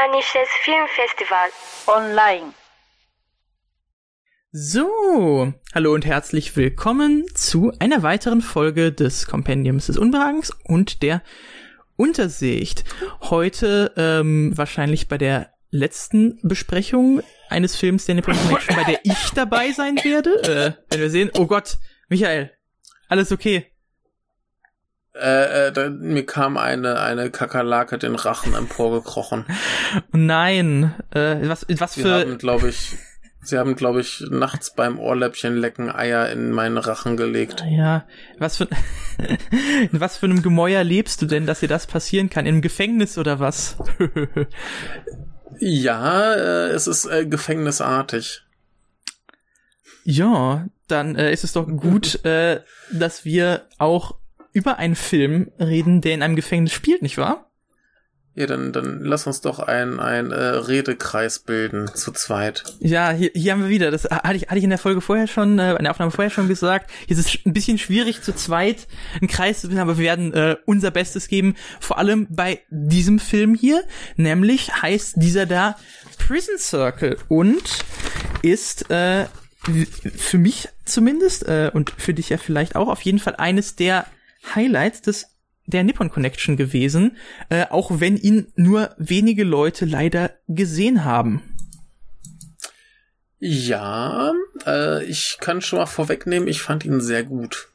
Japanisches 0.00 0.48
Filmfestival 0.62 1.50
online. 1.86 2.54
So, 4.52 5.52
hallo 5.74 5.92
und 5.92 6.06
herzlich 6.06 6.56
willkommen 6.56 7.26
zu 7.34 7.72
einer 7.80 8.02
weiteren 8.02 8.40
Folge 8.40 8.92
des 8.92 9.26
Kompendiums 9.26 9.86
des 9.86 9.98
Unbehagens 9.98 10.52
und 10.64 11.02
der 11.02 11.22
Untersicht. 11.96 12.84
Heute 13.22 13.92
ähm, 13.96 14.56
wahrscheinlich 14.56 15.08
bei 15.08 15.18
der 15.18 15.52
letzten 15.70 16.38
Besprechung 16.42 17.22
eines 17.48 17.76
Films 17.76 18.06
der 18.06 18.22
Connection, 18.22 18.76
bei 18.76 18.84
der 18.84 19.00
ich 19.02 19.30
dabei 19.34 19.72
sein 19.72 19.96
werde. 20.02 20.42
Äh, 20.42 20.72
wenn 20.90 21.00
wir 21.00 21.10
sehen, 21.10 21.30
oh 21.36 21.46
Gott, 21.46 21.78
Michael, 22.08 22.52
alles 23.08 23.32
okay? 23.32 23.69
Äh, 25.14 25.68
äh, 25.68 25.72
da, 25.72 25.90
mir 25.90 26.24
kam 26.24 26.56
eine, 26.56 27.00
eine 27.00 27.30
Kakerlake 27.30 27.98
den 27.98 28.14
Rachen 28.14 28.54
emporgekrochen. 28.54 29.44
Nein, 30.12 30.94
äh, 31.12 31.48
was, 31.48 31.66
was 31.68 31.94
Sie 31.94 32.02
für... 32.02 32.20
haben, 32.20 32.38
glaube 32.38 32.68
ich, 32.68 32.96
sie 33.42 33.58
haben, 33.58 33.74
glaube 33.74 34.00
ich, 34.00 34.24
nachts 34.30 34.74
beim 34.74 34.98
Ohrläppchen 35.00 35.56
lecken 35.56 35.90
Eier 35.90 36.30
in 36.30 36.52
meinen 36.52 36.78
Rachen 36.78 37.16
gelegt. 37.16 37.64
Ja, 37.68 38.06
was 38.38 38.58
für, 38.58 38.68
in 39.90 40.00
was 40.00 40.18
für 40.18 40.26
einem 40.26 40.42
Gemäuer 40.42 40.84
lebst 40.84 41.22
du 41.22 41.26
denn, 41.26 41.46
dass 41.46 41.60
dir 41.60 41.68
das 41.68 41.86
passieren 41.86 42.30
kann? 42.30 42.46
Im 42.46 42.62
Gefängnis 42.62 43.18
oder 43.18 43.40
was? 43.40 43.76
Ja, 45.58 46.32
äh, 46.32 46.68
es 46.68 46.86
ist 46.86 47.04
äh, 47.04 47.26
gefängnisartig. 47.26 48.42
ja, 50.04 50.66
dann 50.88 51.16
äh, 51.16 51.32
ist 51.32 51.44
es 51.44 51.52
doch 51.52 51.66
gut, 51.66 52.24
äh, 52.24 52.62
dass 52.92 53.24
wir 53.26 53.66
auch 53.76 54.19
über 54.52 54.78
einen 54.78 54.96
Film 54.96 55.50
reden, 55.58 56.00
der 56.00 56.14
in 56.14 56.22
einem 56.22 56.36
Gefängnis 56.36 56.72
spielt, 56.72 57.02
nicht 57.02 57.18
wahr? 57.18 57.50
Ja, 58.36 58.46
dann, 58.46 58.72
dann 58.72 59.00
lass 59.02 59.26
uns 59.26 59.40
doch 59.40 59.58
ein, 59.58 59.98
ein 59.98 60.30
äh, 60.30 60.36
Redekreis 60.36 61.40
bilden, 61.40 61.90
zu 61.94 62.12
zweit. 62.12 62.62
Ja, 62.78 63.10
hier, 63.10 63.30
hier 63.34 63.52
haben 63.52 63.62
wir 63.62 63.68
wieder, 63.68 63.90
das 63.90 64.04
hatte 64.04 64.36
ich, 64.36 64.44
hatte 64.44 64.58
ich 64.58 64.64
in 64.64 64.70
der 64.70 64.78
Folge 64.78 65.00
vorher 65.00 65.26
schon, 65.26 65.58
äh, 65.58 65.74
in 65.74 65.82
der 65.82 65.90
Aufnahme 65.90 66.12
vorher 66.12 66.30
schon 66.30 66.46
gesagt, 66.46 66.90
hier 67.06 67.18
ist 67.18 67.26
es 67.26 67.44
ein 67.44 67.52
bisschen 67.52 67.76
schwierig 67.76 68.22
zu 68.22 68.32
zweit 68.32 68.86
einen 69.20 69.26
Kreis 69.26 69.60
zu 69.60 69.66
bilden, 69.66 69.82
aber 69.82 69.98
wir 69.98 70.04
werden 70.04 70.32
äh, 70.32 70.56
unser 70.64 70.92
Bestes 70.92 71.26
geben, 71.26 71.56
vor 71.80 71.98
allem 71.98 72.28
bei 72.30 72.60
diesem 72.70 73.18
Film 73.18 73.56
hier, 73.56 73.82
nämlich 74.14 74.80
heißt 74.80 75.14
dieser 75.16 75.46
da 75.46 75.76
Prison 76.16 76.56
Circle 76.56 77.16
und 77.28 77.84
ist 78.42 78.90
äh, 78.92 79.26
für 80.16 80.38
mich 80.38 80.68
zumindest 80.84 81.48
äh, 81.48 81.70
und 81.74 81.90
für 81.98 82.14
dich 82.14 82.28
ja 82.28 82.38
vielleicht 82.38 82.76
auch 82.76 82.88
auf 82.88 83.02
jeden 83.02 83.18
Fall 83.18 83.34
eines 83.36 83.74
der 83.74 84.06
Highlights 84.54 85.02
des 85.02 85.26
der 85.66 85.84
Nippon 85.84 86.10
Connection 86.10 86.56
gewesen, 86.56 87.16
äh, 87.48 87.66
auch 87.70 88.00
wenn 88.00 88.16
ihn 88.16 88.52
nur 88.56 88.94
wenige 88.98 89.44
Leute 89.44 89.84
leider 89.84 90.32
gesehen 90.48 91.04
haben. 91.04 91.42
Ja, 93.38 94.32
äh, 94.66 95.04
ich 95.04 95.38
kann 95.40 95.62
schon 95.62 95.78
mal 95.78 95.86
vorwegnehmen, 95.86 96.48
ich 96.48 96.60
fand 96.60 96.84
ihn 96.84 97.00
sehr 97.00 97.24
gut. 97.24 97.68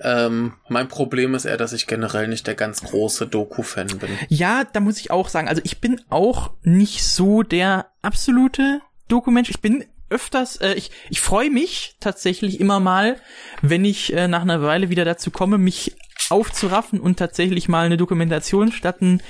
Ähm, 0.00 0.52
mein 0.68 0.88
Problem 0.88 1.34
ist 1.34 1.46
eher, 1.46 1.56
dass 1.56 1.72
ich 1.72 1.86
generell 1.86 2.28
nicht 2.28 2.46
der 2.46 2.54
ganz 2.54 2.82
große 2.82 3.26
Doku-Fan 3.26 3.98
bin. 3.98 4.10
Ja, 4.28 4.64
da 4.64 4.80
muss 4.80 5.00
ich 5.00 5.10
auch 5.10 5.28
sagen, 5.28 5.48
also 5.48 5.62
ich 5.64 5.80
bin 5.80 6.00
auch 6.10 6.52
nicht 6.62 7.02
so 7.02 7.42
der 7.42 7.90
absolute 8.02 8.82
Dokumensch. 9.08 9.50
Ich 9.50 9.60
bin 9.60 9.84
öfters, 10.10 10.56
äh, 10.56 10.74
ich, 10.74 10.90
ich 11.10 11.20
freue 11.20 11.50
mich 11.50 11.96
tatsächlich 12.00 12.60
immer 12.60 12.80
mal, 12.80 13.16
wenn 13.62 13.84
ich 13.84 14.12
äh, 14.12 14.28
nach 14.28 14.42
einer 14.42 14.62
Weile 14.62 14.88
wieder 14.90 15.04
dazu 15.04 15.30
komme, 15.30 15.58
mich 15.58 15.96
aufzuraffen 16.30 17.00
und 17.00 17.18
tatsächlich 17.18 17.68
mal 17.68 17.86
eine 17.86 17.96
Dokumentation 17.96 18.72
statt 18.72 18.96
einen 19.00 19.22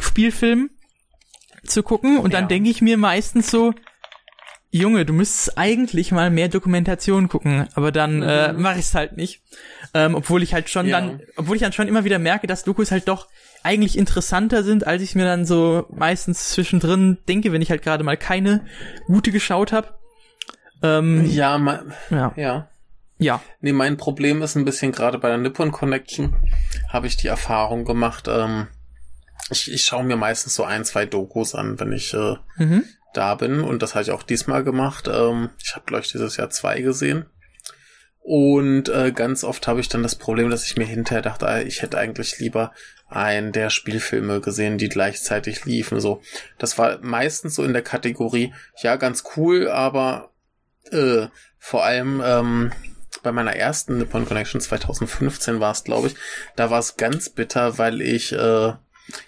Spielfilm 0.00 0.70
zu 1.64 1.82
gucken. 1.82 2.18
Und 2.18 2.32
dann 2.34 2.44
Ja. 2.44 2.48
denke 2.48 2.70
ich 2.70 2.80
mir 2.80 2.96
meistens 2.96 3.50
so, 3.50 3.74
Junge, 4.70 5.06
du 5.06 5.14
müsstest 5.14 5.56
eigentlich 5.56 6.12
mal 6.12 6.30
mehr 6.30 6.48
Dokumentation 6.48 7.28
gucken, 7.28 7.68
aber 7.74 7.90
dann 7.90 8.22
äh, 8.22 8.52
mache 8.52 8.74
ich 8.78 8.84
es 8.86 8.94
halt 8.94 9.16
nicht. 9.16 9.40
Ähm, 9.94 10.14
obwohl 10.14 10.42
ich 10.42 10.52
halt 10.52 10.68
schon 10.68 10.86
Ja. 10.86 11.00
dann, 11.00 11.22
obwohl 11.36 11.56
ich 11.56 11.62
dann 11.62 11.72
schon 11.72 11.88
immer 11.88 12.04
wieder 12.04 12.18
merke, 12.18 12.46
dass 12.46 12.64
Dokus 12.64 12.90
halt 12.90 13.08
doch 13.08 13.28
eigentlich 13.62 13.96
interessanter 13.96 14.62
sind, 14.62 14.86
als 14.86 15.02
ich 15.02 15.14
mir 15.14 15.24
dann 15.24 15.46
so 15.46 15.86
meistens 15.90 16.50
zwischendrin 16.50 17.16
denke, 17.28 17.50
wenn 17.52 17.62
ich 17.62 17.70
halt 17.70 17.82
gerade 17.82 18.04
mal 18.04 18.18
keine 18.18 18.66
gute 19.06 19.32
geschaut 19.32 19.72
habe. 19.72 19.97
Ähm, 20.82 21.24
Ja, 21.26 21.58
mein, 21.58 21.92
ja. 22.10 22.32
ja. 22.36 22.68
ja. 23.18 23.42
Nee, 23.60 23.72
mein 23.72 23.96
Problem 23.96 24.42
ist 24.42 24.56
ein 24.56 24.64
bisschen 24.64 24.92
gerade 24.92 25.18
bei 25.18 25.28
der 25.28 25.38
Nippon 25.38 25.72
Connection 25.72 26.34
habe 26.88 27.06
ich 27.06 27.16
die 27.16 27.28
Erfahrung 27.28 27.84
gemacht, 27.84 28.28
ähm, 28.28 28.68
ich, 29.50 29.72
ich 29.72 29.84
schaue 29.84 30.04
mir 30.04 30.16
meistens 30.16 30.54
so 30.54 30.64
ein, 30.64 30.84
zwei 30.84 31.06
Dokus 31.06 31.54
an, 31.54 31.80
wenn 31.80 31.92
ich 31.92 32.12
äh, 32.14 32.36
Mhm. 32.56 32.84
da 33.14 33.34
bin. 33.34 33.60
Und 33.62 33.82
das 33.82 33.94
habe 33.94 34.02
ich 34.02 34.10
auch 34.10 34.22
diesmal 34.22 34.62
gemacht. 34.62 35.08
Ähm, 35.10 35.50
ich 35.64 35.74
habe, 35.74 35.86
glaube 35.86 36.04
ich, 36.04 36.12
dieses 36.12 36.36
Jahr 36.36 36.50
zwei 36.50 36.80
gesehen. 36.82 37.24
Und 38.20 38.90
äh, 38.90 39.10
ganz 39.12 39.42
oft 39.42 39.66
habe 39.66 39.80
ich 39.80 39.88
dann 39.88 40.02
das 40.02 40.16
Problem, 40.16 40.50
dass 40.50 40.66
ich 40.66 40.76
mir 40.76 40.84
hinterher 40.84 41.22
dachte, 41.22 41.48
ah, 41.48 41.60
ich 41.60 41.80
hätte 41.80 41.96
eigentlich 41.96 42.38
lieber 42.38 42.72
einen 43.08 43.52
der 43.52 43.70
Spielfilme 43.70 44.42
gesehen, 44.42 44.76
die 44.76 44.90
gleichzeitig 44.90 45.64
liefen. 45.64 45.98
So, 45.98 46.20
das 46.58 46.76
war 46.76 46.98
meistens 47.00 47.54
so 47.54 47.64
in 47.64 47.72
der 47.72 47.80
Kategorie, 47.80 48.52
ja, 48.82 48.96
ganz 48.96 49.24
cool, 49.36 49.68
aber 49.70 50.27
äh, 50.92 51.28
vor 51.58 51.84
allem 51.84 52.22
ähm, 52.24 52.72
bei 53.22 53.32
meiner 53.32 53.54
ersten 53.56 53.98
Nippon 53.98 54.26
Connection 54.26 54.60
2015 54.60 55.60
war 55.60 55.72
es, 55.72 55.84
glaube 55.84 56.08
ich, 56.08 56.14
da 56.56 56.70
war 56.70 56.78
es 56.78 56.96
ganz 56.96 57.28
bitter, 57.28 57.78
weil 57.78 58.00
ich 58.00 58.32
äh, 58.32 58.72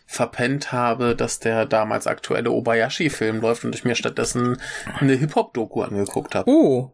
verpennt 0.07 0.73
habe, 0.73 1.17
dass 1.17 1.39
der 1.39 1.67
damals 1.67 2.07
aktuelle 2.07 2.51
Obayashi-Film 2.51 3.41
läuft 3.41 3.65
und 3.65 3.75
ich 3.75 3.85
mir 3.85 3.95
stattdessen 3.95 4.61
eine 4.99 5.15
Hip-Hop-Doku 5.15 5.83
angeguckt 5.83 6.35
habe. 6.35 6.51
Oh, 6.51 6.93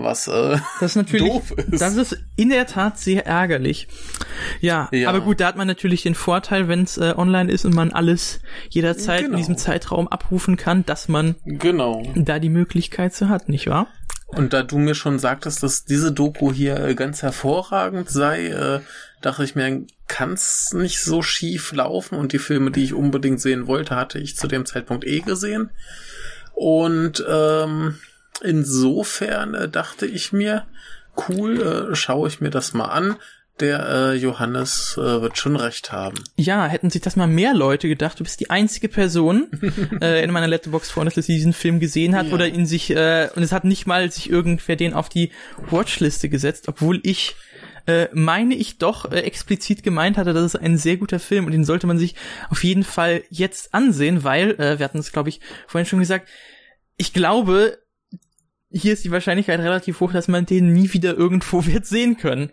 Was 0.00 0.28
äh, 0.28 0.58
das 0.80 0.92
ist 0.92 0.96
natürlich, 0.96 1.26
doof 1.28 1.50
ist. 1.52 1.80
das 1.82 1.96
ist 1.96 2.16
in 2.36 2.50
der 2.50 2.66
Tat 2.66 2.98
sehr 2.98 3.26
ärgerlich. 3.26 3.88
Ja, 4.60 4.88
Ja. 4.92 5.08
aber 5.08 5.20
gut, 5.20 5.40
da 5.40 5.46
hat 5.48 5.56
man 5.56 5.66
natürlich 5.66 6.02
den 6.02 6.14
Vorteil, 6.14 6.68
wenn 6.68 6.82
es 6.84 6.96
äh, 6.98 7.14
online 7.16 7.50
ist 7.50 7.64
und 7.64 7.74
man 7.74 7.92
alles 7.92 8.40
jederzeit 8.70 9.20
in 9.20 9.26
Genau. 9.26 9.38
diesem 9.38 9.56
Zeitraum 9.58 10.08
abrufen 10.08 10.56
kann, 10.56 10.86
dass 10.86 11.08
man 11.08 11.34
genau. 11.44 12.02
da 12.14 12.38
die 12.38 12.48
Möglichkeit 12.48 13.12
zu 13.14 13.28
hat, 13.28 13.48
nicht 13.48 13.66
wahr? 13.66 13.88
Und 14.28 14.52
da 14.52 14.62
du 14.62 14.76
mir 14.78 14.94
schon 14.94 15.18
sagtest, 15.18 15.62
dass 15.62 15.84
diese 15.86 16.12
Doku 16.12 16.52
hier 16.52 16.78
äh, 16.84 16.94
ganz 16.94 17.22
hervorragend 17.22 18.10
sei, 18.10 18.48
äh, 18.48 18.80
dachte 19.22 19.42
ich 19.42 19.54
mir, 19.54 19.84
kann's 20.06 20.72
nicht 20.74 21.02
so 21.02 21.22
schief 21.22 21.72
laufen. 21.72 22.16
Und 22.18 22.32
die 22.32 22.38
Filme, 22.38 22.70
die 22.70 22.84
ich 22.84 22.92
unbedingt 22.94 23.40
sehen 23.40 23.66
wollte, 23.66 23.96
hatte 23.96 24.18
ich 24.18 24.36
zu 24.36 24.46
dem 24.46 24.66
Zeitpunkt 24.66 25.06
eh 25.06 25.20
gesehen. 25.20 25.70
Und 26.52 27.24
ähm, 27.28 27.98
insofern 28.42 29.54
äh, 29.54 29.68
dachte 29.68 30.06
ich 30.06 30.32
mir, 30.32 30.66
cool, 31.28 31.90
äh, 31.92 31.94
schaue 31.94 32.28
ich 32.28 32.40
mir 32.40 32.50
das 32.50 32.72
mal 32.74 32.86
an. 32.86 33.16
Der 33.60 33.88
äh, 33.88 34.14
Johannes 34.14 34.94
äh, 34.96 35.20
wird 35.20 35.36
schon 35.36 35.56
recht 35.56 35.90
haben. 35.90 36.14
Ja, 36.36 36.66
hätten 36.66 36.90
sich 36.90 37.00
das 37.02 37.16
mal 37.16 37.26
mehr 37.26 37.54
Leute 37.54 37.88
gedacht. 37.88 38.20
Du 38.20 38.22
bist 38.22 38.38
die 38.38 38.50
einzige 38.50 38.88
Person 38.88 39.48
äh, 40.00 40.22
in 40.22 40.30
meiner 40.30 40.46
Letterbox 40.46 40.92
Freundesliste, 40.92 41.32
die 41.32 41.38
diesen 41.38 41.52
Film 41.52 41.80
gesehen 41.80 42.14
hat 42.14 42.28
Ja. 42.28 42.34
oder 42.34 42.46
in 42.46 42.66
sich 42.66 42.90
äh, 42.90 43.28
und 43.34 43.42
es 43.42 43.50
hat 43.50 43.64
nicht 43.64 43.84
mal 43.86 44.12
sich 44.12 44.30
irgendwer 44.30 44.76
den 44.76 44.94
auf 44.94 45.08
die 45.08 45.32
Watchliste 45.70 46.28
gesetzt, 46.28 46.68
obwohl 46.68 47.00
ich 47.02 47.34
äh, 47.86 48.06
meine 48.12 48.54
ich 48.54 48.78
doch 48.78 49.10
äh, 49.10 49.22
explizit 49.22 49.82
gemeint 49.82 50.18
hatte, 50.18 50.34
das 50.34 50.54
ist 50.54 50.60
ein 50.60 50.78
sehr 50.78 50.96
guter 50.96 51.18
Film 51.18 51.46
und 51.46 51.50
den 51.50 51.64
sollte 51.64 51.88
man 51.88 51.98
sich 51.98 52.14
auf 52.50 52.62
jeden 52.62 52.84
Fall 52.84 53.24
jetzt 53.28 53.74
ansehen, 53.74 54.22
weil 54.22 54.52
äh, 54.60 54.78
wir 54.78 54.84
hatten 54.84 54.98
es 54.98 55.10
glaube 55.10 55.30
ich 55.30 55.40
vorhin 55.66 55.86
schon 55.88 55.98
gesagt. 55.98 56.28
Ich 56.96 57.12
glaube, 57.12 57.78
hier 58.70 58.92
ist 58.92 59.04
die 59.04 59.10
Wahrscheinlichkeit 59.10 59.60
relativ 59.60 60.00
hoch, 60.00 60.12
dass 60.12 60.28
man 60.28 60.46
den 60.46 60.72
nie 60.72 60.92
wieder 60.92 61.14
irgendwo 61.16 61.64
wird 61.66 61.86
sehen 61.86 62.16
können. 62.16 62.50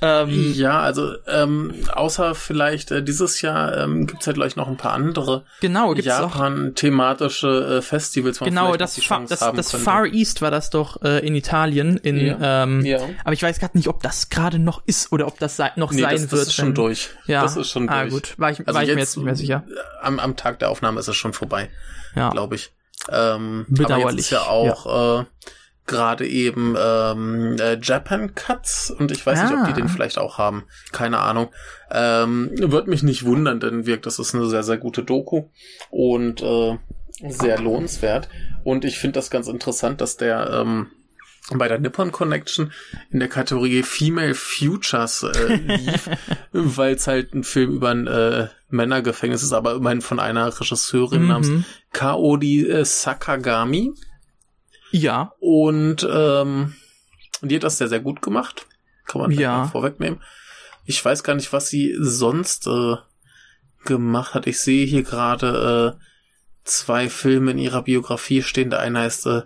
Ähm, 0.00 0.52
Ja, 0.54 0.78
also 0.80 1.14
ähm, 1.26 1.74
außer 1.92 2.36
vielleicht 2.36 2.92
äh, 2.92 3.02
dieses 3.02 3.42
Jahr 3.42 3.76
ähm, 3.78 4.06
gibt's 4.06 4.26
ja 4.26 4.32
gleich 4.32 4.54
noch 4.54 4.68
ein 4.68 4.76
paar 4.76 4.92
andere 4.92 5.44
genau, 5.60 5.92
Japan-thematische 5.92 7.78
äh, 7.78 7.82
Festivals. 7.82 8.38
Genau, 8.38 8.76
das, 8.76 8.96
Fa 9.02 9.24
das, 9.28 9.40
das. 9.40 9.72
Far 9.74 10.06
East 10.06 10.40
war 10.42 10.50
das 10.50 10.70
doch 10.70 11.02
äh, 11.02 11.26
in 11.26 11.34
Italien. 11.34 11.96
In, 11.96 12.16
Ja. 12.18 12.62
ähm, 12.62 12.84
Ja. 12.84 13.00
Aber 13.24 13.32
ich 13.32 13.42
weiß 13.42 13.58
gerade 13.58 13.76
nicht, 13.76 13.88
ob 13.88 14.02
das 14.02 14.28
gerade 14.30 14.58
noch 14.58 14.82
ist 14.86 15.12
oder 15.12 15.26
ob 15.26 15.38
das 15.38 15.56
sei 15.56 15.72
noch 15.76 15.92
Nee, 15.92 16.02
sein 16.02 16.12
das, 16.12 16.22
wird. 16.30 16.32
das 16.42 16.48
ist 16.48 16.54
schon 16.54 16.74
durch. 16.74 17.10
Ja. 17.26 17.42
Das 17.42 17.56
ist 17.56 17.68
schon 17.70 17.86
durch. 17.86 17.98
Ah, 17.98 18.04
gut. 18.06 18.34
War 18.38 18.50
ich, 18.50 18.60
Also 18.60 18.74
war 18.74 18.82
ich 18.82 18.88
mir 18.88 18.94
jetzt, 18.94 19.00
jetzt 19.00 19.16
nicht 19.16 19.24
mehr 19.24 19.36
sicher. 19.36 19.64
äh, 19.68 19.74
Am, 20.06 20.18
am 20.20 20.36
Tag 20.36 20.58
der 20.60 20.70
Aufnahme 20.70 21.00
ist 21.00 21.08
es 21.08 21.16
schon 21.16 21.32
vorbei, 21.32 21.70
Ja. 22.14 22.30
glaube 22.30 22.54
ich. 22.54 22.70
Ähm, 23.10 23.66
Bedauerlich, 23.68 24.02
Aber 24.04 24.10
jetzt 24.12 24.20
ist 24.20 24.30
ja 24.30 24.42
auch 24.42 25.20
Äh, 25.20 25.24
gerade 25.86 26.26
eben 26.26 26.76
ähm, 26.78 27.56
äh, 27.58 27.78
Japan 27.80 28.34
Cuts 28.34 28.90
und 28.90 29.10
ich 29.10 29.24
weiß 29.24 29.42
nicht, 29.42 29.52
ob 29.52 29.60
Ah. 29.60 29.66
die 29.68 29.72
den 29.72 29.88
vielleicht 29.88 30.18
auch 30.18 30.36
haben. 30.36 30.64
Keine 30.92 31.20
Ahnung. 31.20 31.48
Ähm, 31.90 32.50
wird 32.54 32.88
mich 32.88 33.02
nicht 33.02 33.24
wundern, 33.24 33.58
denn 33.58 33.86
wirkt, 33.86 34.04
das 34.04 34.18
ist 34.18 34.34
eine 34.34 34.46
sehr, 34.46 34.62
sehr 34.62 34.76
gute 34.76 35.02
Doku 35.02 35.44
und 35.90 36.42
äh, 36.42 36.76
sehr 37.28 37.58
lohnenswert. 37.58 38.28
Und 38.64 38.84
ich 38.84 38.98
finde 38.98 39.14
das 39.14 39.30
ganz 39.30 39.48
interessant, 39.48 40.00
dass 40.02 40.18
der 40.18 40.50
ähm, 40.50 40.88
bei 41.54 41.66
der 41.68 41.78
Nippon 41.78 42.12
Connection 42.12 42.72
in 43.10 43.20
der 43.20 43.28
Kategorie 43.28 43.82
Female 43.82 44.34
Futures 44.34 45.22
äh, 45.22 45.54
lief, 45.54 46.10
weil 46.52 46.94
es 46.94 47.06
halt 47.06 47.34
ein 47.34 47.42
Film 47.44 47.72
über 47.76 47.88
ein 47.90 48.06
äh, 48.06 48.48
Männergefängnis 48.68 49.42
ist, 49.42 49.52
aber 49.54 49.74
immerhin 49.76 50.02
von 50.02 50.20
einer 50.20 50.46
Regisseurin 50.60 51.22
Mhm. 51.22 51.28
namens 51.28 51.64
Kaori 51.92 52.66
äh, 52.68 52.84
Sakagami. 52.84 53.92
Ja. 54.90 55.32
Und 55.40 56.06
ähm, 56.10 56.74
die 57.40 57.56
hat 57.56 57.64
das 57.64 57.78
sehr, 57.78 57.88
sehr 57.88 58.00
gut 58.00 58.20
gemacht. 58.20 58.66
Kann 59.06 59.22
man 59.22 59.30
Ja. 59.30 59.40
ja. 59.40 59.66
vorwegnehmen. 59.68 60.20
Ich 60.84 61.02
weiß 61.02 61.22
gar 61.22 61.34
nicht, 61.34 61.52
was 61.52 61.68
sie 61.68 61.94
sonst 61.98 62.66
äh, 62.66 62.96
gemacht 63.84 64.34
hat. 64.34 64.46
Ich 64.46 64.60
sehe 64.60 64.86
hier 64.86 65.02
gerade 65.02 65.96
äh, 65.98 66.04
zwei 66.64 67.08
Filme 67.08 67.52
in 67.52 67.58
ihrer 67.58 67.82
Biografie 67.82 68.42
stehen. 68.42 68.70
Der 68.70 68.80
eine 68.80 69.00
heißt, 69.00 69.26
äh, 69.26 69.42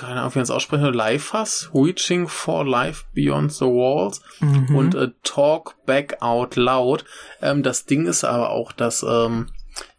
keine 0.00 0.20
Ahnung, 0.20 0.34
wie 0.34 0.38
man 0.38 0.44
es 0.44 0.50
aussprechen 0.50 0.82
soll, 0.84 0.94
Life's, 0.94 1.70
Reaching 1.74 2.28
for 2.28 2.64
Life 2.66 3.04
Beyond 3.14 3.52
the 3.52 3.64
Walls 3.66 4.20
Mhm. 4.40 4.74
und 4.74 4.94
äh, 4.94 5.08
Talk 5.22 5.76
Back 5.86 6.16
Out 6.20 6.56
Loud. 6.56 7.04
Ähm, 7.42 7.62
das 7.62 7.86
Ding 7.86 8.06
ist 8.06 8.24
aber 8.24 8.50
auch, 8.50 8.72
dass 8.72 9.02
ähm, 9.02 9.48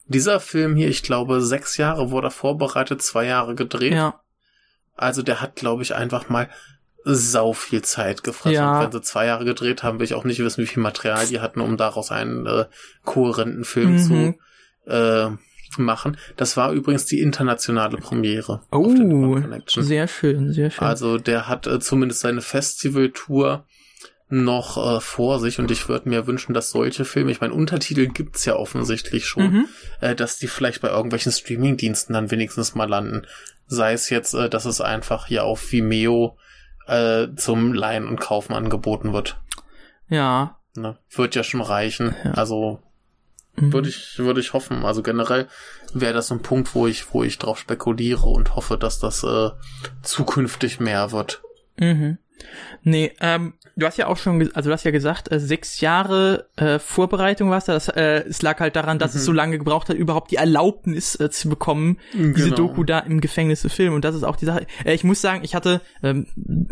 dieser 0.07 0.39
Film 0.39 0.75
hier, 0.75 0.89
ich 0.89 1.03
glaube, 1.03 1.41
sechs 1.41 1.77
Jahre 1.77 2.11
wurde 2.11 2.27
er 2.27 2.31
vorbereitet, 2.31 3.01
zwei 3.01 3.25
Jahre 3.25 3.55
gedreht. 3.55 3.93
ja. 3.93 4.19
Also 4.97 5.23
der 5.23 5.41
hat, 5.41 5.55
glaube 5.55 5.81
ich, 5.83 5.95
einfach 5.95 6.29
mal 6.29 6.49
sau 7.03 7.53
viel 7.53 7.81
Zeit 7.81 8.23
gefressen. 8.23 8.53
Ja. 8.55 8.77
Und 8.77 8.83
wenn 8.85 8.91
sie 8.91 9.01
zwei 9.01 9.25
Jahre 9.25 9.45
gedreht 9.45 9.81
haben, 9.81 9.97
will 9.97 10.03
ich 10.05 10.13
auch 10.13 10.25
nicht 10.25 10.39
wissen, 10.39 10.61
wie 10.61 10.67
viel 10.67 10.83
Material 10.83 11.25
die 11.25 11.39
hatten, 11.39 11.61
um 11.61 11.75
daraus 11.77 12.11
einen 12.11 12.45
äh, 12.45 12.65
kohärenten 13.03 13.63
Film 13.63 13.93
Mhm. 13.93 13.97
zu 13.97 14.91
äh, 14.91 15.29
machen. 15.77 16.17
Das 16.37 16.57
war 16.57 16.71
übrigens 16.71 17.05
die 17.05 17.19
internationale 17.21 17.97
Premiere. 17.97 18.61
Oh, 18.71 18.93
sehr 19.65 20.07
schön, 20.07 20.51
sehr 20.51 20.71
schön. 20.71 20.87
Also 20.87 21.17
der 21.17 21.47
hat 21.47 21.67
äh, 21.67 21.79
zumindest 21.79 22.21
seine 22.21 22.41
Festivaltour 22.41 23.65
noch 24.29 24.77
äh, 24.77 25.01
vor 25.01 25.39
sich 25.39 25.59
und 25.59 25.69
ich 25.71 25.89
würde 25.89 26.07
mir 26.07 26.25
wünschen, 26.25 26.53
dass 26.53 26.71
solche 26.71 27.03
Filme, 27.03 27.31
ich 27.31 27.41
meine, 27.41 27.53
Untertitel 27.53 28.07
gibt's 28.07 28.45
ja 28.45 28.55
offensichtlich 28.55 29.25
schon, 29.25 29.43
Mhm. 29.51 29.65
äh, 29.99 30.15
dass 30.15 30.37
die 30.37 30.47
vielleicht 30.47 30.81
bei 30.81 30.87
irgendwelchen 30.89 31.31
Streamingdiensten 31.33 32.13
dann 32.13 32.31
wenigstens 32.31 32.73
mal 32.73 32.87
landen. 32.87 33.27
Sei 33.67 33.91
es 33.93 34.09
jetzt, 34.09 34.33
äh, 34.33 34.49
dass 34.49 34.65
es 34.65 34.79
einfach 34.79 35.27
hier 35.27 35.43
auf 35.43 35.71
Vimeo 35.71 36.37
äh, 36.87 37.27
zum 37.35 37.73
Leihen 37.73 38.07
und 38.07 38.19
Kaufen 38.19 38.53
angeboten 38.53 39.11
wird. 39.13 39.37
Ja. 40.07 40.57
Ne? 40.75 40.97
Wird 41.13 41.35
ja 41.35 41.43
schon 41.43 41.61
reichen. 41.61 42.15
Ja. 42.23 42.31
Also 42.31 42.79
Mhm. 43.55 43.73
würde 43.73 43.89
ich, 43.89 44.17
würde 44.17 44.39
ich 44.39 44.53
hoffen. 44.53 44.85
Also 44.85 45.03
generell 45.03 45.47
wäre 45.93 46.13
das 46.13 46.31
ein 46.31 46.41
Punkt, 46.41 46.73
wo 46.75 46.87
ich, 46.87 47.13
wo 47.13 47.23
ich 47.23 47.37
drauf 47.37 47.59
spekuliere 47.59 48.27
und 48.27 48.55
hoffe, 48.55 48.77
dass 48.77 48.99
das 48.99 49.23
äh, 49.23 49.49
zukünftig 50.03 50.79
mehr 50.79 51.11
wird. 51.11 51.41
Mhm. 51.77 52.17
Nee, 52.83 53.11
ähm, 53.21 53.53
du 53.75 53.85
hast 53.85 53.97
ja 53.97 54.07
auch 54.07 54.17
schon, 54.17 54.49
also 54.53 54.69
du 54.69 54.73
hast 54.73 54.83
ja 54.83 54.91
gesagt, 54.91 55.31
äh, 55.31 55.39
sechs 55.39 55.81
Jahre 55.81 56.47
äh, 56.55 56.79
Vorbereitung 56.79 57.49
warst 57.49 57.67
da. 57.67 57.73
Das, 57.73 57.87
äh, 57.89 58.23
es 58.27 58.41
lag 58.41 58.59
halt 58.59 58.75
daran, 58.75 58.99
dass 58.99 59.15
es 59.15 59.25
so 59.25 59.31
lange 59.31 59.57
gebraucht 59.57 59.89
hat, 59.89 59.97
überhaupt 59.97 60.31
die 60.31 60.35
Erlaubnis 60.37 61.19
äh, 61.19 61.29
zu 61.29 61.49
bekommen, 61.49 61.97
diese 62.13 62.49
Genau. 62.49 62.55
Doku 62.55 62.83
da 62.83 62.99
im 62.99 63.21
Gefängnis 63.21 63.61
zu 63.61 63.69
filmen. 63.69 63.95
Und 63.95 64.05
das 64.05 64.15
ist 64.15 64.23
auch 64.23 64.35
die 64.35 64.45
Sache. 64.45 64.65
Äh, 64.83 64.93
ich 64.93 65.03
muss 65.03 65.21
sagen, 65.21 65.43
ich 65.43 65.55
hatte, 65.55 65.81
ähm, 66.03 66.27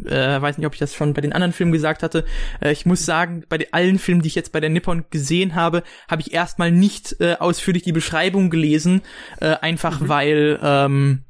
äh, 0.06 0.42
weiß 0.42 0.58
nicht, 0.58 0.68
ob 0.68 0.74
ich 0.74 0.80
das 0.80 0.94
schon 0.96 1.14
bei 1.14 1.22
den 1.22 1.34
anderen 1.34 1.54
Filmen 1.54 1.72
gesagt 1.72 2.04
hatte, 2.04 2.26
äh, 2.62 2.72
ich 2.72 2.86
muss 2.86 3.06
sagen, 3.06 3.44
bei 3.50 3.58
den, 3.58 3.72
allen 3.72 4.00
Filmen, 4.00 4.22
die 4.22 4.28
ich 4.28 4.36
jetzt 4.36 4.52
bei 4.52 4.60
der 4.60 4.70
Nippon 4.70 5.06
gesehen 5.10 5.56
habe, 5.56 5.84
habe 6.10 6.22
ich 6.22 6.34
erstmal 6.34 6.72
nicht 6.72 7.16
äh, 7.20 7.36
ausführlich 7.40 7.84
die 7.84 7.92
Beschreibung 7.92 8.50
gelesen, 8.50 9.02
äh, 9.40 9.56
einfach 9.62 10.00
weil 10.02 10.60
ähm, 10.62 11.24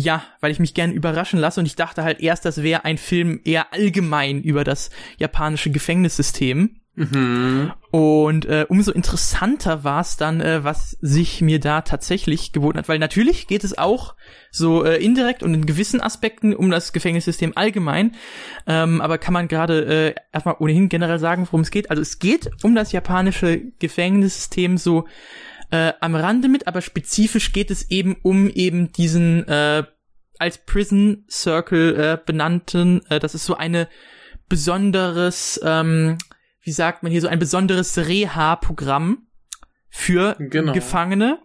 ja, 0.00 0.22
weil 0.40 0.50
ich 0.50 0.58
mich 0.58 0.74
gern 0.74 0.92
überraschen 0.92 1.38
lasse 1.38 1.60
und 1.60 1.66
ich 1.66 1.76
dachte 1.76 2.02
halt 2.02 2.20
erst, 2.20 2.44
das 2.44 2.62
wäre 2.62 2.84
ein 2.84 2.98
Film 2.98 3.40
eher 3.44 3.72
allgemein 3.72 4.42
über 4.42 4.64
das 4.64 4.90
japanische 5.18 5.70
Gefängnissystem. 5.70 6.80
Mhm. 6.96 7.72
Und 7.90 8.46
äh, 8.46 8.66
umso 8.68 8.92
interessanter 8.92 9.84
war 9.84 10.00
es 10.00 10.16
dann, 10.16 10.40
äh, 10.40 10.64
was 10.64 10.98
sich 11.00 11.40
mir 11.40 11.60
da 11.60 11.82
tatsächlich 11.82 12.52
geboten 12.52 12.78
hat. 12.78 12.88
Weil 12.88 12.98
natürlich 12.98 13.46
geht 13.46 13.64
es 13.64 13.78
auch 13.78 14.16
so 14.50 14.84
äh, 14.84 15.02
indirekt 15.02 15.42
und 15.42 15.54
in 15.54 15.66
gewissen 15.66 16.00
Aspekten 16.00 16.54
um 16.54 16.70
das 16.70 16.92
Gefängnissystem 16.92 17.52
allgemein. 17.54 18.16
Ähm, 18.66 19.00
aber 19.00 19.18
kann 19.18 19.34
man 19.34 19.48
gerade 19.48 19.84
äh, 19.84 20.14
erstmal 20.32 20.56
ohnehin 20.58 20.88
generell 20.88 21.18
sagen, 21.18 21.46
worum 21.46 21.60
es 21.60 21.70
geht? 21.70 21.90
Also 21.90 22.02
es 22.02 22.18
geht 22.18 22.50
um 22.62 22.74
das 22.74 22.92
japanische 22.92 23.60
Gefängnissystem 23.78 24.76
so 24.76 25.06
äh, 25.70 25.92
am 26.00 26.14
Rande 26.14 26.48
mit, 26.48 26.66
aber 26.66 26.80
spezifisch 26.80 27.52
geht 27.52 27.70
es 27.70 27.90
eben 27.90 28.16
um 28.22 28.48
eben 28.48 28.92
diesen 28.92 29.46
äh, 29.48 29.84
als 30.38 30.58
Prison 30.64 31.24
Circle 31.30 31.96
äh, 31.96 32.18
benannten, 32.24 33.04
äh, 33.10 33.20
das 33.20 33.34
ist 33.34 33.44
so 33.44 33.54
eine 33.54 33.88
besonderes, 34.48 35.60
ähm, 35.62 36.18
wie 36.62 36.72
sagt 36.72 37.02
man 37.02 37.12
hier, 37.12 37.20
so 37.20 37.28
ein 37.28 37.38
besonderes 37.38 37.96
Reha-Programm 37.98 39.26
für 39.88 40.36
Genau. 40.38 40.72
Gefangene 40.72 41.38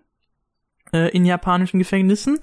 äh, 0.94 1.10
in 1.10 1.26
japanischen 1.26 1.80
Gefängnissen 1.80 2.40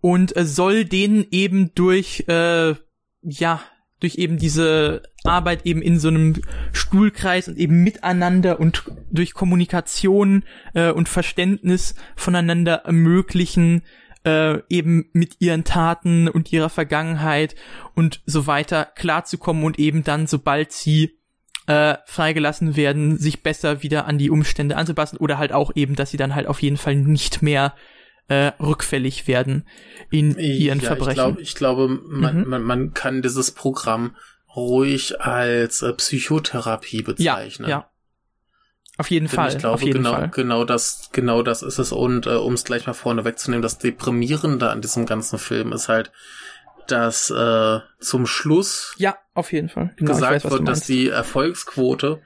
und 0.00 0.36
äh, 0.36 0.44
soll 0.44 0.84
denen 0.84 1.26
eben 1.30 1.74
durch, 1.74 2.24
äh, 2.28 2.74
ja, 3.22 3.60
durch 4.04 4.16
eben 4.16 4.36
diese 4.36 5.00
Arbeit 5.24 5.64
eben 5.64 5.80
in 5.80 5.98
so 5.98 6.08
einem 6.08 6.34
Stuhlkreis 6.74 7.48
und 7.48 7.56
eben 7.56 7.82
miteinander 7.82 8.60
und 8.60 8.84
durch 9.10 9.32
Kommunikation 9.32 10.44
äh, 10.74 10.90
und 10.90 11.08
Verständnis 11.08 11.94
voneinander 12.14 12.82
ermöglichen, 12.84 13.80
äh, 14.26 14.58
eben 14.68 15.06
mit 15.14 15.36
ihren 15.38 15.64
Taten 15.64 16.28
und 16.28 16.52
ihrer 16.52 16.68
Vergangenheit 16.68 17.54
und 17.94 18.20
so 18.26 18.46
weiter 18.46 18.84
klarzukommen 18.94 19.64
und 19.64 19.78
eben 19.78 20.04
dann, 20.04 20.26
sobald 20.26 20.72
sie 20.72 21.18
äh, 21.66 21.94
freigelassen 22.04 22.76
werden, 22.76 23.16
sich 23.16 23.42
besser 23.42 23.82
wieder 23.82 24.04
an 24.04 24.18
die 24.18 24.28
Umstände 24.28 24.76
anzupassen 24.76 25.16
oder 25.16 25.38
halt 25.38 25.54
auch 25.54 25.72
eben, 25.76 25.94
dass 25.94 26.10
sie 26.10 26.18
dann 26.18 26.34
halt 26.34 26.46
auf 26.46 26.60
jeden 26.60 26.76
Fall 26.76 26.96
nicht 26.96 27.40
mehr 27.40 27.72
äh, 28.28 28.52
rückfällig 28.60 29.26
werden 29.28 29.66
in 30.10 30.38
ihren 30.38 30.80
ja, 30.80 30.86
Verbrechen. 30.86 31.10
Ich, 31.10 31.14
glaub, 31.16 31.38
ich 31.38 31.54
glaube, 31.54 31.88
man, 31.88 32.40
Mhm. 32.42 32.48
man, 32.48 32.62
man 32.62 32.94
kann 32.94 33.22
dieses 33.22 33.50
Programm 33.50 34.16
ruhig 34.56 35.20
als 35.20 35.82
äh, 35.82 35.92
Psychotherapie 35.92 36.98
ja, 37.18 37.34
bezeichnen. 37.36 37.68
ja. 37.68 37.90
Auf 38.96 39.10
jeden 39.10 39.26
Denn 39.26 39.34
Fall, 39.34 39.48
ich 39.50 39.58
glaube, 39.58 39.90
genau, 39.90 40.12
Fall. 40.12 40.30
genau 40.30 40.64
das, 40.64 41.10
genau 41.12 41.42
das 41.42 41.62
ist 41.62 41.78
es. 41.78 41.90
Und 41.90 42.26
äh, 42.26 42.30
um 42.36 42.52
es 42.52 42.62
gleich 42.64 42.86
mal 42.86 42.92
vorne 42.92 43.24
wegzunehmen, 43.24 43.60
das 43.62 43.78
Deprimierende 43.78 44.70
an 44.70 44.80
diesem 44.82 45.04
ganzen 45.04 45.40
Film 45.40 45.72
ist 45.72 45.88
halt, 45.88 46.12
dass 46.86 47.28
äh, 47.30 47.80
zum 47.98 48.26
Schluss 48.26 48.94
Ja, 48.98 49.16
auf 49.34 49.52
jeden 49.52 49.68
Fall. 49.68 49.92
Genau, 49.96 50.12
gesagt 50.12 50.44
weiß, 50.44 50.52
wird, 50.52 50.68
dass 50.68 50.82
die 50.82 51.08
Erfolgsquote 51.08 52.22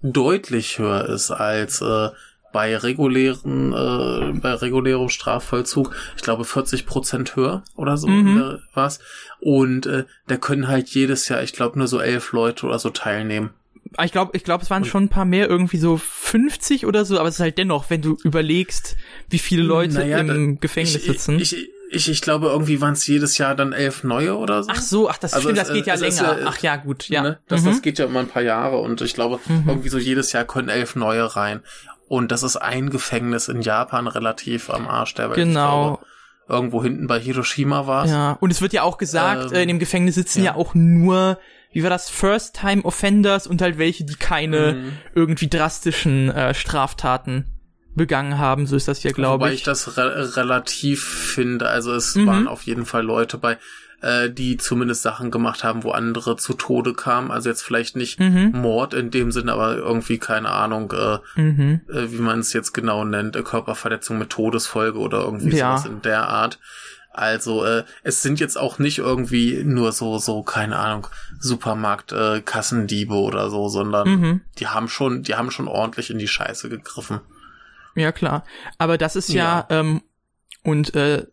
deutlich 0.00 0.78
höher 0.78 1.06
ist 1.06 1.30
als 1.30 1.82
äh, 1.82 2.08
bei 2.56 2.74
regulären, 2.74 3.72
äh, 3.74 4.32
bei 4.40 4.54
regulärem 4.54 5.10
Strafvollzug. 5.10 5.94
Ich 6.16 6.22
glaube 6.22 6.46
40 6.46 6.86
Prozent 6.86 7.36
höher 7.36 7.62
oder 7.74 7.98
so 7.98 8.08
Mhm. 8.08 8.38
äh, 8.40 8.58
was. 8.72 8.98
Und 9.40 9.84
äh, 9.84 10.04
da 10.26 10.38
können 10.38 10.66
halt 10.68 10.88
jedes 10.88 11.28
Jahr, 11.28 11.42
ich 11.42 11.52
glaube 11.52 11.78
nur 11.78 11.86
so 11.86 12.00
elf 12.00 12.32
Leute 12.32 12.64
oder 12.64 12.78
so 12.78 12.88
teilnehmen. 12.88 13.50
Ah, 13.98 14.04
Ich 14.06 14.12
glaube, 14.12 14.34
ich 14.34 14.42
glaube, 14.42 14.64
es 14.64 14.70
waren 14.70 14.86
schon 14.86 15.04
ein 15.04 15.08
paar 15.10 15.26
mehr, 15.26 15.50
irgendwie 15.50 15.76
so 15.76 15.98
50 15.98 16.86
oder 16.86 17.04
so, 17.04 17.18
aber 17.18 17.28
es 17.28 17.34
ist 17.34 17.40
halt 17.40 17.58
dennoch, 17.58 17.90
wenn 17.90 18.00
du 18.00 18.16
überlegst, 18.24 18.96
wie 19.28 19.38
viele 19.38 19.62
Leute 19.62 19.94
Naja, 19.94 20.18
im 20.18 20.54
da- 20.54 20.60
Gefängnis 20.60 20.96
ich, 20.96 21.02
sitzen. 21.04 21.38
Ich, 21.38 21.54
ich, 21.54 21.68
ich, 21.90 22.08
ich 22.10 22.20
glaube 22.22 22.46
irgendwie 22.48 22.80
waren 22.80 22.94
es 22.94 23.06
jedes 23.06 23.36
Jahr 23.38 23.54
dann 23.54 23.72
elf 23.72 24.02
neue 24.02 24.36
oder 24.36 24.62
so. 24.64 24.70
ach 24.72 24.80
so, 24.82 25.08
ach, 25.10 25.18
das 25.18 25.34
Also 25.34 25.48
stimmt, 25.50 25.58
das 25.58 25.72
geht 25.72 25.86
ja 25.86 25.94
es 25.94 26.00
ist 26.02 26.20
länger. 26.20 26.40
ja- 26.40 26.46
ach 26.48 26.58
ja, 26.58 26.76
gut, 26.76 27.08
ja. 27.10 27.22
Ne? 27.22 27.38
Das, 27.48 27.62
Mhm. 27.62 27.66
das 27.66 27.82
geht 27.82 27.98
ja 28.00 28.06
immer 28.06 28.20
ein 28.20 28.28
paar 28.28 28.42
Jahre 28.42 28.78
und 28.78 29.02
ich 29.02 29.12
glaube, 29.14 29.38
Mhm. 29.46 29.64
irgendwie 29.68 29.88
so 29.90 29.98
jedes 29.98 30.32
Jahr 30.32 30.44
können 30.44 30.68
elf 30.68 30.96
neue 30.96 31.36
rein. 31.36 31.60
Und 32.08 32.30
das 32.30 32.42
ist 32.42 32.56
ein 32.56 32.90
Gefängnis 32.90 33.48
in 33.48 33.62
Japan 33.62 34.06
relativ 34.06 34.70
am 34.70 34.86
Arsch 34.86 35.14
der 35.14 35.30
Welt. 35.30 35.38
Ich 35.38 35.44
genau. 35.44 35.82
glaube, 35.96 36.06
irgendwo 36.48 36.82
hinten 36.82 37.06
bei 37.08 37.18
Hiroshima 37.18 37.86
war 37.86 38.04
es. 38.04 38.10
Ja, 38.12 38.32
und 38.40 38.50
es 38.50 38.60
wird 38.62 38.72
ja 38.72 38.82
auch 38.82 38.98
gesagt, 38.98 39.50
Ähm, 39.50 39.56
äh, 39.56 39.62
in 39.62 39.68
dem 39.68 39.78
Gefängnis 39.78 40.14
sitzen 40.14 40.40
ja. 40.44 40.52
ja. 40.52 40.54
auch 40.54 40.74
nur, 40.74 41.38
wie 41.72 41.82
war 41.82 41.90
das, 41.90 42.08
First-Time-Offenders 42.10 43.46
und 43.46 43.60
halt 43.62 43.78
welche, 43.78 44.04
die 44.04 44.14
keine 44.14 44.74
Mhm. 44.74 44.92
irgendwie 45.14 45.48
drastischen 45.48 46.30
äh, 46.30 46.54
Straftaten 46.54 47.46
begangen 47.94 48.38
haben. 48.38 48.66
So 48.66 48.76
ist 48.76 48.88
das 48.88 49.02
ja, 49.02 49.10
glaube 49.10 49.44
Wobei 49.44 49.52
ich. 49.52 49.60
ich 49.60 49.62
das 49.64 49.96
re 49.96 50.36
relativ 50.36 51.02
finde. 51.04 51.68
Also 51.68 51.92
es 51.94 52.14
Mhm. 52.14 52.26
waren 52.26 52.48
auf 52.48 52.62
jeden 52.62 52.84
Fall 52.84 53.02
Leute 53.02 53.38
bei, 53.38 53.58
äh, 54.02 54.30
die 54.30 54.56
zumindest 54.56 55.02
Sachen 55.02 55.30
gemacht 55.30 55.64
haben, 55.64 55.82
wo 55.84 55.90
andere 55.90 56.36
zu 56.36 56.52
Tode 56.54 56.92
kamen. 56.94 57.30
Also 57.30 57.48
jetzt 57.48 57.62
vielleicht 57.62 57.96
nicht 57.96 58.20
Mhm. 58.20 58.52
Mord 58.54 58.94
in 58.94 59.10
dem 59.10 59.32
Sinne, 59.32 59.52
aber 59.52 59.76
irgendwie 59.76 60.18
keine 60.18 60.50
Ahnung, 60.50 60.92
äh, 60.92 61.18
Mhm. 61.40 61.80
äh, 61.88 62.10
wie 62.12 62.18
man 62.20 62.40
es 62.40 62.52
jetzt 62.52 62.72
genau 62.72 63.04
nennt, 63.04 63.36
äh, 63.36 63.42
Körperverletzung 63.42 64.18
mit 64.18 64.30
Todesfolge 64.30 64.98
oder 64.98 65.20
irgendwie 65.22 65.56
Ja. 65.56 65.76
sowas 65.78 65.86
in 65.90 66.02
der 66.02 66.28
Art. 66.28 66.58
Also 67.10 67.64
äh, 67.64 67.84
es 68.02 68.20
sind 68.20 68.40
jetzt 68.40 68.58
auch 68.58 68.78
nicht 68.78 68.98
irgendwie 68.98 69.62
nur 69.64 69.92
so 69.92 70.18
so 70.18 70.42
keine 70.42 70.76
Ahnung 70.78 71.06
Supermarkt 71.40 72.12
äh, 72.12 72.42
Kassendiebe 72.42 73.14
oder 73.14 73.48
so, 73.48 73.68
sondern 73.70 74.08
Mhm. 74.08 74.40
die 74.58 74.66
haben 74.68 74.88
schon 74.88 75.22
die 75.22 75.34
haben 75.34 75.50
schon 75.50 75.66
ordentlich 75.66 76.10
in 76.10 76.18
die 76.18 76.28
Scheiße 76.28 76.68
gegriffen. 76.68 77.20
Ja, 77.94 78.12
klar. 78.12 78.44
Aber 78.76 78.98
das 78.98 79.16
ist 79.16 79.30
ja, 79.30 79.64
ähm, 79.70 80.02
und 80.62 80.94
äh, 80.94 81.24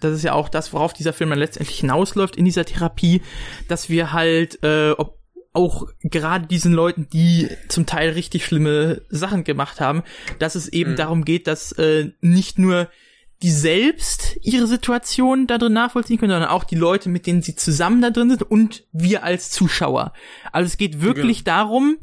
das 0.00 0.14
ist 0.14 0.22
ja 0.22 0.32
auch 0.32 0.48
das, 0.48 0.72
worauf 0.72 0.92
dieser 0.92 1.12
Film 1.12 1.30
dann 1.30 1.38
letztendlich 1.38 1.78
hinausläuft 1.78 2.36
in 2.36 2.44
dieser 2.44 2.64
Therapie, 2.64 3.22
dass 3.68 3.88
wir 3.88 4.12
halt, 4.12 4.62
äh, 4.62 4.92
ob 4.92 5.18
auch 5.52 5.88
gerade 6.02 6.46
diesen 6.46 6.72
Leuten, 6.72 7.08
die 7.12 7.48
zum 7.68 7.84
Teil 7.84 8.10
richtig 8.10 8.44
schlimme 8.44 9.02
Sachen 9.08 9.42
gemacht 9.42 9.80
haben, 9.80 10.04
dass 10.38 10.54
es 10.54 10.68
eben 10.68 10.92
mhm. 10.92 10.96
darum 10.96 11.24
geht, 11.24 11.48
dass 11.48 11.72
äh, 11.72 12.12
nicht 12.20 12.58
nur 12.58 12.88
die 13.42 13.50
selbst 13.50 14.36
ihre 14.42 14.66
Situation 14.66 15.46
da 15.46 15.58
drin 15.58 15.72
nachvollziehen 15.72 16.18
können, 16.18 16.32
sondern 16.32 16.50
auch 16.50 16.62
die 16.62 16.76
Leute, 16.76 17.08
mit 17.08 17.26
denen 17.26 17.42
sie 17.42 17.56
zusammen 17.56 18.02
da 18.02 18.10
drin 18.10 18.30
sind 18.30 18.42
und 18.42 18.84
wir 18.92 19.24
als 19.24 19.50
Zuschauer. 19.50 20.12
Also 20.52 20.68
es 20.68 20.76
geht 20.76 21.00
wirklich 21.00 21.44
genau. 21.44 21.56
darum, 21.56 21.96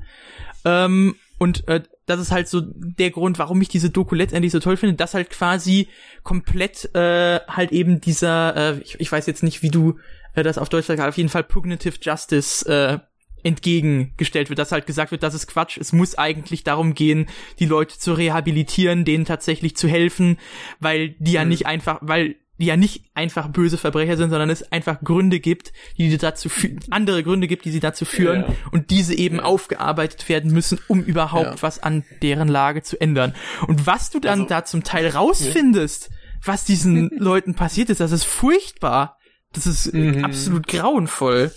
ähm, 0.65 1.15
und 1.37 1.67
äh, 1.67 1.83
das 2.07 2.21
ist 2.21 2.31
halt 2.31 2.47
so 2.47 2.61
der 2.63 3.11
Grund, 3.11 3.37
warum 3.37 3.61
ich 3.61 3.67
diese 3.67 3.89
Doku 3.89 4.15
letztendlich 4.15 4.53
so 4.53 4.59
toll 4.59 4.77
finde, 4.77 4.95
dass 4.95 5.13
halt 5.13 5.29
quasi 5.29 5.89
komplett 6.23 6.89
äh, 6.95 7.41
halt 7.47 7.71
eben 7.71 8.01
dieser, 8.01 8.55
äh, 8.55 8.79
ich, 8.79 8.99
ich 8.99 9.11
weiß 9.11 9.27
jetzt 9.27 9.43
nicht, 9.43 9.61
wie 9.61 9.69
du 9.69 9.99
äh, 10.33 10.41
das 10.41 10.57
auf 10.57 10.69
Deutsch 10.69 10.87
sagst, 10.87 11.03
auf 11.03 11.17
jeden 11.17 11.29
Fall 11.29 11.43
Pugnative 11.43 11.97
Justice 12.01 12.65
äh, 12.67 12.99
entgegengestellt 13.43 14.49
wird, 14.49 14.57
dass 14.57 14.71
halt 14.71 14.87
gesagt 14.87 15.11
wird, 15.11 15.21
das 15.21 15.33
ist 15.33 15.47
Quatsch. 15.47 15.77
Es 15.77 15.93
muss 15.93 16.17
eigentlich 16.17 16.63
darum 16.63 16.93
gehen, 16.93 17.27
die 17.59 17.65
Leute 17.65 17.99
zu 17.99 18.13
rehabilitieren, 18.13 19.05
denen 19.05 19.25
tatsächlich 19.25 19.75
zu 19.75 19.87
helfen, 19.87 20.37
weil 20.79 21.09
die 21.19 21.33
ja 21.33 21.43
mhm. 21.43 21.49
nicht 21.49 21.65
einfach, 21.65 21.99
weil 22.01 22.37
die 22.59 22.65
ja 22.65 22.77
nicht 22.77 23.03
einfach 23.13 23.49
böse 23.49 23.77
Verbrecher 23.77 24.17
sind, 24.17 24.29
sondern 24.29 24.49
es 24.49 24.71
einfach 24.71 25.01
Gründe 25.01 25.39
gibt, 25.39 25.73
die 25.97 26.17
dazu 26.17 26.49
andere 26.89 27.23
Gründe 27.23 27.47
gibt, 27.47 27.65
die 27.65 27.71
sie 27.71 27.79
dazu 27.79 28.05
führen 28.05 28.41
ja. 28.47 28.55
und 28.71 28.89
diese 28.89 29.15
eben 29.15 29.37
ja. 29.37 29.43
aufgearbeitet 29.43 30.27
werden 30.29 30.51
müssen, 30.51 30.79
um 30.87 31.03
überhaupt 31.03 31.57
ja. 31.57 31.61
was 31.61 31.81
an 31.81 32.03
deren 32.21 32.47
Lage 32.47 32.81
zu 32.81 32.99
ändern. 32.99 33.33
Und 33.67 33.85
was 33.85 34.09
du 34.09 34.19
dann 34.19 34.41
also, 34.41 34.49
da 34.49 34.65
zum 34.65 34.83
Teil 34.83 35.07
rausfindest, 35.07 36.09
was 36.43 36.63
diesen 36.63 37.09
Leuten 37.17 37.53
passiert 37.53 37.89
ist, 37.89 37.99
das 37.99 38.11
ist 38.11 38.25
furchtbar. 38.25 39.17
Das 39.53 39.65
ist 39.65 39.93
mhm. 39.93 40.25
absolut 40.25 40.67
grauenvoll. 40.67 41.51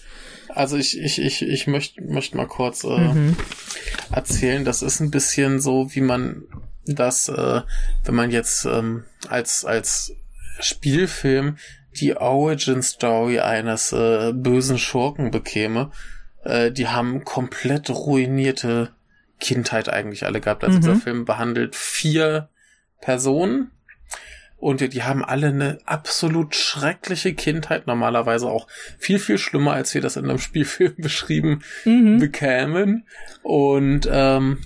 Also 0.48 0.76
ich, 0.76 0.98
ich, 0.98 1.20
ich, 1.20 1.42
ich 1.42 1.66
möchte 1.66 2.02
möchte 2.02 2.36
mal 2.36 2.46
kurz 2.46 2.84
äh, 2.84 2.98
mhm. 2.98 3.36
erzählen, 4.10 4.64
das 4.64 4.82
ist 4.82 5.00
ein 5.00 5.10
bisschen 5.10 5.60
so, 5.60 5.94
wie 5.94 6.00
man 6.00 6.42
das, 6.86 7.28
äh, 7.28 7.62
wenn 8.04 8.14
man 8.14 8.30
jetzt 8.30 8.64
ähm, 8.64 9.04
als, 9.28 9.64
als 9.64 10.14
Spielfilm 10.60 11.56
die 12.00 12.16
Origin 12.16 12.82
Story 12.82 13.40
eines 13.40 13.92
äh, 13.92 14.32
bösen 14.32 14.78
Schurken 14.78 15.30
bekäme. 15.30 15.90
Äh, 16.44 16.70
die 16.70 16.88
haben 16.88 17.24
komplett 17.24 17.90
ruinierte 17.90 18.90
Kindheit 19.40 19.88
eigentlich 19.88 20.24
alle 20.24 20.40
gehabt. 20.40 20.62
Also 20.62 20.78
mhm. 20.78 20.82
dieser 20.82 20.96
Film 20.96 21.24
behandelt 21.24 21.74
vier 21.74 22.48
Personen 23.00 23.70
und 24.60 24.80
die 24.80 25.02
haben 25.02 25.24
alle 25.24 25.48
eine 25.48 25.78
absolut 25.86 26.54
schreckliche 26.54 27.34
Kindheit, 27.34 27.86
normalerweise 27.86 28.46
auch 28.46 28.68
viel, 28.98 29.18
viel 29.18 29.38
schlimmer, 29.38 29.72
als 29.72 29.94
wir 29.94 30.02
das 30.02 30.16
in 30.16 30.26
einem 30.26 30.38
Spielfilm 30.38 30.94
beschrieben 30.98 31.62
mhm. 31.84 32.18
bekämen. 32.18 33.06
Und 33.42 34.08
ähm, 34.10 34.58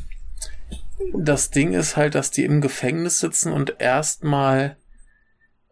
das 1.17 1.51
Ding 1.51 1.73
ist 1.75 1.97
halt, 1.97 2.17
dass 2.17 2.33
die 2.33 2.45
im 2.45 2.61
Gefängnis 2.61 3.21
sitzen 3.21 3.53
und 3.53 3.77
erstmal 3.79 4.77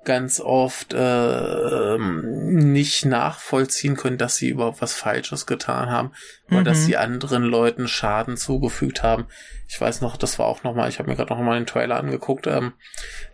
ganz 0.05 0.41
oft 0.41 0.95
äh, 0.95 1.99
nicht 1.99 3.05
nachvollziehen 3.05 3.97
können, 3.97 4.19
dass 4.19 4.37
sie 4.37 4.49
überhaupt 4.49 4.83
was 4.83 4.95
Falsches 4.95 5.47
getan 5.47 5.91
haben, 5.91 6.13
oder 6.49 6.61
mhm. 6.61 6.65
dass 6.65 6.85
sie 6.85 6.97
anderen 6.97 7.45
Leuten 7.45 7.87
Schaden 7.87 8.37
zugefügt 8.37 9.03
haben. 9.03 9.27
Ich 9.69 9.81
weiß 9.81 10.01
noch, 10.01 10.17
das 10.17 10.39
war 10.39 10.47
auch 10.47 10.65
nochmal, 10.65 10.89
ich 10.89 10.99
habe 10.99 11.09
mir 11.09 11.17
gerade 11.17 11.33
nochmal 11.33 11.59
den 11.59 11.67
Trailer 11.67 11.97
angeguckt, 11.97 12.47
ähm, 12.47 12.73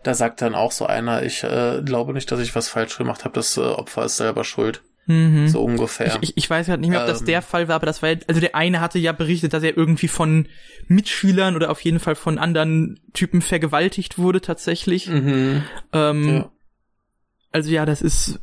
da 0.03 0.13
sagt 0.13 0.41
dann 0.41 0.55
auch 0.55 0.71
so 0.71 0.85
einer, 0.85 1.23
ich 1.23 1.43
äh, 1.43 1.81
glaube 1.83 2.13
nicht, 2.13 2.31
dass 2.31 2.39
ich 2.39 2.55
was 2.55 2.69
falsch 2.69 2.97
gemacht 2.97 3.25
habe, 3.25 3.33
das 3.33 3.57
äh, 3.57 3.61
Opfer 3.61 4.05
ist 4.05 4.17
selber 4.17 4.43
schuld. 4.43 4.83
Mhm. 5.07 5.47
So 5.47 5.63
ungefähr. 5.63 6.19
Ich, 6.21 6.29
ich, 6.29 6.37
ich 6.37 6.49
weiß 6.49 6.67
gerade 6.67 6.81
nicht 6.81 6.91
mehr, 6.91 7.01
ob 7.01 7.07
das 7.07 7.21
ähm, 7.21 7.25
der 7.25 7.41
Fall 7.41 7.67
war, 7.67 7.77
aber 7.77 7.87
das 7.87 8.03
war 8.03 8.09
also 8.27 8.39
der 8.39 8.53
eine 8.53 8.79
hatte 8.79 8.99
ja 8.99 9.11
berichtet, 9.11 9.53
dass 9.53 9.63
er 9.63 9.75
irgendwie 9.75 10.07
von 10.07 10.47
Mitschülern 10.87 11.55
oder 11.55 11.71
auf 11.71 11.81
jeden 11.81 11.99
Fall 11.99 12.13
von 12.13 12.37
anderen 12.37 12.99
Typen 13.13 13.41
vergewaltigt 13.41 14.19
wurde 14.19 14.39
tatsächlich. 14.39 15.07
Mhm. 15.07 15.63
Ähm, 15.93 16.29
ja 16.29 16.51
also 17.51 17.69
ja, 17.69 17.85
das 17.85 18.01
ist, 18.01 18.39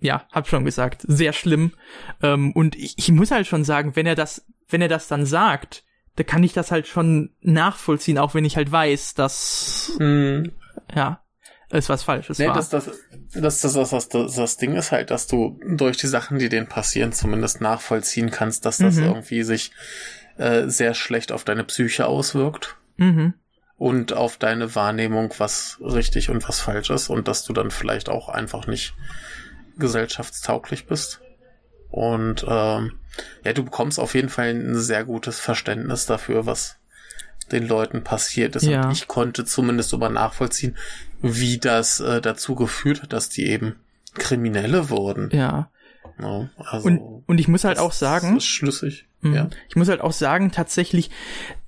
ja, 0.00 0.26
hab 0.32 0.48
schon 0.48 0.64
gesagt, 0.64 1.02
sehr 1.06 1.32
schlimm. 1.32 1.72
Ähm, 2.22 2.52
und 2.52 2.76
ich, 2.76 2.94
ich 2.96 3.10
muss 3.10 3.30
halt 3.30 3.46
schon 3.46 3.64
sagen, 3.64 3.96
wenn 3.96 4.06
er 4.06 4.14
das, 4.14 4.44
wenn 4.68 4.82
er 4.82 4.88
das 4.88 5.08
dann 5.08 5.26
sagt, 5.26 5.84
da 6.16 6.24
kann 6.24 6.42
ich 6.42 6.52
das 6.52 6.70
halt 6.70 6.86
schon 6.86 7.30
nachvollziehen, 7.40 8.18
auch 8.18 8.34
wenn 8.34 8.44
ich 8.44 8.56
halt 8.56 8.70
weiß, 8.70 9.14
dass, 9.14 9.92
mhm. 9.98 10.52
ja, 10.94 11.22
ist 11.70 11.88
was 11.88 12.02
Falsches 12.02 12.38
nee, 12.38 12.48
war. 12.48 12.54
Das, 12.54 12.68
das, 12.68 12.90
das, 13.32 13.60
das, 13.60 13.72
das, 13.74 14.08
das, 14.08 14.34
das 14.34 14.56
Ding 14.56 14.74
ist 14.74 14.90
halt, 14.90 15.10
dass 15.10 15.28
du 15.28 15.58
durch 15.64 15.96
die 15.96 16.08
Sachen, 16.08 16.38
die 16.38 16.48
denen 16.48 16.66
passieren, 16.66 17.12
zumindest 17.12 17.60
nachvollziehen 17.60 18.30
kannst, 18.30 18.66
dass 18.66 18.78
das 18.78 18.96
mhm. 18.96 19.04
irgendwie 19.04 19.44
sich 19.44 19.70
äh, 20.36 20.66
sehr 20.66 20.94
schlecht 20.94 21.30
auf 21.30 21.44
deine 21.44 21.64
Psyche 21.64 22.06
auswirkt. 22.06 22.76
Mhm 22.96 23.34
und 23.80 24.12
auf 24.12 24.36
deine 24.36 24.74
Wahrnehmung, 24.74 25.32
was 25.38 25.78
richtig 25.80 26.28
und 26.28 26.46
was 26.46 26.60
falsch 26.60 26.90
ist 26.90 27.08
und 27.08 27.26
dass 27.28 27.44
du 27.44 27.54
dann 27.54 27.70
vielleicht 27.70 28.10
auch 28.10 28.28
einfach 28.28 28.66
nicht 28.66 28.94
gesellschaftstauglich 29.78 30.84
bist. 30.84 31.22
Und 31.88 32.44
ähm, 32.46 32.98
ja, 33.42 33.54
du 33.54 33.64
bekommst 33.64 33.98
auf 33.98 34.14
jeden 34.14 34.28
Fall 34.28 34.50
ein 34.50 34.76
sehr 34.76 35.04
gutes 35.04 35.40
Verständnis 35.40 36.04
dafür, 36.04 36.44
was 36.44 36.76
den 37.52 37.66
Leuten 37.66 38.04
passiert 38.04 38.54
ist. 38.54 38.64
Ja. 38.64 38.84
Und 38.84 38.92
ich 38.92 39.08
konnte 39.08 39.46
zumindest 39.46 39.94
über 39.94 40.10
nachvollziehen, 40.10 40.76
wie 41.22 41.56
das 41.56 42.00
äh, 42.00 42.20
dazu 42.20 42.56
geführt 42.56 43.00
hat, 43.00 43.14
dass 43.14 43.30
die 43.30 43.46
eben 43.46 43.76
Kriminelle 44.12 44.90
wurden. 44.90 45.30
Ja. 45.32 45.70
Ja 46.20 46.50
also 46.56 46.86
und, 46.86 47.24
und 47.26 47.38
ich 47.38 47.48
muss 47.48 47.64
halt 47.64 47.78
auch 47.78 47.92
sagen, 47.92 48.36
ist 48.36 48.44
schlüssig. 48.44 49.06
Mhm. 49.22 49.34
Ja. 49.34 49.50
Ich 49.68 49.76
muss 49.76 49.88
halt 49.88 50.00
auch 50.00 50.12
sagen, 50.12 50.50
tatsächlich, 50.50 51.10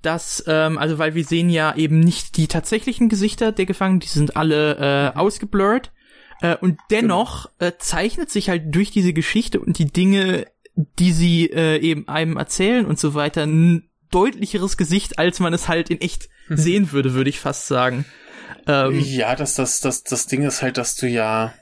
dass, 0.00 0.42
ähm, 0.46 0.78
also 0.78 0.98
weil 0.98 1.14
wir 1.14 1.24
sehen 1.24 1.50
ja 1.50 1.74
eben 1.74 2.00
nicht 2.00 2.36
die 2.36 2.46
tatsächlichen 2.46 3.08
Gesichter 3.08 3.52
der 3.52 3.66
Gefangenen, 3.66 4.00
die 4.00 4.08
sind 4.08 4.36
alle 4.36 5.12
äh, 5.14 5.18
ausgeblurrt. 5.18 5.92
Äh, 6.40 6.56
und 6.56 6.78
dennoch 6.90 7.50
genau. 7.58 7.70
äh, 7.70 7.78
zeichnet 7.78 8.30
sich 8.30 8.48
halt 8.48 8.74
durch 8.74 8.90
diese 8.90 9.12
Geschichte 9.12 9.60
und 9.60 9.78
die 9.78 9.84
Dinge, 9.84 10.46
die 10.74 11.12
sie 11.12 11.46
äh, 11.46 11.78
eben 11.78 12.08
einem 12.08 12.36
erzählen 12.36 12.86
und 12.86 12.98
so 12.98 13.14
weiter, 13.14 13.42
ein 13.42 13.88
deutlicheres 14.10 14.76
Gesicht, 14.76 15.18
als 15.18 15.40
man 15.40 15.52
es 15.52 15.68
halt 15.68 15.90
in 15.90 16.00
echt 16.00 16.28
hm. 16.48 16.56
sehen 16.56 16.92
würde, 16.92 17.14
würde 17.14 17.30
ich 17.30 17.38
fast 17.38 17.66
sagen. 17.66 18.04
Ähm, 18.66 18.98
ja, 19.00 19.34
das, 19.34 19.54
das, 19.54 19.80
das, 19.80 20.04
das 20.04 20.26
Ding 20.26 20.42
ist 20.42 20.62
halt, 20.62 20.78
dass 20.78 20.94
du 20.96 21.08
ja 21.08 21.52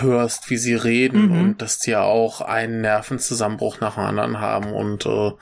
hörst, 0.00 0.50
wie 0.50 0.58
sie 0.58 0.74
reden 0.74 1.28
mhm. 1.28 1.40
und 1.40 1.62
dass 1.62 1.78
die 1.78 1.90
ja 1.90 2.02
auch 2.02 2.40
einen 2.40 2.80
Nervenzusammenbruch 2.80 3.80
nach 3.80 3.94
dem 3.94 4.04
anderen 4.04 4.40
haben 4.40 4.72
und 4.72 5.06
äh, 5.06 5.32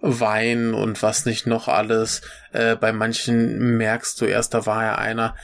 weinen 0.00 0.74
und 0.74 1.02
was 1.02 1.26
nicht 1.26 1.46
noch 1.46 1.68
alles. 1.68 2.22
Äh, 2.52 2.76
bei 2.76 2.92
manchen 2.92 3.76
merkst 3.76 4.20
du 4.20 4.24
erst, 4.24 4.54
da 4.54 4.66
war 4.66 4.82
ja 4.82 4.94
einer, 4.96 5.36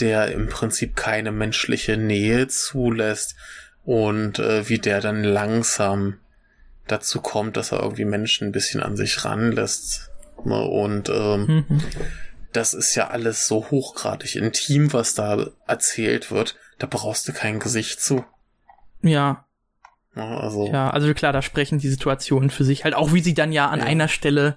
der 0.00 0.32
im 0.32 0.48
Prinzip 0.48 0.96
keine 0.96 1.30
menschliche 1.32 1.96
Nähe 1.96 2.48
zulässt 2.48 3.36
und 3.84 4.38
äh, 4.38 4.68
wie 4.68 4.78
der 4.78 5.00
dann 5.00 5.22
langsam 5.22 6.18
dazu 6.86 7.20
kommt, 7.20 7.56
dass 7.56 7.72
er 7.72 7.82
irgendwie 7.82 8.04
Menschen 8.04 8.48
ein 8.48 8.52
bisschen 8.52 8.82
an 8.82 8.96
sich 8.96 9.24
ranlässt. 9.24 10.10
Ne? 10.44 10.60
Und 10.60 11.08
ähm, 11.08 11.64
mhm. 11.68 11.82
das 12.52 12.74
ist 12.74 12.94
ja 12.94 13.08
alles 13.08 13.46
so 13.46 13.70
hochgradig 13.70 14.36
intim, 14.36 14.92
was 14.92 15.14
da 15.14 15.46
erzählt 15.66 16.30
wird 16.30 16.56
da 16.80 16.86
brauchst 16.90 17.28
du 17.28 17.32
kein 17.32 17.60
Gesicht 17.60 18.00
zu. 18.00 18.24
Ja. 19.02 19.44
ja 20.16 20.38
also. 20.38 20.66
Ja, 20.66 20.90
also 20.90 21.12
klar, 21.14 21.32
da 21.32 21.42
sprechen 21.42 21.78
die 21.78 21.88
Situationen 21.88 22.50
für 22.50 22.64
sich 22.64 22.82
halt, 22.82 22.94
auch 22.94 23.12
wie 23.12 23.20
sie 23.20 23.34
dann 23.34 23.52
ja 23.52 23.68
an 23.68 23.80
ja. 23.80 23.84
einer 23.84 24.08
Stelle 24.08 24.56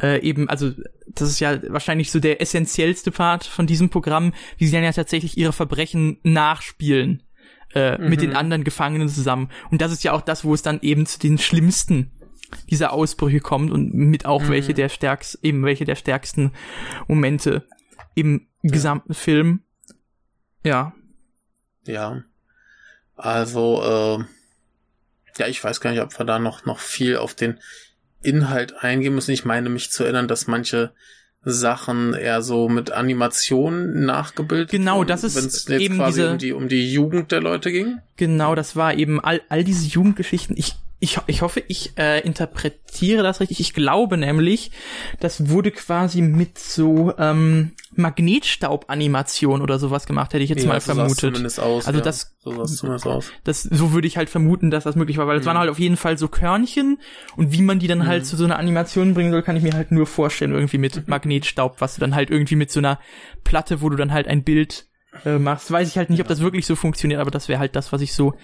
äh, 0.00 0.20
eben, 0.22 0.48
also 0.48 0.70
das 1.08 1.28
ist 1.28 1.40
ja 1.40 1.60
wahrscheinlich 1.70 2.10
so 2.10 2.20
der 2.20 2.40
essentiellste 2.40 3.10
Part 3.10 3.44
von 3.44 3.66
diesem 3.66 3.90
Programm, 3.90 4.32
wie 4.56 4.66
sie 4.66 4.72
dann 4.72 4.84
ja 4.84 4.92
tatsächlich 4.92 5.36
ihre 5.36 5.52
Verbrechen 5.52 6.18
nachspielen 6.22 7.24
äh, 7.74 7.98
mhm. 7.98 8.08
mit 8.08 8.22
den 8.22 8.36
anderen 8.36 8.64
Gefangenen 8.64 9.08
zusammen. 9.08 9.50
Und 9.70 9.82
das 9.82 9.92
ist 9.92 10.04
ja 10.04 10.12
auch 10.12 10.22
das, 10.22 10.44
wo 10.44 10.54
es 10.54 10.62
dann 10.62 10.80
eben 10.80 11.06
zu 11.06 11.18
den 11.18 11.38
schlimmsten 11.38 12.12
dieser 12.70 12.92
Ausbrüche 12.92 13.40
kommt 13.40 13.72
und 13.72 13.94
mit 13.94 14.26
auch 14.26 14.42
mhm. 14.42 14.50
welche 14.50 14.74
der 14.74 14.88
stärksten, 14.88 15.44
eben 15.44 15.64
welche 15.64 15.84
der 15.84 15.96
stärksten 15.96 16.52
Momente 17.08 17.66
im 18.14 18.46
ja. 18.62 18.70
gesamten 18.70 19.14
Film. 19.14 19.64
Ja, 20.62 20.94
ja. 21.86 22.22
Also, 23.16 23.82
äh, 23.82 24.24
ja, 25.38 25.46
ich 25.48 25.62
weiß 25.62 25.80
gar 25.80 25.90
nicht, 25.90 26.02
ob 26.02 26.18
wir 26.18 26.26
da 26.26 26.38
noch, 26.38 26.64
noch 26.64 26.78
viel 26.78 27.16
auf 27.16 27.34
den 27.34 27.58
Inhalt 28.22 28.82
eingehen 28.82 29.14
müssen. 29.14 29.32
Ich 29.32 29.44
meine 29.44 29.68
mich 29.68 29.90
zu 29.90 30.04
erinnern, 30.04 30.28
dass 30.28 30.46
manche 30.46 30.92
Sachen 31.44 32.14
eher 32.14 32.42
so 32.42 32.68
mit 32.68 32.90
Animationen 32.90 34.06
nachgebildet 34.06 34.70
Genau, 34.70 35.04
das 35.04 35.24
ist 35.24 35.36
wenn's 35.36 35.66
jetzt 35.68 35.80
eben 35.80 35.96
quasi 35.96 36.20
diese, 36.20 36.30
um 36.32 36.38
die 36.38 36.52
um 36.52 36.68
die 36.68 36.90
Jugend 36.90 37.32
der 37.32 37.42
Leute 37.42 37.70
ging. 37.70 37.98
Genau, 38.16 38.54
das 38.54 38.76
war 38.76 38.94
eben 38.94 39.20
all, 39.20 39.42
all 39.50 39.62
diese 39.62 39.86
Jugendgeschichten. 39.86 40.56
Ich 40.56 40.76
ich, 41.04 41.18
ich 41.26 41.42
hoffe, 41.42 41.62
ich 41.68 41.92
äh, 41.98 42.20
interpretiere 42.26 43.22
das 43.22 43.40
richtig. 43.40 43.60
Ich 43.60 43.74
glaube 43.74 44.16
nämlich, 44.16 44.70
das 45.20 45.48
wurde 45.50 45.70
quasi 45.70 46.20
mit 46.22 46.58
so 46.58 47.12
ähm, 47.18 47.72
Magnetstaubanimation 47.92 49.62
oder 49.62 49.78
sowas 49.78 50.06
gemacht, 50.06 50.32
hätte 50.32 50.42
ich 50.44 50.50
jetzt 50.50 50.62
Ja, 50.62 50.68
mal 50.68 50.80
so 50.80 50.94
vermutet. 50.94 51.20
zumindest 51.20 51.60
aus, 51.60 51.86
also 51.86 51.98
ja. 51.98 52.04
das, 52.04 52.34
So 52.42 52.64
zumindest 52.64 53.06
aus. 53.06 53.30
das, 53.44 53.62
so 53.62 53.92
würde 53.92 54.06
ich 54.06 54.16
halt 54.16 54.28
vermuten, 54.30 54.70
dass 54.70 54.84
das 54.84 54.96
möglich 54.96 55.16
war, 55.18 55.26
weil 55.26 55.36
es 55.38 55.42
Mhm. 55.44 55.48
waren 55.48 55.58
halt 55.58 55.70
auf 55.70 55.78
jeden 55.78 55.96
Fall 55.96 56.18
so 56.18 56.28
Körnchen 56.28 56.98
und 57.36 57.52
wie 57.52 57.62
man 57.62 57.78
die 57.78 57.86
dann 57.86 58.06
halt 58.06 58.26
zu 58.26 58.36
so 58.36 58.44
einer 58.44 58.58
Animation 58.58 59.14
bringen 59.14 59.30
soll, 59.30 59.42
kann 59.42 59.56
ich 59.56 59.62
mir 59.62 59.74
halt 59.74 59.92
nur 59.92 60.06
vorstellen, 60.06 60.52
irgendwie 60.52 60.78
Mhm. 60.78 60.82
mit 60.82 61.08
Magnetstaub, 61.08 61.80
was 61.80 61.94
du 61.94 62.00
dann 62.00 62.14
halt 62.14 62.30
irgendwie 62.30 62.56
mit 62.56 62.70
so 62.70 62.80
einer 62.80 62.98
Platte, 63.44 63.80
wo 63.82 63.88
du 63.88 63.96
dann 63.96 64.12
halt 64.12 64.26
ein 64.28 64.42
Bild 64.44 64.86
äh, 65.24 65.38
machst. 65.38 65.70
Weiß 65.70 65.88
ich 65.88 65.96
halt 65.96 66.10
nicht, 66.10 66.20
ob 66.20 66.28
das 66.28 66.40
wirklich 66.40 66.66
so 66.66 66.74
funktioniert, 66.76 67.20
aber 67.20 67.30
das 67.30 67.48
wäre 67.48 67.60
halt 67.60 67.76
das, 67.76 67.92
was 67.92 68.00
ich 68.00 68.14
so 68.14 68.34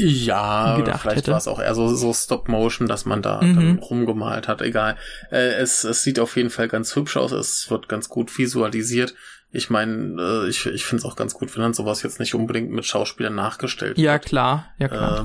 Ja, 0.00 0.76
gedacht 0.76 1.02
vielleicht 1.02 1.18
hätte. 1.18 1.30
war 1.32 1.38
es 1.38 1.48
auch 1.48 1.60
eher 1.60 1.74
so, 1.74 1.88
so 1.94 2.12
Stop-Motion, 2.14 2.86
dass 2.86 3.04
man 3.04 3.20
da 3.22 3.40
Mhm. 3.42 3.54
dann 3.56 3.78
rumgemalt 3.78 4.46
hat. 4.48 4.62
Egal. 4.62 4.96
Äh, 5.32 5.54
es, 5.54 5.82
es 5.84 6.02
sieht 6.02 6.20
auf 6.20 6.36
jeden 6.36 6.50
Fall 6.50 6.68
ganz 6.68 6.94
hübsch 6.94 7.16
aus. 7.16 7.32
Es 7.32 7.70
wird 7.70 7.88
ganz 7.88 8.08
gut 8.08 8.36
visualisiert. 8.38 9.14
Ich 9.50 9.70
meine, 9.70 10.20
äh, 10.44 10.48
ich, 10.48 10.66
ich 10.66 10.84
finde 10.84 11.00
es 11.00 11.04
auch 11.04 11.16
ganz 11.16 11.34
gut, 11.34 11.54
wenn 11.56 11.62
dann 11.62 11.74
sowas 11.74 12.02
jetzt 12.02 12.20
nicht 12.20 12.34
unbedingt 12.34 12.70
mit 12.70 12.84
Schauspielern 12.84 13.34
nachgestellt 13.34 13.98
Ja, 13.98 14.12
wird. 14.12 14.26
klar, 14.26 14.66
ja 14.78 14.88
klar. 14.88 15.24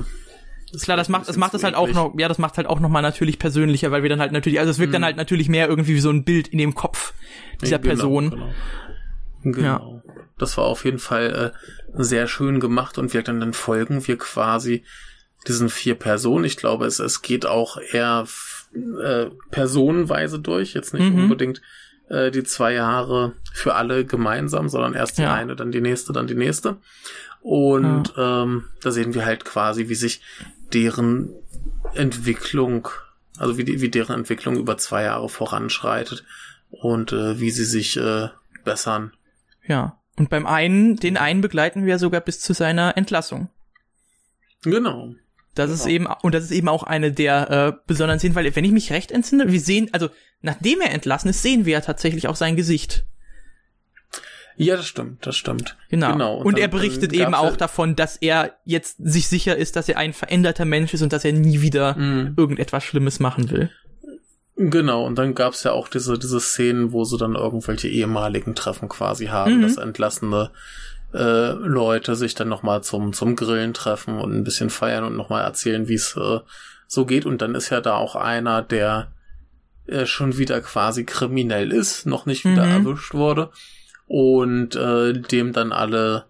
Klar, 0.80 0.96
das 0.96 1.08
macht, 1.08 1.28
das 1.28 1.36
macht 1.36 1.54
das 1.54 1.62
halt 1.62 1.76
auch 1.76 1.86
noch, 1.92 2.14
ja, 2.18 2.26
das 2.26 2.38
macht 2.38 2.56
halt 2.56 2.66
auch 2.66 2.80
noch 2.80 2.88
mal 2.88 3.00
natürlich 3.00 3.38
persönlicher, 3.38 3.92
weil 3.92 4.02
wir 4.02 4.10
dann 4.10 4.18
halt 4.18 4.32
natürlich, 4.32 4.58
also 4.58 4.72
es 4.72 4.80
wirkt 4.80 4.92
dann 4.92 5.04
halt 5.04 5.16
natürlich 5.16 5.48
mehr 5.48 5.68
irgendwie 5.68 5.94
wie 5.94 6.00
so 6.00 6.10
ein 6.10 6.24
Bild 6.24 6.48
in 6.48 6.58
dem 6.58 6.74
Kopf 6.74 7.14
dieser 7.62 7.78
Genau, 7.78 7.88
Person. 7.94 8.30
Genau. 8.30 8.48
Genau. 9.52 10.02
Das 10.38 10.56
war 10.56 10.64
auf 10.64 10.84
jeden 10.84 10.98
Fall 10.98 11.52
äh, 11.96 12.02
sehr 12.02 12.26
schön 12.26 12.58
gemacht 12.60 12.98
und 12.98 13.12
wir 13.14 13.22
dann, 13.22 13.40
dann 13.40 13.52
folgen 13.52 14.06
wir 14.06 14.18
quasi 14.18 14.84
diesen 15.46 15.68
vier 15.68 15.94
Personen. 15.94 16.44
Ich 16.44 16.56
glaube, 16.56 16.86
es, 16.86 16.98
es 16.98 17.22
geht 17.22 17.46
auch 17.46 17.76
eher 17.92 18.26
äh, 19.02 19.26
personenweise 19.50 20.38
durch, 20.40 20.74
jetzt 20.74 20.94
nicht 20.94 21.12
Mhm. 21.12 21.24
unbedingt 21.24 21.62
äh, 22.08 22.30
die 22.30 22.42
zwei 22.44 22.72
Jahre 22.72 23.32
für 23.52 23.74
alle 23.74 24.04
gemeinsam, 24.04 24.68
sondern 24.68 24.94
erst 24.94 25.18
die 25.18 25.22
Ja. 25.22 25.32
eine, 25.34 25.54
dann 25.54 25.70
die 25.70 25.80
nächste, 25.80 26.12
dann 26.12 26.26
die 26.26 26.34
nächste. 26.34 26.76
Und 27.40 28.12
ähm, 28.16 28.64
da 28.82 28.90
sehen 28.90 29.14
wir 29.14 29.24
halt 29.26 29.44
quasi, 29.44 29.88
wie 29.88 29.94
sich 29.94 30.22
deren 30.72 31.30
Entwicklung, 31.94 32.88
also 33.38 33.56
wie, 33.58 33.64
die, 33.64 33.80
wie 33.80 33.90
deren 33.90 34.16
Entwicklung 34.16 34.56
über 34.56 34.76
zwei 34.78 35.04
Jahre 35.04 35.28
voranschreitet 35.28 36.24
und 36.70 37.12
äh, 37.12 37.38
wie 37.40 37.50
sie 37.50 37.64
sich 37.64 37.96
äh, 37.96 38.28
bessern. 38.64 39.12
Ja. 39.66 40.00
Und 40.16 40.30
beim 40.30 40.46
einen, 40.46 40.96
den 40.96 41.16
einen 41.16 41.40
begleiten 41.40 41.86
wir 41.86 41.98
sogar 41.98 42.20
bis 42.20 42.40
zu 42.40 42.52
seiner 42.52 42.96
Entlassung. 42.96 43.48
Genau. 44.62 45.14
Das 45.54 45.70
ist 45.70 45.84
Genau. 45.84 45.94
eben, 45.94 46.06
und 46.22 46.34
das 46.34 46.44
ist 46.44 46.50
eben 46.50 46.68
auch 46.68 46.82
eine 46.82 47.12
der 47.12 47.50
äh, 47.50 47.72
besonderen 47.86 48.18
Szenen, 48.18 48.34
weil 48.34 48.54
wenn 48.56 48.64
ich 48.64 48.72
mich 48.72 48.92
recht 48.92 49.10
entsinne, 49.12 49.50
wir 49.52 49.60
sehen, 49.60 49.88
also 49.92 50.08
nachdem 50.40 50.80
er 50.80 50.90
entlassen 50.92 51.28
ist, 51.30 51.42
sehen 51.42 51.64
wir 51.64 51.74
ja 51.74 51.80
tatsächlich 51.80 52.28
auch 52.28 52.36
sein 52.36 52.56
Gesicht. 52.56 53.04
Ja, 54.56 54.76
das 54.76 54.86
stimmt, 54.86 55.26
das 55.26 55.36
stimmt. 55.36 55.76
Genau. 55.90 56.12
Genau, 56.12 56.36
Und, 56.38 56.46
und 56.46 56.58
er 56.58 56.68
dann- 56.68 56.78
berichtet 56.78 57.12
eben 57.12 57.34
auch 57.34 57.56
davon, 57.56 57.96
dass 57.96 58.16
er 58.16 58.56
jetzt 58.64 58.98
sich 58.98 59.26
sicher 59.26 59.56
ist, 59.56 59.74
dass 59.74 59.88
er 59.88 59.96
ein 59.98 60.12
veränderter 60.12 60.64
Mensch 60.64 60.94
ist 60.94 61.02
und 61.02 61.12
dass 61.12 61.24
er 61.24 61.32
nie 61.32 61.60
wieder 61.60 61.96
Mhm. 61.96 62.34
irgendetwas 62.36 62.84
Schlimmes 62.84 63.18
machen 63.18 63.50
will. 63.50 63.70
Genau, 64.56 65.04
und 65.04 65.16
dann 65.16 65.34
gab's 65.34 65.64
ja 65.64 65.72
auch 65.72 65.88
diese, 65.88 66.16
diese 66.18 66.38
Szenen, 66.40 66.92
wo 66.92 67.04
sie 67.04 67.16
dann 67.18 67.34
irgendwelche 67.34 67.88
ehemaligen 67.88 68.54
Treffen 68.54 68.88
quasi 68.88 69.26
haben, 69.26 69.58
Mhm. 69.58 69.62
dass 69.62 69.76
entlassene 69.78 70.50
äh, 71.12 71.52
Leute 71.52 72.14
sich 72.16 72.34
dann 72.34 72.48
nochmal 72.48 72.82
zum, 72.82 73.12
zum 73.12 73.34
Grillen 73.36 73.74
treffen 73.74 74.18
und 74.18 74.32
ein 74.34 74.44
bisschen 74.44 74.70
feiern 74.70 75.04
und 75.04 75.16
nochmal 75.16 75.42
erzählen, 75.44 75.88
wie 75.88 75.94
es 75.94 76.16
äh, 76.16 76.40
so 76.86 77.04
geht. 77.06 77.26
Und 77.26 77.42
dann 77.42 77.54
ist 77.54 77.70
ja 77.70 77.80
da 77.80 77.96
auch 77.96 78.14
einer, 78.16 78.62
der 78.62 79.12
äh, 79.86 80.06
schon 80.06 80.38
wieder 80.38 80.60
quasi 80.60 81.04
kriminell 81.04 81.72
ist, 81.72 82.06
noch 82.06 82.26
nicht 82.26 82.44
wieder 82.44 82.64
Mhm. 82.66 82.86
erwischt 82.86 83.14
wurde 83.14 83.50
und 84.06 84.76
äh, 84.76 85.12
dem 85.14 85.52
dann 85.52 85.72
alle 85.72 86.26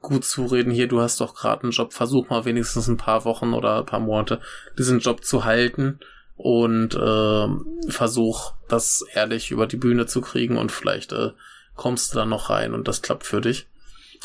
gut 0.00 0.24
zureden, 0.24 0.70
hier, 0.72 0.86
du 0.88 1.00
hast 1.00 1.20
doch 1.20 1.34
gerade 1.34 1.64
einen 1.64 1.72
Job, 1.72 1.92
versuch 1.92 2.28
mal 2.28 2.44
wenigstens 2.44 2.86
ein 2.88 2.96
paar 2.96 3.24
Wochen 3.24 3.52
oder 3.54 3.78
ein 3.78 3.86
paar 3.86 3.98
Monate 4.00 4.40
diesen 4.78 5.00
Job 5.00 5.24
zu 5.24 5.44
halten 5.44 5.98
und 6.38 6.94
äh, 6.94 7.90
versuch 7.90 8.54
das 8.68 9.04
ehrlich 9.12 9.50
über 9.50 9.66
die 9.66 9.76
Bühne 9.76 10.06
zu 10.06 10.20
kriegen 10.20 10.56
und 10.56 10.72
vielleicht 10.72 11.12
äh, 11.12 11.32
kommst 11.74 12.12
du 12.12 12.18
da 12.18 12.24
noch 12.24 12.48
rein 12.48 12.72
und 12.74 12.88
das 12.88 13.02
klappt 13.02 13.26
für 13.26 13.40
dich. 13.40 13.66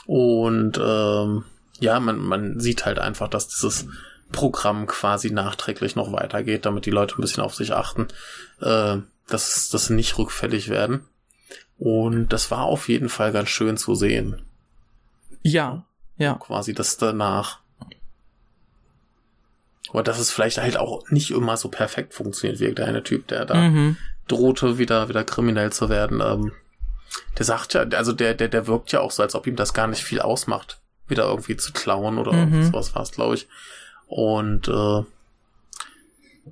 Und 0.05 0.79
ähm, 0.81 1.43
ja, 1.79 1.99
man, 1.99 2.17
man 2.19 2.59
sieht 2.59 2.85
halt 2.85 2.99
einfach, 2.99 3.27
dass 3.27 3.47
dieses 3.47 3.87
Programm 4.31 4.87
quasi 4.87 5.31
nachträglich 5.31 5.95
noch 5.95 6.11
weitergeht, 6.11 6.65
damit 6.65 6.85
die 6.85 6.91
Leute 6.91 7.15
ein 7.17 7.21
bisschen 7.21 7.43
auf 7.43 7.55
sich 7.55 7.73
achten, 7.73 8.07
äh, 8.61 8.97
dass, 9.27 9.69
dass 9.69 9.87
sie 9.87 9.93
nicht 9.93 10.17
rückfällig 10.17 10.69
werden. 10.69 11.05
Und 11.77 12.29
das 12.29 12.51
war 12.51 12.63
auf 12.63 12.89
jeden 12.89 13.09
Fall 13.09 13.31
ganz 13.31 13.49
schön 13.49 13.77
zu 13.77 13.95
sehen, 13.95 14.41
Ja, 15.41 15.85
ja. 16.17 16.35
quasi 16.35 16.73
das 16.73 16.97
danach. 16.97 17.59
Aber 19.93 20.03
dass 20.03 20.19
es 20.19 20.31
vielleicht 20.31 20.57
halt 20.57 20.75
auch 20.77 21.07
nicht 21.09 21.31
immer 21.31 21.55
so 21.55 21.69
perfekt 21.69 22.13
funktioniert, 22.13 22.59
wie 22.59 22.73
der 22.73 22.87
eine 22.87 23.03
Typ, 23.03 23.27
der 23.27 23.45
da 23.45 23.55
Mhm. 23.69 23.95
drohte, 24.27 24.77
wieder, 24.77 25.07
wieder 25.07 25.23
kriminell 25.23 25.71
zu 25.71 25.87
werden. 25.89 26.19
Ähm, 26.21 26.51
der 27.37 27.45
sagt 27.45 27.73
ja, 27.75 27.81
also 27.83 28.11
der, 28.11 28.33
der, 28.33 28.47
der 28.49 28.67
wirkt 28.67 28.91
ja 28.91 28.99
auch 29.01 29.11
so, 29.11 29.21
als 29.23 29.35
ob 29.35 29.45
ihm 29.47 29.55
das 29.55 29.73
gar 29.73 29.87
nicht 29.87 30.03
viel 30.03 30.19
ausmacht, 30.19 30.79
wieder 31.07 31.25
irgendwie 31.25 31.55
zu 31.57 31.71
klauen 31.73 32.17
oder 32.17 32.33
Mhm. 32.33 32.63
sowas 32.63 32.95
war 32.95 33.03
es, 33.03 33.11
glaube 33.11 33.35
ich. 33.35 33.47
Und 34.07 34.67
äh, 34.67 35.03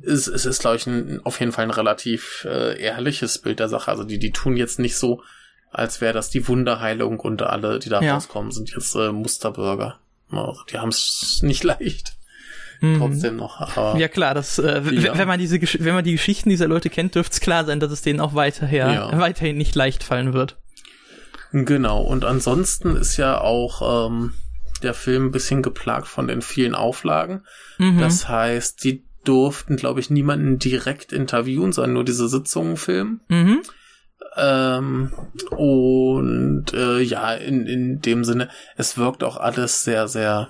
es, 0.04 0.28
es 0.28 0.46
ist, 0.46 0.62
glaube 0.62 0.78
ich, 0.78 0.88
ein, 0.88 1.20
auf 1.26 1.40
jeden 1.40 1.52
Fall 1.52 1.66
ein 1.66 1.72
relativ 1.72 2.46
äh, 2.50 2.80
ehrliches 2.82 3.40
Bild 3.40 3.60
der 3.60 3.70
Sache. 3.70 3.90
Also 3.92 4.04
die, 4.04 4.20
die 4.20 4.32
tun 4.32 4.56
jetzt 4.58 4.80
nicht 4.80 4.96
so, 4.98 5.22
als 5.72 6.02
wäre 6.02 6.14
das 6.14 6.30
die 6.30 6.48
Wunderheilung 6.48 7.20
und 7.20 7.42
alle, 7.42 7.80
die 7.80 7.90
da 7.90 8.02
Ja. 8.02 8.14
rauskommen, 8.16 8.52
sind 8.52 8.72
jetzt 8.72 8.96
äh, 8.96 9.12
Musterbürger. 9.12 10.00
Also 10.32 10.62
die 10.70 10.78
haben 10.80 10.90
es 10.90 11.40
nicht 11.42 11.64
leicht, 11.66 12.14
Mhm. 12.82 12.98
trotzdem 12.98 13.36
noch. 13.38 13.62
Aber 13.62 13.98
Ja 13.98 14.08
klar, 14.08 14.34
das, 14.34 14.58
äh, 14.60 14.82
Ja. 14.92 15.18
wenn 15.18 15.28
man 15.28 15.40
diese, 15.40 15.62
wenn 15.62 15.94
man 15.94 16.04
die 16.04 16.12
Geschichten 16.14 16.50
dieser 16.50 16.68
Leute 16.68 16.90
kennt, 16.90 17.16
dürfte 17.16 17.34
es 17.34 17.40
klar 17.40 17.64
sein, 17.66 17.80
dass 17.80 17.92
es 17.92 18.02
denen 18.02 18.20
auch 18.20 18.34
weiterher, 18.36 18.92
Ja. 18.92 19.20
weiterhin 19.20 19.58
nicht 19.58 19.76
leicht 19.76 20.04
fallen 20.04 20.34
wird. 20.34 20.58
Genau, 21.54 22.02
und 22.02 22.26
ansonsten 22.26 22.96
ist 22.96 23.18
ja 23.18 23.40
auch 23.40 24.08
ähm, 24.10 24.34
der 24.84 24.94
Film 24.94 25.26
ein 25.28 25.32
bisschen 25.32 25.62
geplagt 25.62 26.08
von 26.08 26.28
den 26.28 26.42
vielen 26.42 26.76
Auflagen. 26.76 27.44
Mhm. 27.78 28.00
Das 28.00 28.28
heißt, 28.28 28.84
die 28.84 29.04
durften, 29.26 29.76
glaube 29.76 30.00
ich, 30.00 30.10
niemanden 30.10 30.58
direkt 30.58 31.12
interviewen, 31.14 31.72
sondern 31.74 31.94
nur 31.94 32.06
diese 32.06 32.28
Sitzungen 32.28 32.78
filmen. 32.78 33.22
mhm. 33.28 33.62
Ähm, 34.38 35.12
und 35.50 36.74
äh, 36.74 37.00
ja, 37.02 37.34
in, 37.34 37.66
in 37.68 38.00
dem 38.00 38.24
Sinne, 38.24 38.48
es 38.78 38.98
wirkt 38.98 39.24
auch 39.26 39.36
alles 39.36 39.84
sehr, 39.84 40.08
sehr, 40.08 40.48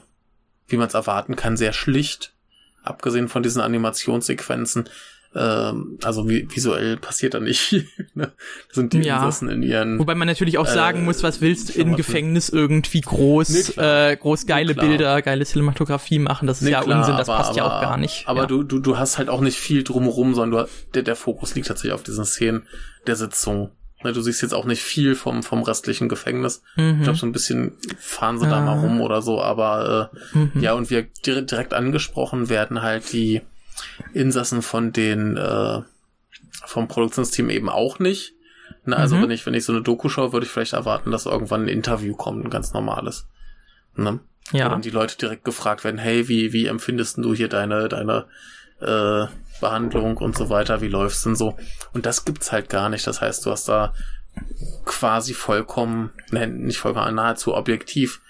wie 0.71 0.77
man 0.77 0.87
es 0.87 0.93
erwarten 0.93 1.35
kann, 1.35 1.57
sehr 1.57 1.73
schlicht. 1.73 2.33
Abgesehen 2.83 3.27
von 3.27 3.43
diesen 3.43 3.61
Animationssequenzen. 3.61 4.89
Ähm, 5.33 5.97
also 6.03 6.27
vi 6.27 6.45
visuell 6.53 6.97
passiert 6.97 7.33
da 7.35 7.39
nicht 7.39 7.61
viel. 7.61 7.87
ne? 8.15 8.33
Sind 8.69 8.91
die 8.91 8.99
Ja. 9.01 9.17
Insassen 9.17 9.47
in 9.49 9.63
ihren 9.63 9.97
Wobei 9.97 10.13
man 10.13 10.27
natürlich 10.27 10.57
auch 10.57 10.65
sagen 10.67 10.99
Äh, 10.99 11.03
muss, 11.03 11.23
was 11.23 11.39
willst 11.39 11.69
du 11.69 11.79
im. 11.79 11.95
Gefängnis 11.95 12.49
irgendwie 12.49 12.99
groß, 12.99 13.77
Nee, 13.77 13.81
äh, 13.81 14.17
groß 14.17 14.45
geile 14.45 14.73
klar. 14.73 14.85
Bilder, 14.87 15.21
geile 15.21 15.45
Cinematografie 15.45 16.19
machen. 16.19 16.47
Das 16.47 16.57
ist 16.57 16.63
Nee, 16.65 16.71
ja 16.71 16.81
klar, 16.81 16.99
Unsinn, 16.99 17.15
das 17.15 17.29
aber- 17.29 17.37
passt 17.43 17.55
ja 17.55 17.63
auch 17.63 17.81
gar 17.81 17.95
nicht. 17.97 18.27
Aber 18.27 18.41
ja. 18.41 18.47
du, 18.47 18.63
du, 18.63 18.79
du 18.79 18.97
hast 18.97 19.17
halt 19.19 19.29
auch 19.29 19.39
nicht 19.41 19.57
viel 19.57 19.83
drumherum, 19.85 20.33
sondern 20.35 20.65
du, 20.65 20.69
der, 20.95 21.03
der 21.03 21.15
Fokus 21.15 21.55
liegt 21.55 21.67
tatsächlich 21.67 21.93
auf 21.93 22.03
diesen 22.03 22.25
Szenen 22.25 22.67
der 23.07 23.15
Sitzung. 23.15 23.71
Ne, 24.03 24.13
Du 24.13 24.21
siehst 24.21 24.41
jetzt 24.41 24.53
auch 24.53 24.65
nicht 24.65 24.81
viel 24.81 25.15
vom, 25.15 25.43
vom 25.43 25.61
restlichen 25.63 26.09
Gefängnis. 26.09 26.63
Ich 26.75 26.83
mhm. 26.83 27.03
glaube, 27.03 27.17
so 27.19 27.25
ein 27.25 27.31
bisschen 27.31 27.77
fahren 27.99 28.39
sie 28.39 28.47
da 28.47 28.57
Ah. 28.57 28.65
mal 28.65 28.79
rum 28.79 29.01
oder 29.01 29.21
so, 29.21 29.41
aber 29.41 30.09
äh, 30.33 30.37
Mhm. 30.37 30.51
ja, 30.61 30.73
und 30.73 30.89
wir 30.89 31.03
dire- 31.25 31.43
direkt 31.43 31.73
angesprochen 31.73 32.49
werden 32.49 32.81
halt 32.81 33.11
die 33.13 33.41
Insassen 34.13 34.61
von 34.61 34.91
den 34.91 35.37
äh, 35.37 35.81
vom 36.65 36.87
Produktionsteam 36.87 37.49
eben 37.49 37.69
auch 37.69 37.99
nicht. 37.99 38.33
Ne, 38.85 38.97
also 38.97 39.15
Mhm. 39.15 39.23
wenn 39.23 39.31
ich, 39.31 39.45
wenn 39.45 39.53
ich 39.53 39.65
so 39.65 39.73
eine 39.73 39.81
Doku 39.81 40.09
schaue, 40.09 40.33
würde 40.33 40.45
ich 40.45 40.51
vielleicht 40.51 40.73
erwarten, 40.73 41.11
dass 41.11 41.25
irgendwann 41.25 41.63
ein 41.63 41.67
Interview 41.67 42.15
kommt, 42.15 42.43
ein 42.45 42.49
ganz 42.49 42.73
normales. 42.73 43.27
Ne? 43.95 44.19
Wo 44.51 44.57
ja. 44.57 44.69
dann 44.69 44.81
die 44.81 44.89
Leute 44.89 45.17
direkt 45.17 45.45
gefragt 45.45 45.83
werden, 45.83 45.97
hey, 45.99 46.27
wie, 46.27 46.51
wie 46.53 46.65
empfindest 46.65 47.17
du 47.17 47.33
hier 47.33 47.47
deine, 47.47 47.87
deine 47.89 48.25
äh, 48.81 49.27
Behandlung 49.61 50.17
und 50.17 50.37
so 50.37 50.49
weiter, 50.49 50.81
wie 50.81 50.87
läuft's 50.89 51.23
denn 51.23 51.35
so? 51.37 51.55
Und 51.93 52.05
das 52.05 52.25
gibt's 52.25 52.51
halt 52.51 52.67
gar 52.69 52.89
nicht. 52.89 53.07
Das 53.07 53.21
heißt, 53.21 53.45
du 53.45 53.51
hast 53.51 53.69
da 53.69 53.93
quasi 54.85 55.33
vollkommen, 55.33 56.11
ne, 56.31 56.47
nicht 56.47 56.77
vollkommen, 56.77 57.15
nahezu 57.15 57.55
objektiv 57.55 58.21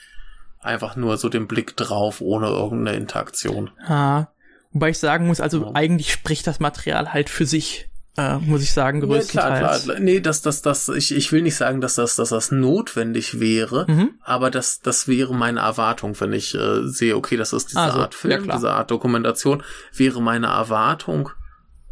einfach 0.60 0.96
nur 0.96 1.17
so 1.17 1.30
den 1.30 1.48
Blick 1.48 1.76
drauf, 1.76 2.22
ohne 2.22 2.48
irgendeine 2.48 2.98
Interaktion. 2.98 3.72
Ah. 3.86 4.28
Wobei 4.74 4.89
ich 4.89 5.00
sagen 5.00 5.28
muss, 5.28 5.41
also 5.41 5.65
Ja. 5.65 5.72
eigentlich 5.74 6.12
spricht 6.13 6.46
das 6.48 6.60
Material 6.60 7.13
halt 7.13 7.30
für 7.30 7.46
sich, 7.46 7.89
äh, 8.17 8.38
muss 8.39 8.62
ich 8.62 8.74
sagen, 8.74 9.00
Ja, 9.00 9.06
klar, 9.06 9.17
größtenteils. 9.19 9.84
klar. 9.86 10.00
Nee, 10.00 10.19
das, 10.19 10.41
das, 10.41 10.62
das, 10.62 10.89
ich, 10.89 11.15
ich 11.15 11.32
will 11.32 11.41
nicht 11.41 11.56
sagen, 11.56 11.80
dass 11.82 11.95
das, 11.95 12.15
dass 12.17 12.30
das 12.30 12.52
notwendig 12.52 13.39
wäre, 13.39 13.86
Mhm. 13.88 14.15
aber 14.21 14.52
das, 14.52 14.80
das 14.82 15.08
wäre 15.08 15.34
meine 15.34 15.62
Erwartung, 15.62 16.19
wenn 16.19 16.34
ich 16.34 16.54
äh, 16.56 16.88
sehe, 16.88 17.15
okay, 17.15 17.38
das 17.38 17.54
ist 17.54 17.69
diese 17.69 17.80
Also, 17.80 18.00
Art 18.00 18.13
ja, 18.13 18.19
Film, 18.19 18.43
klar. 18.43 18.58
diese 18.58 18.71
Art 18.71 18.91
Dokumentation, 18.91 19.63
wäre 19.93 20.21
meine 20.21 20.47
Erwartung, 20.47 21.30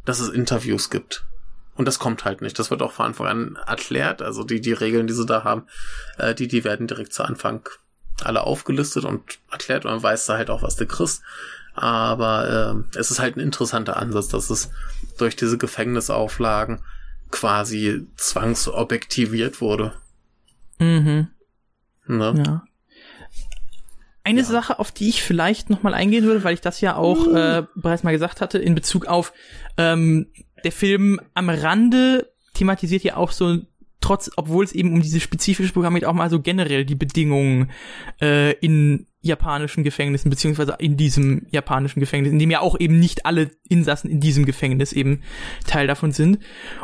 dass 0.05 0.19
es 0.19 0.29
Interviews 0.29 0.89
gibt. 0.89 1.25
Und 1.75 1.88
das 1.88 1.97
kommt 1.99 2.25
halt 2.25 2.41
nicht. 2.41 2.60
Das 2.60 2.71
wird 2.71 2.82
auch 2.82 2.91
von 2.91 3.05
Anfang 3.05 3.27
an 3.27 3.58
erklärt. 3.65 4.21
Also 4.21 4.43
die, 4.43 4.60
die 4.60 4.73
Regeln, 4.73 5.08
die 5.08 5.13
sie 5.13 5.25
da 5.25 5.45
haben, 5.45 5.67
äh, 6.17 6.36
die, 6.36 6.49
die 6.49 6.65
werden 6.65 6.88
direkt 6.88 7.13
zu 7.13 7.23
Anfang 7.23 7.62
alle 8.21 8.41
aufgelistet 8.43 9.05
und 9.05 9.21
erklärt 9.49 9.86
und 9.86 9.91
man 9.91 10.03
weiß 10.03 10.25
da 10.25 10.36
halt 10.36 10.49
auch, 10.49 10.62
was 10.62 10.75
du 10.75 10.86
kriegst. 10.86 11.21
Aber 11.73 12.84
äh, 12.93 12.97
es 12.99 13.12
ist 13.12 13.19
halt 13.19 13.38
ein 13.38 13.41
interessanter 13.41 13.97
Ansatz, 13.97 14.27
dass 14.27 14.49
es 14.49 14.69
durch 15.17 15.36
diese 15.36 15.58
Gefängnisauflagen 15.58 16.79
quasi 17.32 18.08
zwangsobjektiviert 18.17 19.62
wurde. 19.62 19.93
Mhm. 20.79 21.27
Ne? 22.08 22.43
Ja. 22.45 22.63
Eine 24.23 24.41
Ja. 24.41 24.45
Sache, 24.45 24.79
auf 24.79 24.91
die 24.91 25.10
ich 25.10 25.23
vielleicht 25.23 25.69
noch 25.69 25.84
mal 25.84 25.93
eingehen 25.93 26.25
würde, 26.25 26.43
weil 26.43 26.53
ich 26.53 26.62
das 26.62 26.82
ja 26.82 26.95
auch 26.95 27.27
äh, 27.27 27.63
bereits 27.75 28.03
mal 28.03 28.12
gesagt 28.12 28.41
hatte, 28.41 28.58
in 28.58 28.75
Bezug 28.75 29.05
auf 29.05 29.34
ähm, 29.77 30.27
der 30.63 30.71
Film 30.71 31.19
am 31.34 31.49
Rande 31.49 32.32
thematisiert 32.53 33.03
ja 33.03 33.15
auch 33.15 33.32
so 33.32 33.60
trotz, 34.01 34.32
obwohl 34.36 34.63
es 34.65 34.71
eben 34.71 34.93
um 34.93 35.01
diese 35.01 35.19
spezifische 35.19 35.73
Programm 35.73 35.95
geht, 35.95 36.05
auch 36.05 36.13
mal 36.13 36.29
so 36.29 36.41
generell 36.41 36.86
die 36.86 36.95
Bedingungen 36.95 37.71
äh, 38.21 38.53
in 38.60 39.08
japanischen 39.21 39.84
Gefängnissen, 39.84 40.29
beziehungsweise 40.29 40.75
in 40.79 40.95
diesem 40.95 41.45
japanischen 41.49 41.99
Gefängnis, 41.99 42.32
in 42.32 42.39
dem 42.39 42.51
ja 42.51 42.62
auch 42.62 42.79
eben 42.79 42.99
nicht 42.99 43.25
alle 43.25 43.51
Insassen 43.67 44.10
in 44.10 44.19
diesem 44.19 44.45
Gefängnis 44.45 44.93
eben 44.93 45.21
Teil 45.67 45.88
davon 45.88 46.12
sind. 46.12 46.39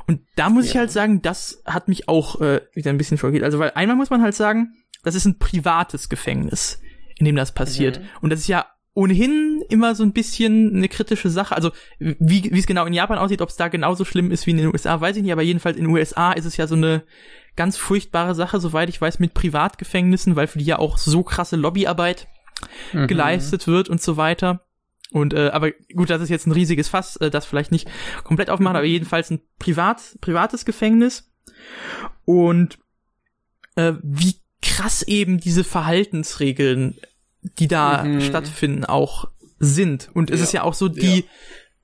Und 0.08 0.22
da 0.36 0.50
muss 0.50 0.66
ich 0.66 0.74
Ja. 0.74 0.82
halt 0.82 0.92
sagen, 0.92 1.22
das 1.22 1.62
hat 1.66 1.88
mich 1.88 2.10
auch 2.10 2.42
äh, 2.42 2.62
wieder 2.74 2.90
ein 2.92 2.98
bisschen 2.98 3.18
schockiert. 3.18 3.44
Also, 3.44 3.60
weil 3.60 3.72
einmal 3.76 3.96
muss 3.96 4.10
man 4.10 4.22
halt 4.22 4.36
sagen, 4.36 4.74
das 5.04 5.16
ist 5.16 5.26
ein 5.26 5.40
privates 5.40 6.10
Gefängnis, 6.10 6.82
in 7.18 7.26
dem 7.26 7.36
das 7.36 7.54
passiert. 7.54 8.00
Mhm. 8.02 8.06
Und 8.22 8.30
das 8.32 8.42
ist 8.42 8.48
ja 8.48 8.66
ohnehin 8.96 9.62
immer 9.70 9.94
so 9.94 10.02
ein 10.02 10.14
bisschen 10.14 10.76
eine 10.76 10.90
kritische 10.90 11.30
Sache. 11.30 11.56
Also 11.56 11.72
wie 12.00 12.50
wie 12.52 12.60
es 12.60 12.66
genau 12.66 12.86
in 12.88 12.94
Japan 12.94 13.20
aussieht, 13.20 13.42
ob 13.42 13.50
es 13.50 13.56
da 13.58 13.68
genauso 13.68 14.06
schlimm 14.06 14.32
ist 14.32 14.48
wie 14.48 14.52
in 14.52 14.58
den 14.58 14.68
USA, 14.74 15.00
weiß 15.00 15.18
ich 15.18 15.22
nicht. 15.22 15.32
Aber 15.34 15.44
jedenfalls 15.44 15.78
in 15.78 15.84
den 15.84 15.94
USA 15.94 16.32
ist 16.32 16.46
es 16.46 16.58
ja 16.58 16.66
so 16.66 16.76
eine 16.76 17.04
ganz 17.56 17.78
furchtbare 17.78 18.34
Sache, 18.34 18.60
soweit 18.60 18.90
ich 18.90 19.00
weiß, 19.00 19.20
mit 19.20 19.34
Privatgefängnissen, 19.36 20.36
weil 20.36 20.48
für 20.48 20.58
die 20.60 20.66
ja 20.66 20.80
auch 20.80 20.98
so 20.98 21.22
krasse 21.22 21.56
Lobbyarbeit 21.56 22.28
Mhm. 22.94 23.08
geleistet 23.08 23.68
wird 23.68 23.90
und 23.90 24.02
so 24.02 24.16
weiter. 24.18 24.66
Und 25.12 25.34
äh, 25.34 25.50
aber 25.50 25.72
gut, 25.94 26.10
das 26.10 26.22
ist 26.22 26.30
jetzt 26.30 26.48
ein 26.48 26.52
riesiges 26.54 26.88
Fass, 26.88 27.18
äh, 27.18 27.30
das 27.30 27.46
vielleicht 27.46 27.72
nicht 27.72 27.88
komplett 28.24 28.50
aufmachen, 28.50 28.78
aber 28.78 28.86
jedenfalls 28.86 29.30
ein 29.30 29.42
privat 29.60 30.02
privates 30.22 30.66
Gefängnis. 30.66 31.30
Und 32.24 32.80
äh, 33.76 33.94
wie 34.02 34.36
krass 34.62 35.04
eben 35.04 35.40
diese 35.40 35.64
Verhaltensregeln, 35.66 36.98
die 37.60 37.68
da 37.68 38.04
Mhm. 38.04 38.22
stattfinden, 38.22 38.86
auch 38.86 39.30
sind. 39.60 40.10
Und 40.14 40.30
es 40.32 40.40
Ja. 40.40 40.44
ist 40.46 40.52
ja 40.54 40.64
auch 40.64 40.74
so, 40.74 40.88
die 40.90 41.26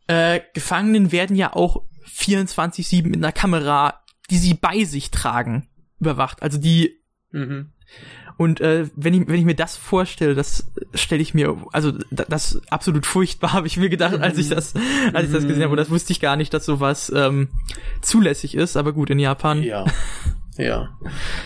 äh, 0.08 0.42
Gefangenen 0.54 1.12
werden 1.12 1.36
ja 1.36 1.54
auch 1.56 1.84
24-7 2.06 3.04
mit 3.10 3.18
einer 3.18 3.32
Kamera, 3.32 4.02
die 4.30 4.38
sie 4.38 4.54
bei 4.56 4.84
sich 4.84 5.10
tragen, 5.12 5.68
überwacht. 6.00 6.42
Also 6.44 6.58
die 6.58 7.00
Mhm. 7.32 7.70
und 8.38 8.60
äh, 8.60 8.90
wenn 8.96 9.14
ich 9.14 9.28
wenn 9.28 9.36
ich 9.40 9.46
mir 9.46 9.56
das 9.56 9.78
vorstelle, 9.78 10.36
das 10.36 10.70
stelle 10.94 11.22
ich 11.22 11.34
mir 11.34 11.56
also 11.72 11.92
da- 12.12 12.26
das 12.28 12.62
absolut 12.70 13.06
furchtbar 13.06 13.54
habe 13.54 13.68
ich 13.68 13.78
mir 13.78 13.88
gedacht, 13.90 14.20
als 14.20 14.38
ich 14.38 14.50
das 14.50 14.74
als 15.14 15.28
ich 15.28 15.34
das 15.34 15.48
gesehen 15.48 15.62
habe. 15.64 15.72
Und 15.72 15.78
das 15.78 15.90
wusste 15.90 16.12
ich 16.12 16.20
gar 16.20 16.36
nicht, 16.36 16.54
dass 16.54 16.66
sowas 16.66 17.12
ähm, 17.16 17.48
zulässig 18.02 18.56
ist. 18.56 18.76
Aber 18.76 18.92
gut 18.92 19.10
in 19.12 19.20
Japan. 19.20 19.64
Ja. 19.64 19.86
Ja. 20.58 20.90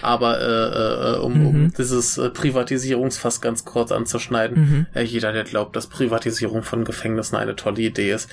Aber 0.02 0.40
äh, 0.42 1.16
äh, 1.16 1.20
um, 1.20 1.34
Mhm. 1.40 1.46
um 1.48 1.74
dieses 1.78 2.18
äh, 2.18 2.30
Privatisierungsfass 2.32 3.40
ganz 3.40 3.64
kurz 3.64 3.92
anzuschneiden, 3.92 4.58
Mhm. 4.58 4.86
äh, 4.96 5.04
jeder, 5.04 5.32
der 5.32 5.44
glaubt, 5.44 5.76
dass 5.76 5.86
Privatisierung 5.88 6.64
von 6.64 6.84
Gefängnissen 6.86 7.36
eine 7.36 7.56
tolle 7.56 7.82
Idee 7.84 8.12
ist, 8.14 8.30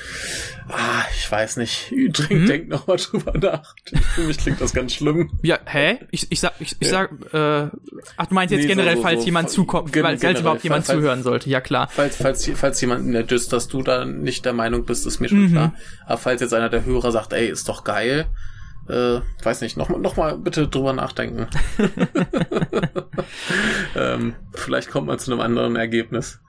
ah, 0.68 1.04
ich 1.14 1.30
weiß 1.30 1.58
nicht, 1.58 1.90
denk, 2.18 2.30
Mhm. 2.30 2.46
denk 2.46 2.68
noch 2.68 2.86
mal 2.86 2.96
drüber 2.96 3.34
nach. 3.38 3.74
Für 4.14 4.22
mich 4.22 4.38
klingt 4.38 4.60
das 4.62 4.72
ganz 4.72 4.94
schlimm. 4.94 5.30
Ja, 5.42 5.58
hä? 5.66 5.98
Ich, 6.10 6.32
ich 6.32 6.40
sag, 6.40 6.54
ich, 6.58 6.74
ich 6.80 6.88
Ja. 6.90 7.06
sag, 7.08 7.10
äh, 7.34 7.70
ach, 8.16 8.26
du 8.26 8.34
meinst 8.34 8.52
jetzt 8.52 8.62
Nee, 8.62 8.68
generell, 8.68 8.96
so- 8.96 9.02
falls 9.02 9.20
so- 9.20 9.26
jemand 9.26 9.50
zukommt, 9.50 9.92
gen- 9.92 10.04
falls 10.04 10.20
generell, 10.22 10.40
überhaupt 10.40 10.64
jemand 10.64 10.86
falls- 10.86 10.98
zuhören 10.98 11.22
sollte, 11.22 11.50
ja 11.50 11.60
klar. 11.60 11.88
Falls, 11.92 12.16
falls, 12.16 12.50
falls 12.54 12.80
jemand 12.80 13.04
in 13.06 13.12
der 13.12 13.24
Dis, 13.24 13.46
dass 13.48 13.68
du 13.68 13.82
da 13.82 14.06
nicht 14.06 14.44
der 14.46 14.54
Meinung 14.54 14.84
bist, 14.86 15.06
ist 15.06 15.20
mir 15.20 15.28
schon 15.28 15.44
Mhm. 15.48 15.52
klar. 15.52 15.74
Aber 16.06 16.16
falls 16.18 16.40
jetzt 16.40 16.54
einer 16.54 16.70
der 16.70 16.84
Hörer 16.86 17.12
sagt, 17.12 17.34
ey, 17.34 17.46
ist 17.48 17.68
doch 17.68 17.84
geil, 17.84 18.26
äh, 18.88 19.20
weiß 19.42 19.60
nicht, 19.60 19.76
noch, 19.76 19.88
mal- 19.88 20.00
noch 20.00 20.16
mal 20.16 20.36
bitte 20.38 20.68
drüber 20.68 20.92
nachdenken. 20.92 21.46
ähm, 23.96 24.34
vielleicht 24.52 24.90
kommt 24.90 25.06
man 25.06 25.18
zu 25.18 25.30
einem 25.32 25.40
anderen 25.40 25.76
Ergebnis. 25.76 26.40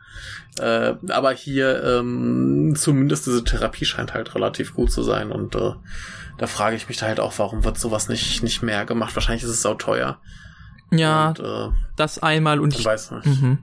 Äh, 0.60 0.94
aber 1.10 1.32
hier 1.32 1.84
ähm, 1.84 2.76
zumindest 2.78 3.26
diese 3.26 3.44
Therapie 3.44 3.86
scheint 3.86 4.14
halt 4.14 4.36
relativ 4.36 4.74
gut 4.76 4.92
zu 4.92 5.02
sein 5.02 5.32
und 5.32 5.56
äh, 5.56 5.72
da 6.38 6.46
frage 6.48 6.76
ich 6.76 6.88
mich 6.88 7.02
halt 7.02 7.20
auch, 7.20 7.34
warum 7.40 7.64
wird 7.64 7.80
sowas 7.80 8.10
nicht 8.10 8.44
nicht 8.44 8.62
mehr 8.62 8.86
gemacht? 8.86 9.16
Wahrscheinlich 9.16 9.44
ist 9.44 9.50
es 9.50 9.62
sau 9.64 9.74
teuer. 9.74 10.20
Ja, 10.92 11.30
Und, 11.30 11.40
äh, 11.40 11.70
das 11.96 12.20
einmal 12.22 12.60
und 12.60 12.74
ich 12.74 12.82
ich, 12.82 12.86
weiß 12.86 13.12
nicht. 13.12 13.26
mhm. 13.26 13.58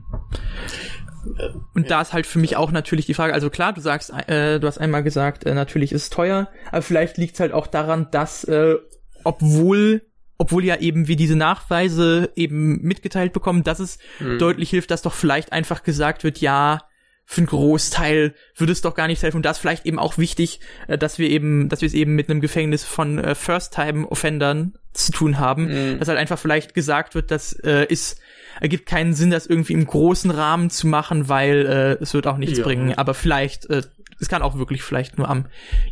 Äh, 1.39 1.49
Und 1.75 1.91
da 1.91 2.01
ist 2.01 2.13
halt 2.13 2.27
für 2.27 2.39
mich 2.39 2.57
auch 2.57 2.71
natürlich 2.71 3.07
die 3.07 3.15
Frage, 3.15 3.35
also 3.35 3.51
klar, 3.51 3.73
du 3.73 3.81
sagst, 3.81 4.11
äh, 4.29 4.59
du 4.61 4.67
hast 4.67 4.79
einmal 4.79 5.03
gesagt, 5.03 5.45
äh, 5.45 5.55
natürlich 5.55 5.93
ist 5.93 6.03
es 6.05 6.11
teuer, 6.11 6.49
aber 6.71 6.83
vielleicht 6.83 7.17
liegt 7.19 7.35
es 7.35 7.41
halt 7.41 7.53
auch 7.53 7.67
daran, 7.67 8.09
dass 8.11 8.45
äh, 8.45 8.77
obwohl 9.25 10.03
obwohl 10.39 10.65
ja 10.65 10.77
eben 10.77 11.07
wir 11.07 11.17
diese 11.17 11.37
Nachweise 11.37 12.31
eben 12.35 12.81
mitgeteilt 12.81 13.35
bekommen, 13.35 13.63
dass 13.63 13.79
es 13.79 13.99
Mhm. 14.21 14.39
deutlich 14.39 14.71
hilft, 14.71 14.91
dass 14.91 15.03
doch 15.03 15.13
vielleicht 15.13 15.53
einfach 15.53 15.83
gesagt 15.83 16.25
wird, 16.25 16.39
ja, 16.39 16.83
für 17.27 17.43
einen 17.43 17.47
Großteil 17.47 18.35
würde 18.57 18.73
es 18.73 18.81
doch 18.81 18.95
gar 18.95 19.07
nicht 19.07 19.23
helfen. 19.23 19.37
Und 19.37 19.45
da 19.45 19.51
ist 19.51 19.59
vielleicht 19.59 19.85
eben 19.87 19.99
auch 19.99 20.17
wichtig, 20.19 20.61
äh, 20.89 20.97
dass 20.97 21.19
wir 21.19 21.29
eben, 21.29 21.69
dass 21.69 21.83
wir 21.83 21.87
es 21.87 21.93
eben 21.95 22.15
mit 22.17 22.31
einem 22.31 22.41
Gefängnis 22.41 22.85
von 22.85 23.19
äh, 23.19 23.35
First-Time-Offendern 23.35 24.75
zu 24.93 25.13
tun 25.13 25.39
haben. 25.39 25.67
Mhm. 25.67 25.99
Dass 25.99 26.09
halt 26.09 26.19
einfach 26.19 26.39
vielleicht 26.39 26.75
gesagt 26.75 27.15
wird, 27.15 27.31
das 27.31 27.53
äh, 27.63 27.85
ist, 27.87 28.20
ergibt 28.61 28.87
keinen 28.87 29.15
Sinn, 29.15 29.31
das 29.31 29.47
irgendwie 29.47 29.73
im 29.73 29.87
großen 29.87 30.31
Rahmen 30.31 30.71
zu 30.71 30.87
machen, 30.87 31.29
weil 31.29 31.67
äh, 31.67 32.03
es 32.03 32.15
wird 32.15 32.27
auch 32.27 32.37
nichts 32.37 32.59
Ja. 32.59 32.65
bringen. 32.65 32.95
Aber 32.97 33.15
vielleicht, 33.15 33.69
äh, 33.71 33.83
es 34.21 34.29
kann 34.29 34.43
auch 34.43 34.57
wirklich 34.59 34.83
vielleicht 34.83 35.19
nur 35.19 35.29
am 35.29 35.47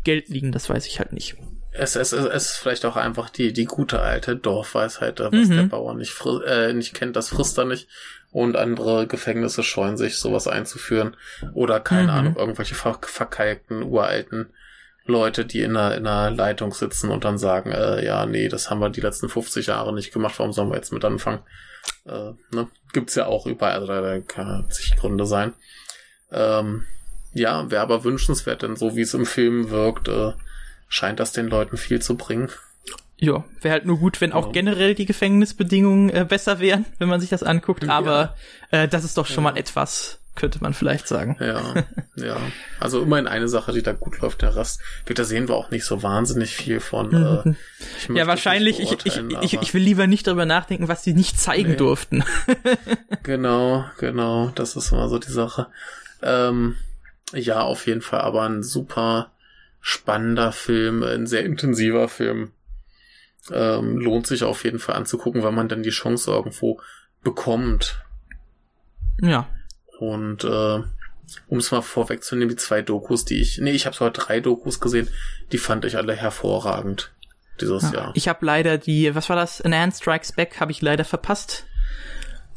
Geld 0.05 0.29
liegen, 0.29 0.53
das 0.53 0.69
weiß 0.69 0.87
ich 0.87 0.99
halt 0.99 1.13
nicht. 1.13 1.37
Es, 1.73 1.95
es, 1.97 2.13
es, 2.13 2.25
es 2.25 2.47
ist 2.51 2.57
vielleicht 2.57 2.85
auch 2.87 2.97
einfach 2.97 3.31
die, 3.31 3.53
die 3.53 3.65
gute 3.67 4.01
alte 4.01 4.37
Dorfweisheit, 4.37 5.21
was 5.21 5.33
Mhm. 5.33 5.51
der 5.57 5.63
Bauer 5.65 5.95
nicht, 5.95 6.15
äh, 6.47 6.73
nicht 6.73 6.95
kennt, 6.95 7.15
das 7.17 7.29
frisst 7.29 7.57
er 7.59 7.65
nicht. 7.67 7.89
Und 8.31 8.57
andere 8.57 9.07
Gefängnisse 9.07 9.63
scheuen 9.63 9.97
sich, 9.97 10.17
sowas 10.19 10.49
einzuführen. 10.49 11.17
Oder, 11.55 11.81
keine 11.81 12.05
Mhm. 12.05 12.11
Ahnung, 12.19 12.37
irgendwelche 12.37 12.75
ver 12.75 12.99
verkalkten, 13.03 13.83
uralten 13.83 14.51
Leute, 15.07 15.47
die 15.47 15.61
in 15.63 15.77
einer, 15.77 15.97
in 15.97 16.07
einer 16.07 16.31
Leitung 16.37 16.73
sitzen 16.75 17.11
und 17.11 17.25
dann 17.25 17.39
sagen, 17.39 17.71
äh, 17.71 18.05
ja, 18.05 18.27
nee, 18.27 18.49
das 18.49 18.69
haben 18.69 18.81
wir 18.81 18.91
die 18.91 19.01
letzten 19.01 19.31
50 19.31 19.69
Jahre 19.69 19.95
nicht 19.95 20.13
gemacht, 20.13 20.35
warum 20.39 20.53
sollen 20.53 20.69
wir 20.69 20.77
jetzt 20.77 20.93
mit 20.93 21.05
anfangen? 21.05 21.39
Äh, 22.07 22.33
ne? 22.55 22.69
Gibt's 22.93 23.15
ja 23.15 23.27
auch 23.27 23.47
überall, 23.47 23.75
also 23.75 23.87
da, 23.87 24.19
kann 24.21 24.67
sich 24.71 24.97
Gründe 24.97 25.27
sein. 25.27 25.53
Ähm, 26.33 26.85
ja, 27.33 27.71
wäre 27.71 27.83
aber 27.83 28.05
wünschenswert, 28.05 28.63
denn 28.63 28.77
so 28.77 28.97
wie 28.97 29.03
es 29.03 29.15
im 29.15 29.27
Film 29.27 29.71
wirkt, 29.71 30.09
äh, 30.09 30.33
scheint 30.89 31.21
das 31.21 31.33
den 31.33 31.49
Leuten 31.49 31.77
viel 31.77 32.01
zu 32.01 32.17
bringen. 32.17 32.49
Ja, 33.19 33.45
wäre 33.61 33.73
halt 33.73 33.85
nur 33.85 33.99
gut, 33.99 34.21
wenn 34.21 34.33
auch 34.33 34.47
Ja. 34.47 34.53
generell 34.53 34.95
die 34.95 35.05
Gefängnisbedingungen 35.07 36.09
äh, 36.11 36.25
besser 36.27 36.61
wären, 36.61 36.87
wenn 36.99 37.09
man 37.09 37.21
sich 37.21 37.31
das 37.31 37.43
anguckt. 37.43 37.85
Ja. 37.85 37.91
Aber 37.91 38.37
äh, 38.71 38.89
das 38.89 39.05
ist 39.05 39.19
doch 39.19 39.27
schon 39.27 39.45
Ja. 39.45 39.51
mal 39.51 39.57
etwas, 39.59 40.21
könnte 40.39 40.61
man 40.63 40.73
vielleicht 40.73 41.07
sagen. 41.07 41.37
Ja, 41.41 41.75
ja. 42.17 42.37
Also 42.81 43.03
immerhin 43.03 43.27
eine 43.27 43.49
Sache, 43.49 43.73
die 43.73 43.83
da 43.83 43.93
gut 43.93 44.21
läuft, 44.21 44.41
der 44.41 44.57
Rest. 44.57 44.81
Da 45.13 45.25
sehen 45.25 45.49
wir 45.49 45.57
auch 45.57 45.71
nicht 45.71 45.85
so 45.85 46.03
wahnsinnig 46.03 46.55
viel 46.57 46.81
von. 46.81 47.13
Äh, 47.13 47.55
Mhm. 48.09 48.17
Ja, 48.17 48.27
wahrscheinlich. 48.27 48.81
Ich, 48.81 48.93
ich, 49.05 49.17
ich, 49.43 49.55
ich 49.61 49.75
will 49.75 49.83
lieber 49.83 50.07
nicht 50.07 50.27
darüber 50.27 50.47
nachdenken, 50.47 50.89
was 50.89 51.03
sie 51.05 51.13
nicht 51.13 51.39
zeigen 51.39 51.71
Nee. 51.73 51.77
durften. 51.77 52.25
Genau, 53.23 53.85
genau, 53.99 54.51
das 54.55 54.75
ist 54.77 54.93
immer 54.93 55.09
so 55.09 55.19
die 55.19 55.31
Sache. 55.31 55.67
Ähm, 56.23 56.77
ja, 57.35 57.61
auf 57.61 57.87
jeden 57.87 58.01
Fall, 58.01 58.21
aber 58.23 58.43
ein 58.45 58.63
super 58.63 59.33
spannender 59.81 60.53
Film, 60.53 61.03
ein 61.03 61.27
sehr 61.27 61.45
intensiver 61.45 62.09
Film. 62.09 62.53
Ähm, 63.53 63.99
lohnt 63.99 64.27
sich 64.27 64.45
auf 64.45 64.65
jeden 64.65 64.79
Fall 64.79 64.95
anzugucken, 64.97 65.43
wenn 65.43 65.55
man 65.55 65.69
dann 65.69 65.83
die 65.83 65.91
Chance 65.91 66.31
irgendwo 66.31 66.81
bekommt. 67.23 68.03
ja. 69.21 69.47
Und 69.99 70.45
äh, 70.45 70.83
um 71.49 71.59
es 71.59 71.71
mal 71.71 71.83
vorwegzunehmen, 71.83 72.51
die 72.51 72.57
zwei 72.57 72.83
Dokus, 72.83 73.25
die 73.25 73.41
ich, 73.41 73.59
nee, 73.59 73.73
ich 73.73 73.87
habe 73.87 73.97
sogar 73.97 74.13
drei 74.13 74.41
Dokus 74.41 74.81
gesehen, 74.81 75.09
die 75.53 75.59
fand 75.59 75.85
ich 75.85 75.97
alle 75.97 76.15
hervorragend 76.15 77.13
dieses 77.61 77.83
ja. 77.83 77.93
Jahr. 77.93 78.13
Ich 78.15 78.29
habe 78.29 78.45
leider 78.47 78.79
die, 78.79 79.15
was 79.15 79.29
war 79.29 79.37
das? 79.37 79.61
An 79.61 79.93
Strikes 79.93 80.33
Back 80.33 80.61
habe 80.61 80.73
ich 80.73 80.81
leider 80.81 81.05
verpasst. 81.05 81.67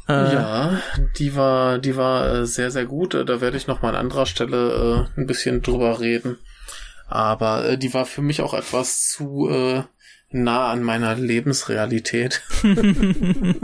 Äh, 0.08 0.12
Ja, 0.12 0.80
die 1.18 1.34
war, 1.36 1.78
die 1.78 1.96
war 1.96 2.32
äh, 2.32 2.46
sehr, 2.46 2.70
sehr 2.70 2.86
gut. 2.86 3.14
Äh, 3.14 3.24
Da 3.24 3.40
werde 3.40 3.56
ich 3.56 3.66
noch 3.66 3.82
mal 3.82 3.90
an 3.90 3.96
anderer 3.96 4.26
Stelle 4.26 5.08
äh, 5.16 5.20
ein 5.20 5.26
bisschen 5.26 5.62
drüber 5.62 6.00
reden. 6.00 6.38
Aber 7.08 7.68
äh, 7.68 7.78
die 7.78 7.92
war 7.92 8.06
für 8.06 8.22
mich 8.22 8.40
auch 8.40 8.54
etwas 8.54 9.08
zu 9.08 9.48
äh, 9.50 9.82
nah 10.32 10.70
an 10.70 10.82
meiner 10.82 11.14
Lebensrealität. 11.14 12.42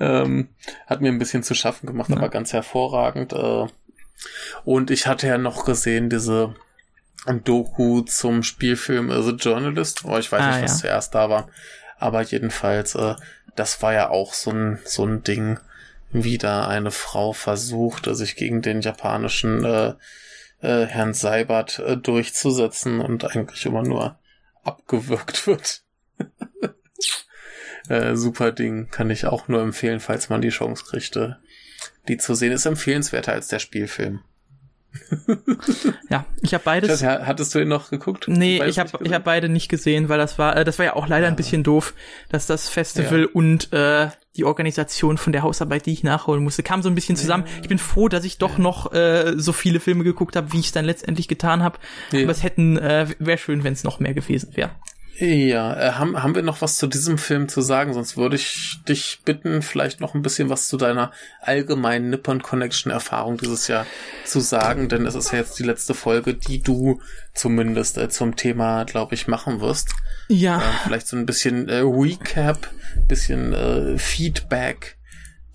ähm, 0.00 0.48
hat 0.86 1.00
mir 1.00 1.08
ein 1.08 1.18
bisschen 1.18 1.42
zu 1.42 1.54
schaffen 1.54 1.86
gemacht, 1.86 2.10
Ja. 2.10 2.16
aber 2.16 2.28
ganz 2.28 2.52
hervorragend. 2.52 3.32
Äh, 3.32 3.66
und 4.64 4.90
ich 4.90 5.06
hatte 5.06 5.26
ja 5.26 5.38
noch 5.38 5.64
gesehen, 5.64 6.10
diese 6.10 6.54
Doku 7.44 8.02
zum 8.02 8.42
Spielfilm 8.42 9.10
The 9.22 9.32
Journalist. 9.32 10.04
Oh, 10.04 10.18
ich 10.18 10.30
weiß 10.30 10.40
Ah, 10.42 10.50
nicht, 10.52 10.64
was 10.64 10.82
ja. 10.82 10.88
zuerst 10.88 11.14
da 11.14 11.30
war. 11.30 11.48
Aber 11.98 12.22
jedenfalls, 12.22 12.94
äh, 12.94 13.14
das 13.56 13.80
war 13.82 13.94
ja 13.94 14.10
auch 14.10 14.34
so 14.34 14.50
ein, 14.50 14.78
so 14.84 15.06
ein 15.06 15.22
Ding, 15.22 15.58
wie 16.10 16.38
da 16.38 16.66
eine 16.68 16.90
Frau 16.90 17.32
versucht, 17.32 18.06
sich 18.14 18.36
gegen 18.36 18.62
den 18.62 18.80
japanischen 18.82 19.64
äh, 19.64 19.94
äh, 20.60 20.86
Herrn 20.86 21.14
Seibert 21.14 21.78
äh, 21.78 21.96
durchzusetzen 21.96 23.00
und 23.00 23.24
eigentlich 23.24 23.64
immer 23.66 23.82
nur 23.82 24.18
abgewürgt 24.64 25.46
wird. 25.46 25.82
äh, 27.88 28.16
super 28.16 28.52
Ding, 28.52 28.88
kann 28.90 29.10
ich 29.10 29.26
auch 29.26 29.48
nur 29.48 29.62
empfehlen, 29.62 30.00
falls 30.00 30.28
man 30.28 30.40
die 30.40 30.50
Chance 30.50 30.84
kriegte. 30.84 31.38
Die 32.08 32.16
zu 32.16 32.34
sehen 32.34 32.52
ist 32.52 32.66
empfehlenswerter 32.66 33.32
als 33.32 33.48
der 33.48 33.58
Spielfilm. 33.58 34.22
Ja, 36.10 36.24
ich 36.42 36.54
habe 36.54 36.62
beides. 36.64 37.00
nicht, 37.00 37.10
hattest 37.10 37.54
du 37.54 37.58
ihn 37.60 37.68
noch 37.68 37.90
geguckt? 37.90 38.26
Nee, 38.28 38.62
ich 38.64 38.78
habe 38.78 38.88
ich 38.92 38.98
gesehen? 38.98 39.14
hab 39.14 39.24
beide 39.24 39.48
nicht 39.48 39.68
gesehen, 39.68 40.08
weil 40.08 40.18
das 40.18 40.38
war 40.38 40.56
äh, 40.56 40.64
das 40.64 40.78
war 40.78 40.86
ja 40.86 40.94
auch 40.96 41.08
leider 41.08 41.26
ein 41.26 41.36
bisschen 41.36 41.62
doof, 41.62 41.94
dass 42.28 42.46
das 42.46 42.68
Festival 42.68 43.22
Ja. 43.22 43.28
und 43.32 43.72
äh, 43.72 44.08
die 44.36 44.44
Organisation 44.44 45.16
von 45.18 45.32
der 45.32 45.42
Hausarbeit, 45.42 45.86
die 45.86 45.92
ich 45.92 46.02
nachholen 46.02 46.42
musste, 46.42 46.62
kam 46.62 46.82
so 46.82 46.88
ein 46.88 46.94
bisschen 46.96 47.16
zusammen. 47.16 47.44
Ich 47.62 47.68
bin 47.68 47.78
froh, 47.78 48.08
dass 48.08 48.24
ich 48.24 48.38
doch 48.38 48.58
noch 48.58 48.92
äh, 48.92 49.34
so 49.36 49.52
viele 49.52 49.78
Filme 49.80 50.02
geguckt 50.04 50.34
habe, 50.36 50.52
wie 50.52 50.58
ich 50.58 50.66
es 50.66 50.72
dann 50.72 50.84
letztendlich 50.84 51.28
getan 51.28 51.62
habe. 51.62 51.78
Ja. 52.10 52.22
Aber 52.22 52.32
es 52.32 52.42
hätten 52.42 52.76
äh, 52.78 53.06
wäre 53.18 53.38
schön, 53.38 53.62
wenn 53.64 53.72
es 53.74 53.84
noch 53.84 54.00
mehr 54.00 54.12
gewesen 54.14 54.50
wäre. 54.56 54.70
Ja, 55.18 55.74
äh, 55.78 55.92
haben, 55.92 56.20
haben 56.20 56.34
wir 56.34 56.42
noch 56.42 56.60
was 56.60 56.76
zu 56.76 56.88
diesem 56.88 57.18
Film 57.18 57.48
zu 57.48 57.60
sagen? 57.60 57.94
Sonst 57.94 58.16
würde 58.16 58.34
ich 58.36 58.80
dich 58.88 59.20
bitten, 59.24 59.62
vielleicht 59.62 60.00
noch 60.00 60.14
ein 60.14 60.22
bisschen 60.22 60.50
was 60.50 60.66
zu 60.66 60.76
deiner 60.76 61.12
allgemeinen 61.40 62.10
Nippon 62.10 62.42
Connection 62.42 62.90
Erfahrung 62.90 63.36
dieses 63.36 63.68
Jahr 63.68 63.86
zu 64.24 64.40
sagen, 64.40 64.88
denn 64.88 65.06
es 65.06 65.14
ist 65.14 65.30
ja 65.30 65.38
jetzt 65.38 65.58
die 65.58 65.62
letzte 65.62 65.94
Folge, 65.94 66.34
die 66.34 66.60
du 66.60 67.00
zumindest 67.32 67.96
äh, 67.96 68.08
zum 68.08 68.34
Thema, 68.34 68.84
glaube 68.84 69.14
ich, 69.14 69.28
machen 69.28 69.60
wirst. 69.60 69.94
Ja, 70.28 70.58
Äh, 70.58 70.62
vielleicht 70.84 71.06
so 71.06 71.16
ein 71.16 71.26
bisschen 71.26 71.68
äh, 71.68 71.82
Recap, 71.84 72.68
bisschen 73.06 73.52
äh, 73.52 73.98
Feedback 73.98 74.98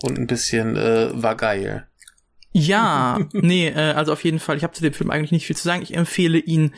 und 0.03 0.17
ein 0.17 0.27
bisschen 0.27 0.77
äh, 0.77 1.09
war 1.21 1.35
geil. 1.35 1.88
Ja, 2.51 3.19
nee, 3.31 3.67
äh, 3.67 3.91
also 3.93 4.11
auf 4.11 4.23
jeden 4.23 4.39
Fall. 4.39 4.57
Ich 4.57 4.63
habe 4.63 4.73
zu 4.73 4.81
dem 4.81 4.93
Film 4.93 5.11
eigentlich 5.11 5.31
nicht 5.31 5.45
viel 5.45 5.55
zu 5.55 5.63
sagen. 5.63 5.83
Ich 5.83 5.95
empfehle 5.95 6.39
ihn 6.39 6.73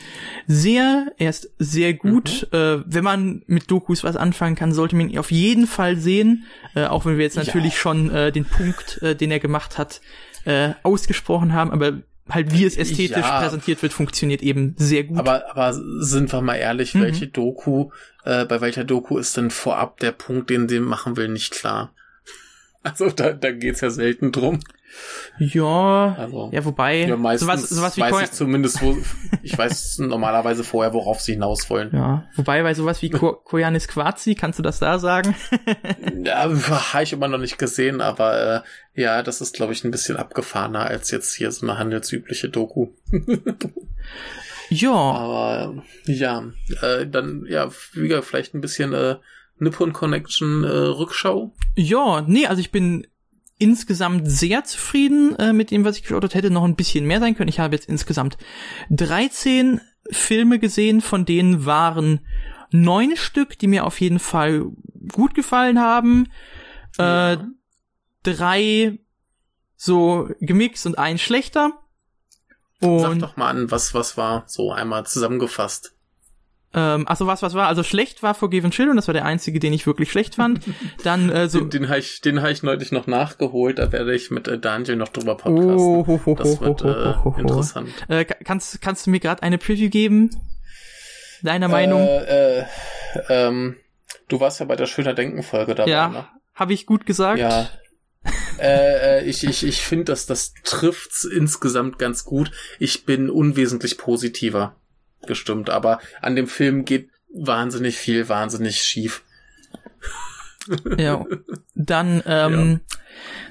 sehr. 0.46 1.12
Er 1.16 1.30
ist 1.30 1.50
sehr 1.58 1.94
gut. 1.94 2.46
Äh, 2.52 2.80
wenn 2.84 3.04
man 3.04 3.42
mit 3.46 3.70
Dokus 3.70 4.04
was 4.04 4.16
anfangen 4.16 4.54
kann, 4.54 4.72
sollte 4.74 4.96
man 4.96 5.08
ihn 5.08 5.18
auf 5.18 5.30
jeden 5.30 5.66
Fall 5.66 5.96
sehen. 5.96 6.44
Äh, 6.74 6.84
auch 6.84 7.06
wenn 7.06 7.16
wir 7.16 7.24
jetzt 7.24 7.36
natürlich 7.36 7.78
schon 7.78 8.10
äh, 8.10 8.30
den 8.32 8.44
Punkt, 8.44 9.00
äh, 9.02 9.16
den 9.16 9.30
er 9.30 9.40
gemacht 9.40 9.78
hat, 9.78 10.02
äh, 10.44 10.70
ausgesprochen 10.82 11.54
haben. 11.54 11.70
Aber 11.70 12.02
halt 12.28 12.52
wie 12.52 12.64
es 12.64 12.76
ästhetisch 12.76 13.16
Ja. 13.24 13.40
präsentiert 13.40 13.82
wird, 13.82 13.94
funktioniert 13.94 14.42
eben 14.42 14.74
sehr 14.78 15.04
gut. 15.04 15.18
Aber, 15.18 15.50
aber 15.50 15.72
sind 16.00 16.30
wir 16.32 16.42
mal 16.42 16.56
ehrlich, 16.56 16.94
Mhm. 16.94 17.00
welche 17.02 17.28
Doku, 17.28 17.90
äh, 18.24 18.44
bei 18.44 18.60
welcher 18.60 18.84
Doku 18.84 19.16
ist 19.16 19.36
denn 19.38 19.50
vorab 19.50 20.00
der 20.00 20.12
Punkt, 20.12 20.50
den 20.50 20.68
sie 20.68 20.80
machen 20.80 21.16
will, 21.16 21.28
nicht 21.28 21.50
klar? 21.52 21.94
Also 22.84 23.08
da, 23.10 23.32
da 23.32 23.52
geht's 23.52 23.80
ja 23.80 23.90
selten 23.90 24.32
drum. 24.32 24.60
Ja, 25.38 26.14
Also, 26.18 26.50
ja, 26.52 26.64
wobei 26.64 27.06
Ja, 27.06 27.16
meistens 27.16 27.46
sowas, 27.48 27.68
sowas 27.68 27.96
wie 27.96 28.00
weiß 28.02 28.10
Ko- 28.12 28.20
ich 28.20 28.30
zumindest, 28.32 28.82
wo, 28.82 28.96
ich 29.42 29.56
weiß 29.56 29.98
normalerweise 30.00 30.62
vorher, 30.64 30.92
worauf 30.92 31.20
sie 31.20 31.32
hinaus 31.32 31.68
wollen. 31.70 31.90
ja, 31.92 32.24
wobei 32.36 32.62
bei 32.62 32.74
sowas 32.74 33.00
wie 33.02 33.10
Ko 33.10 33.32
Koyanis 33.44 33.88
Quazi, 33.88 34.34
kannst 34.34 34.58
du 34.58 34.62
das 34.62 34.78
da 34.78 34.98
sagen? 34.98 35.34
Ja, 36.24 36.42
habe 36.44 37.02
ich 37.02 37.12
immer 37.12 37.26
noch 37.28 37.38
nicht 37.38 37.58
gesehen, 37.58 38.00
aber 38.00 38.64
äh, 38.94 39.00
ja, 39.00 39.22
das 39.22 39.40
ist, 39.40 39.54
glaube 39.56 39.72
ich, 39.72 39.82
ein 39.84 39.90
bisschen 39.90 40.16
abgefahrener 40.16 40.80
als 40.86 41.10
jetzt 41.10 41.34
hier 41.34 41.50
so 41.50 41.66
eine 41.66 41.78
handelsübliche 41.78 42.48
Doku. 42.48 42.88
ja, 44.70 44.92
Aber 44.92 45.74
äh, 46.06 46.12
ja, 46.12 46.44
äh, 46.82 47.06
dann 47.06 47.44
ja, 47.48 47.70
wieder 47.92 48.22
vielleicht 48.22 48.54
ein 48.54 48.60
bisschen 48.60 48.92
äh, 48.92 49.16
Nippon 49.58 49.92
Connection 49.92 50.64
äh, 50.64 50.68
Rückschau. 50.68 51.52
Ja, 51.76 52.22
nee, 52.22 52.46
also 52.46 52.60
ich 52.60 52.70
bin 52.72 53.06
insgesamt 53.62 54.30
sehr 54.30 54.64
zufrieden 54.64 55.36
äh, 55.36 55.52
mit 55.52 55.70
dem, 55.70 55.84
was 55.84 55.96
ich 55.96 56.02
geschaut 56.02 56.24
habe. 56.24 56.34
Hätte 56.34 56.50
noch 56.50 56.64
ein 56.64 56.76
bisschen 56.76 57.06
mehr 57.06 57.20
sein 57.20 57.34
können. 57.36 57.48
Ich 57.48 57.60
habe 57.60 57.74
jetzt 57.74 57.88
insgesamt 57.88 58.36
13 58.90 59.80
Filme 60.10 60.58
gesehen, 60.58 61.00
von 61.00 61.24
denen 61.24 61.64
waren 61.64 62.20
neun 62.70 63.16
Stück, 63.16 63.58
die 63.58 63.66
mir 63.68 63.84
auf 63.86 64.00
jeden 64.00 64.18
Fall 64.18 64.64
gut 65.12 65.34
gefallen 65.34 65.80
haben. 65.80 66.26
Äh, 66.98 67.34
Ja. 67.34 67.48
drei 68.22 68.98
so 69.76 70.28
gemixt 70.40 70.86
und 70.86 70.98
ein 70.98 71.18
schlechter. 71.18 71.72
Sag 72.80 73.10
Und 73.12 73.20
doch 73.20 73.36
mal 73.36 73.48
an, 73.48 73.70
was 73.70 73.94
was 73.94 74.16
war 74.16 74.44
so 74.46 74.72
einmal 74.72 75.06
zusammengefasst. 75.06 75.91
Ähm, 76.74 77.06
achso, 77.08 77.26
was 77.26 77.42
was 77.42 77.54
war? 77.54 77.68
Also 77.68 77.82
schlecht 77.82 78.22
war 78.22 78.34
Forgiven 78.34 78.70
Children, 78.70 78.96
das 78.96 79.06
war 79.08 79.12
der 79.14 79.24
einzige, 79.24 79.58
den 79.60 79.72
ich 79.72 79.86
wirklich 79.86 80.10
schlecht 80.10 80.34
fand. 80.36 80.60
Dann 81.04 81.28
äh, 81.30 81.48
so 81.48 81.60
Den, 81.60 81.70
den 81.70 81.88
habe 81.88 81.98
ich, 81.98 82.20
den 82.20 82.40
hab 82.42 82.50
ich 82.50 82.62
neulich 82.62 82.92
noch 82.92 83.06
nachgeholt. 83.06 83.78
Da 83.78 83.92
werde 83.92 84.14
ich 84.14 84.30
mit 84.30 84.48
äh, 84.48 84.58
Daniel 84.58 84.96
noch 84.96 85.08
drüber 85.08 85.36
podcasten. 85.36 85.74
Oh, 85.76 86.06
ho, 86.06 86.20
ho, 86.26 86.34
das 86.34 86.60
ho, 86.60 86.64
wird 86.64 86.82
ho, 86.82 86.88
ho, 86.88 87.24
ho, 87.24 87.30
äh, 87.30 87.34
ho. 87.34 87.34
interessant. 87.38 87.88
Äh, 88.08 88.24
ka- 88.24 88.36
kannst, 88.44 88.80
kannst 88.80 89.06
du 89.06 89.10
mir 89.10 89.20
gerade 89.20 89.42
eine 89.42 89.58
Preview 89.58 89.90
geben? 89.90 90.30
Deiner 91.42 91.68
Meinung? 91.68 92.00
Äh, 92.00 92.60
äh, 92.60 92.64
ähm, 93.28 93.76
du 94.28 94.40
warst 94.40 94.60
ja 94.60 94.66
bei 94.66 94.76
der 94.76 94.86
Schöner 94.86 95.14
Denken 95.14 95.42
Folge 95.42 95.74
dabei. 95.74 95.90
ja, 95.90 96.08
Ne? 96.08 96.26
habe 96.54 96.72
ich 96.72 96.86
gut 96.86 97.04
gesagt. 97.06 97.38
Ja. 97.40 97.68
äh, 98.58 99.18
äh, 99.20 99.24
ich 99.24 99.42
ich, 99.44 99.66
ich 99.66 99.80
finde, 99.80 100.04
dass 100.04 100.26
das 100.26 100.54
trifft's 100.64 101.24
insgesamt 101.24 101.98
ganz 101.98 102.24
gut. 102.24 102.52
Ich 102.78 103.04
bin 103.04 103.28
unwesentlich 103.30 103.98
positiver 103.98 104.76
gestimmt, 105.26 105.70
aber 105.70 106.00
an 106.20 106.36
dem 106.36 106.46
Film 106.46 106.84
geht 106.84 107.10
wahnsinnig 107.34 107.96
viel, 107.96 108.28
wahnsinnig 108.28 108.82
schief. 108.82 109.22
Ja. 110.96 111.24
Dann 111.74 112.22
ähm, 112.26 112.80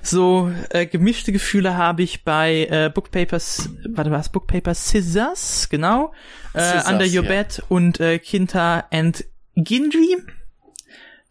so 0.02 0.52
äh, 0.70 0.86
gemischte 0.86 1.32
Gefühle 1.34 1.76
habe 1.76 2.04
ich 2.04 2.24
bei 2.24 2.68
äh, 2.70 2.90
Book 2.94 3.12
Papers, 3.12 3.70
warte 3.90 4.12
was, 4.12 4.30
Book 4.30 4.48
Paper 4.48 4.74
Scissors, 4.74 5.68
genau, 5.70 6.14
äh, 6.54 6.62
Scissors, 6.62 6.90
Under 6.90 7.06
Your 7.06 7.24
ja. 7.24 7.30
Bed 7.44 7.64
und 7.68 8.00
äh, 8.00 8.18
Kinta 8.20 8.86
and 8.92 9.26
Ginji. 9.56 10.18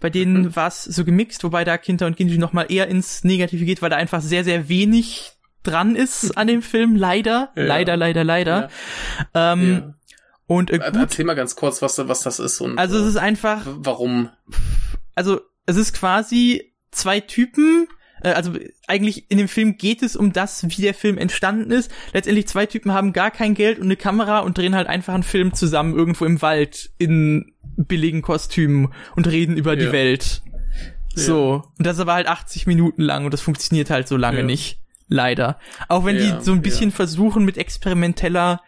Bei 0.00 0.10
denen 0.10 0.42
Mhm. 0.44 0.56
war 0.56 0.68
es 0.68 0.84
so 0.84 1.04
gemixt, 1.04 1.44
wobei 1.44 1.64
da 1.64 1.76
Kinta 1.78 2.06
und 2.06 2.16
Ginji 2.16 2.38
noch 2.38 2.52
mal 2.52 2.66
eher 2.70 2.88
ins 2.88 3.24
Negative 3.24 3.64
geht, 3.64 3.80
weil 3.82 3.90
da 3.90 3.96
einfach 3.96 4.20
sehr, 4.22 4.44
sehr 4.44 4.68
wenig 4.68 5.32
dran 5.62 5.94
ist 5.94 6.36
an 6.38 6.46
dem 6.46 6.62
Film, 6.62 6.96
leider, 6.96 7.52
Ja. 7.54 7.64
leider, 7.64 7.96
leider, 7.96 8.24
leider. 8.24 8.70
Ähm, 9.34 9.72
Ja. 9.72 9.94
Und 10.50 10.72
äh, 10.72 10.78
Er- 10.78 10.90
gut, 10.90 11.00
Erzähl 11.02 11.24
mal 11.24 11.34
ganz 11.34 11.54
kurz, 11.54 11.80
was, 11.80 11.96
was 12.08 12.22
das 12.22 12.40
ist 12.40 12.60
und 12.60 12.76
also 12.76 12.98
es 12.98 13.04
äh, 13.04 13.08
ist 13.10 13.16
einfach, 13.18 13.62
warum. 13.66 14.30
also 15.14 15.40
es 15.66 15.76
ist 15.76 15.92
quasi 15.92 16.72
zwei 16.90 17.20
Typen, 17.20 17.86
äh, 18.24 18.30
also 18.32 18.54
eigentlich 18.88 19.30
in 19.30 19.38
dem 19.38 19.46
Film 19.46 19.76
geht 19.78 20.02
es 20.02 20.16
um 20.16 20.32
das, 20.32 20.64
wie 20.68 20.82
der 20.82 20.92
Film 20.94 21.18
entstanden 21.18 21.70
ist. 21.70 21.88
Letztendlich 22.12 22.48
zwei 22.48 22.66
Typen 22.66 22.92
haben 22.92 23.12
gar 23.12 23.30
kein 23.30 23.54
Geld 23.54 23.78
und 23.78 23.84
eine 23.84 23.94
Kamera 23.94 24.40
und 24.40 24.58
drehen 24.58 24.74
halt 24.74 24.88
einfach 24.88 25.14
einen 25.14 25.22
Film 25.22 25.54
zusammen 25.54 25.94
irgendwo 25.94 26.24
im 26.24 26.42
Wald 26.42 26.90
in 26.98 27.52
billigen 27.76 28.20
Kostümen 28.20 28.92
und 29.14 29.28
reden 29.28 29.56
über 29.56 29.76
die 29.76 29.84
Ja. 29.84 29.92
Welt. 29.92 30.42
So. 31.14 31.62
Und 31.78 31.86
das 31.86 31.94
ist 31.98 32.00
aber 32.00 32.14
halt 32.14 32.26
80 32.26 32.66
Minuten 32.66 33.02
lang 33.02 33.24
und 33.24 33.32
das 33.32 33.40
funktioniert 33.40 33.88
halt 33.88 34.08
so 34.08 34.16
lange 34.16 34.38
Ja. 34.40 34.44
nicht. 34.44 34.80
Leider. 35.06 35.60
Auch 35.88 36.04
wenn 36.04 36.16
Ja, 36.16 36.38
die 36.38 36.44
so 36.44 36.50
ein 36.50 36.62
bisschen 36.62 36.90
ja. 36.90 36.96
versuchen 36.96 37.44
mit 37.44 37.56
experimenteller 37.56 38.60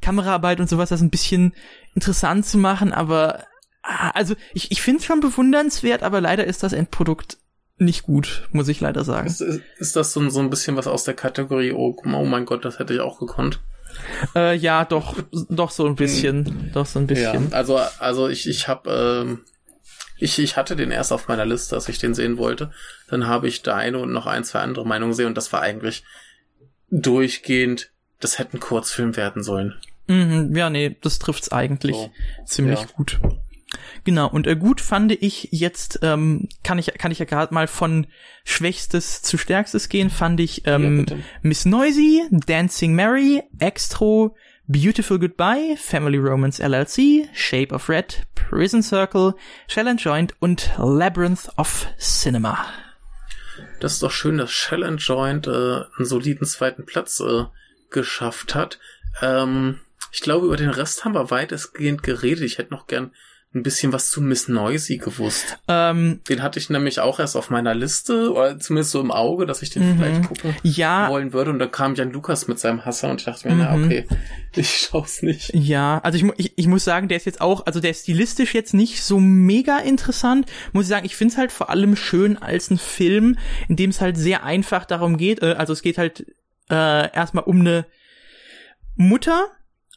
Kameraarbeit 0.00 0.60
und 0.60 0.68
sowas 0.68 0.88
das 0.88 1.00
ein 1.00 1.10
bisschen 1.10 1.54
interessant 1.94 2.46
zu 2.46 2.58
machen, 2.58 2.92
aber 2.92 3.44
ah, 3.82 4.10
also 4.10 4.34
ich, 4.54 4.70
ich 4.70 4.82
finde 4.82 5.00
es 5.00 5.06
schon 5.06 5.20
bewundernswert, 5.20 6.02
aber 6.02 6.20
leider 6.20 6.44
ist 6.44 6.62
das 6.62 6.72
Endprodukt 6.72 7.38
nicht 7.78 8.04
gut, 8.04 8.48
muss 8.52 8.68
ich 8.68 8.80
leider 8.80 9.04
sagen. 9.04 9.26
Ist, 9.26 9.40
ist, 9.40 9.60
ist 9.78 9.96
das 9.96 10.12
so, 10.12 10.28
so 10.30 10.40
ein 10.40 10.50
bisschen 10.50 10.76
was 10.76 10.86
aus 10.86 11.04
der 11.04 11.14
Kategorie, 11.14 11.72
oh, 11.72 11.96
oh 12.04 12.24
mein 12.24 12.46
Gott, 12.46 12.64
das 12.64 12.78
hätte 12.78 12.94
ich 12.94 13.00
auch 13.00 13.18
gekonnt? 13.18 13.60
Äh, 14.34 14.56
ja, 14.56 14.84
doch, 14.84 15.16
doch 15.48 15.70
so 15.70 15.86
ein 15.86 15.96
bisschen, 15.96 16.70
doch 16.72 16.86
so 16.86 16.98
ein 16.98 17.06
bisschen. 17.06 17.50
Ja, 17.50 17.56
also, 17.56 17.78
also 17.98 18.28
ich, 18.28 18.48
ich 18.48 18.68
habe, 18.68 19.24
ähm, 19.26 19.44
ich, 20.18 20.38
ich 20.38 20.56
hatte 20.56 20.76
den 20.76 20.90
erst 20.90 21.12
auf 21.12 21.28
meiner 21.28 21.46
Liste, 21.46 21.74
dass 21.74 21.88
ich 21.88 21.98
den 21.98 22.14
sehen 22.14 22.38
wollte. 22.38 22.72
Dann 23.08 23.26
habe 23.26 23.48
ich 23.48 23.62
deine 23.62 23.98
und 23.98 24.12
noch 24.12 24.26
ein, 24.26 24.44
zwei 24.44 24.60
andere 24.60 24.86
Meinungen 24.86 25.12
gesehen 25.12 25.26
und 25.26 25.36
das 25.36 25.52
war 25.52 25.60
eigentlich 25.60 26.04
durchgehend, 26.90 27.90
das 28.20 28.38
hätte 28.38 28.56
ein 28.56 28.60
Kurzfilm 28.60 29.16
werden 29.16 29.42
sollen. 29.42 29.74
Mhm, 30.08 30.54
ja, 30.56 30.70
nee, 30.70 30.96
das 31.00 31.18
trifft's 31.18 31.50
eigentlich 31.50 31.96
So, 31.96 32.10
ziemlich 32.44 32.80
ja. 32.80 32.86
gut. 32.94 33.20
Genau, 34.04 34.28
und 34.28 34.46
äh, 34.46 34.54
gut 34.54 34.80
fand 34.80 35.10
ich 35.10 35.48
jetzt, 35.50 35.98
ähm, 36.02 36.48
kann 36.62 36.78
ich, 36.78 36.86
kann 36.94 37.10
ich 37.10 37.18
ja 37.18 37.24
gerade 37.24 37.52
mal 37.52 37.66
von 37.66 38.06
Schwächstes 38.44 39.22
zu 39.22 39.36
Stärkstes 39.36 39.88
gehen, 39.88 40.10
fand 40.10 40.38
ich 40.38 40.62
Ja, 40.64 40.76
ähm, 40.76 40.98
bitte. 40.98 41.18
Miss 41.42 41.64
Noisy, 41.64 42.22
Dancing 42.30 42.94
Mary, 42.94 43.42
Extro, 43.58 44.36
Beautiful 44.68 45.18
Goodbye, 45.18 45.76
Family 45.76 46.18
Romance 46.18 46.60
LLC, 46.60 47.28
Shape 47.34 47.74
of 47.74 47.88
Red, 47.88 48.26
Prison 48.34 48.82
Circle, 48.82 49.34
Shell 49.66 49.88
and 49.88 50.00
Joint 50.00 50.34
und 50.38 50.70
Labyrinth 50.78 51.48
of 51.56 51.86
Cinema. 51.98 52.64
Das 53.80 53.94
ist 53.94 54.02
doch 54.02 54.10
schön, 54.10 54.38
dass 54.38 54.52
Shell 54.52 54.84
and 54.84 55.00
Joint 55.00 55.46
äh, 55.46 55.50
einen 55.50 56.06
soliden 56.06 56.46
zweiten 56.46 56.86
Platz 56.86 57.20
äh, 57.20 57.44
geschafft 57.90 58.54
hat. 58.54 58.78
Ähm, 59.22 59.80
ich 60.12 60.20
glaube, 60.20 60.46
über 60.46 60.56
den 60.56 60.70
Rest 60.70 61.04
haben 61.04 61.14
wir 61.14 61.30
weitestgehend 61.30 62.02
geredet. 62.02 62.44
Ich 62.44 62.58
hätte 62.58 62.72
noch 62.72 62.86
gern 62.86 63.12
ein 63.54 63.62
bisschen 63.62 63.90
was 63.92 64.10
zu 64.10 64.20
Miss 64.20 64.48
Noisy 64.48 64.98
gewusst. 64.98 65.56
Ähm, 65.66 66.20
Den 66.28 66.42
hatte 66.42 66.58
ich 66.58 66.68
nämlich 66.68 67.00
auch 67.00 67.18
erst 67.18 67.36
auf 67.36 67.48
meiner 67.48 67.74
Liste, 67.74 68.30
oder 68.30 68.58
zumindest 68.58 68.90
so 68.90 69.00
im 69.00 69.10
Auge, 69.10 69.46
dass 69.46 69.62
ich 69.62 69.70
den 69.70 69.88
Mhm. 69.92 69.96
vielleicht 69.96 70.22
gucken 70.28 70.56
ja, 70.62 71.08
wollen 71.08 71.32
würde. 71.32 71.52
Und 71.52 71.58
dann 71.58 71.70
kam 71.70 71.94
Jan 71.94 72.12
Lukas 72.12 72.48
mit 72.48 72.58
seinem 72.58 72.84
Hasser 72.84 73.08
und 73.10 73.20
ich 73.20 73.24
dachte 73.24 73.48
mir, 73.48 73.54
na 73.54 73.74
Mhm. 73.74 73.84
okay, 73.84 74.06
ich 74.56 74.76
schau's 74.76 75.22
nicht. 75.22 75.52
Ja, 75.54 76.00
also 76.02 76.18
ich, 76.18 76.24
ich, 76.36 76.52
ich 76.58 76.66
muss 76.66 76.84
sagen, 76.84 77.08
der 77.08 77.16
ist 77.16 77.24
jetzt 77.24 77.40
auch, 77.40 77.64
also 77.64 77.80
der 77.80 77.92
ist 77.92 78.02
stilistisch 78.02 78.52
jetzt 78.52 78.74
nicht 78.74 79.02
so 79.02 79.20
mega 79.20 79.78
interessant. 79.78 80.50
Muss 80.72 80.84
ich 80.84 80.90
sagen, 80.90 81.06
ich 81.06 81.16
finde 81.16 81.32
es 81.32 81.38
halt 81.38 81.50
vor 81.52 81.70
allem 81.70 81.96
schön 81.96 82.36
als 82.36 82.70
ein 82.70 82.78
Film, 82.78 83.38
in 83.68 83.76
dem 83.76 83.88
es 83.88 84.02
halt 84.02 84.18
sehr 84.18 84.44
einfach 84.44 84.84
darum 84.84 85.16
geht, 85.16 85.40
äh, 85.42 85.54
also 85.56 85.72
es 85.72 85.80
geht 85.80 85.96
halt 85.96 86.26
äh, 86.70 87.12
erstmal 87.14 87.44
um 87.44 87.60
eine 87.60 87.86
Mutter, 88.96 89.48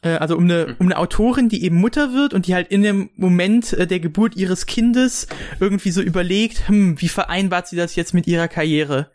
äh, 0.02 0.10
also 0.10 0.36
um 0.36 0.44
eine, 0.44 0.76
um 0.78 0.86
eine 0.86 0.98
Autorin, 0.98 1.48
die 1.48 1.64
eben 1.64 1.76
Mutter 1.76 2.12
wird 2.12 2.34
und 2.34 2.46
die 2.46 2.54
halt 2.54 2.68
in 2.68 2.82
dem 2.82 3.10
Moment 3.16 3.72
äh, 3.72 3.86
der 3.86 4.00
Geburt 4.00 4.36
ihres 4.36 4.66
Kindes 4.66 5.26
irgendwie 5.58 5.90
so 5.90 6.02
überlegt, 6.02 6.68
hm, 6.68 7.00
wie 7.00 7.08
vereinbart 7.08 7.68
sie 7.68 7.76
das 7.76 7.96
jetzt 7.96 8.14
mit 8.14 8.26
ihrer 8.26 8.48
Karriere? 8.48 9.10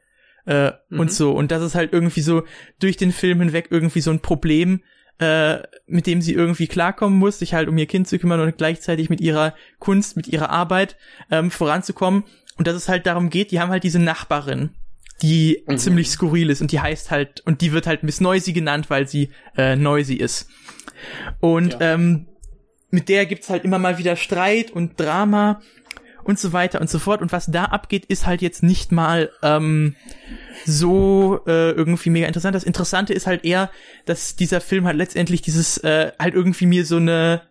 Äh, 0.45 0.71
Mhm. 0.89 0.99
Und 0.99 1.11
so. 1.11 1.31
Und 1.31 1.51
das 1.51 1.63
ist 1.63 1.75
halt 1.75 1.93
irgendwie 1.93 2.21
so 2.21 2.43
durch 2.79 2.97
den 2.97 3.11
Film 3.11 3.39
hinweg 3.39 3.67
irgendwie 3.71 4.01
so 4.01 4.11
ein 4.11 4.19
Problem, 4.19 4.81
äh, 5.19 5.59
mit 5.87 6.07
dem 6.07 6.21
sie 6.21 6.33
irgendwie 6.33 6.67
klarkommen 6.67 7.17
muss, 7.17 7.39
sich 7.39 7.53
halt 7.53 7.67
um 7.67 7.77
ihr 7.77 7.87
Kind 7.87 8.07
zu 8.07 8.19
kümmern 8.19 8.41
und 8.41 8.57
gleichzeitig 8.57 9.09
mit 9.09 9.21
ihrer 9.21 9.55
Kunst, 9.79 10.17
mit 10.17 10.27
ihrer 10.27 10.49
Arbeit 10.49 10.97
ähm, 11.31 11.51
voranzukommen. 11.51 12.23
Und 12.57 12.67
dass 12.67 12.75
es 12.75 12.89
halt 12.89 13.05
darum 13.05 13.29
geht, 13.29 13.51
die 13.51 13.59
haben 13.59 13.71
halt 13.71 13.83
diese 13.83 13.99
Nachbarin, 13.99 14.69
die 15.21 15.63
Mhm. 15.67 15.77
ziemlich 15.77 16.09
skurril 16.09 16.49
ist 16.49 16.61
und 16.61 16.71
die 16.71 16.79
heißt 16.81 17.11
halt, 17.11 17.41
und 17.45 17.61
die 17.61 17.71
wird 17.71 17.87
halt 17.87 18.03
Miss 18.03 18.19
Noisy 18.21 18.53
genannt, 18.53 18.89
weil 18.89 19.07
sie 19.07 19.29
äh, 19.57 19.75
noisy 19.75 20.15
ist. 20.15 20.49
Und 21.39 21.73
Ja. 21.73 21.93
ähm, 21.93 22.25
mit 22.91 23.09
der 23.09 23.25
gibt's 23.25 23.49
halt 23.49 23.63
immer 23.65 23.79
mal 23.79 23.97
wieder 23.97 24.15
Streit 24.15 24.71
und 24.71 24.99
Drama 24.99 25.61
und 26.23 26.39
so 26.39 26.53
weiter 26.53 26.81
und 26.81 26.89
so 26.89 26.97
fort. 26.99 27.21
Und 27.21 27.31
was 27.31 27.45
da 27.47 27.65
abgeht, 27.65 28.05
ist 28.05 28.25
halt 28.25 28.41
jetzt 28.41 28.63
nicht 28.63 28.91
mal 28.91 29.29
ähm, 29.43 29.95
so 30.65 31.39
äh, 31.47 31.71
irgendwie 31.71 32.09
mega 32.09 32.27
interessant. 32.27 32.55
Das 32.55 32.63
Interessante 32.63 33.13
ist 33.13 33.27
halt 33.27 33.43
eher, 33.45 33.69
dass 34.05 34.35
dieser 34.35 34.61
Film 34.61 34.85
halt 34.85 34.97
letztendlich 34.97 35.41
dieses 35.41 35.77
äh, 35.79 36.11
halt 36.19 36.33
irgendwie 36.33 36.65
mir 36.65 36.85
so 36.85 36.97
eine 36.97 37.41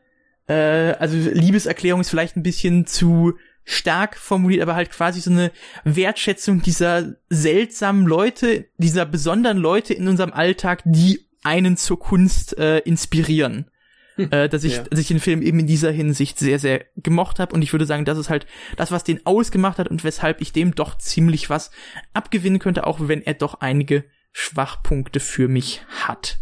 äh, 0.49 0.93
also 0.99 1.17
Liebeserklärung 1.17 2.01
ist 2.01 2.11
vielleicht 2.11 2.37
ein 2.37 2.43
bisschen 2.43 2.87
zu 2.87 3.35
stark 3.65 4.17
formuliert, 4.17 4.63
aber 4.63 4.75
halt 4.75 4.91
quasi 4.91 5.21
so 5.21 5.31
eine 5.31 5.51
Wertschätzung 5.85 6.63
dieser 6.63 7.15
seltsamen 7.31 8.07
Leute, 8.07 8.67
dieser 8.79 9.07
besonderen 9.07 9.59
Leute 9.59 9.95
in 9.95 10.07
unserem 10.09 10.33
Alltag, 10.33 10.83
die 10.85 11.21
einen 11.43 11.77
zur 11.77 11.99
Kunst 11.99 12.57
äh, 12.59 12.79
inspirieren. 12.81 13.71
Äh, 14.17 14.49
dass 14.49 14.63
ich, 14.63 14.77
Ja. 14.77 14.83
dass 14.85 15.01
ich 15.01 15.09
den 15.09 15.19
Film 15.19 15.43
eben 15.43 15.59
in 15.59 15.67
dieser 15.67 15.91
Hinsicht 15.91 16.39
sehr, 16.39 16.61
sehr 16.61 16.85
gemocht 16.97 17.41
habe 17.41 17.53
und 17.53 17.63
ich 17.63 17.73
würde 17.73 17.85
sagen, 17.85 18.05
das 18.05 18.17
ist 18.17 18.31
halt 18.31 18.47
das, 18.77 18.93
was 18.93 19.03
den 19.03 19.27
ausgemacht 19.27 19.79
hat 19.79 19.89
und 19.89 20.05
weshalb 20.05 20.41
ich 20.41 20.53
dem 20.53 20.75
doch 20.77 20.97
ziemlich 20.99 21.51
was 21.51 21.73
abgewinnen 22.13 22.61
könnte, 22.61 22.87
auch 22.87 23.01
wenn 23.09 23.23
er 23.23 23.35
doch 23.35 23.55
einige 23.61 24.05
Schwachpunkte 24.33 25.19
für 25.19 25.49
mich 25.49 25.83
hat. 26.07 26.39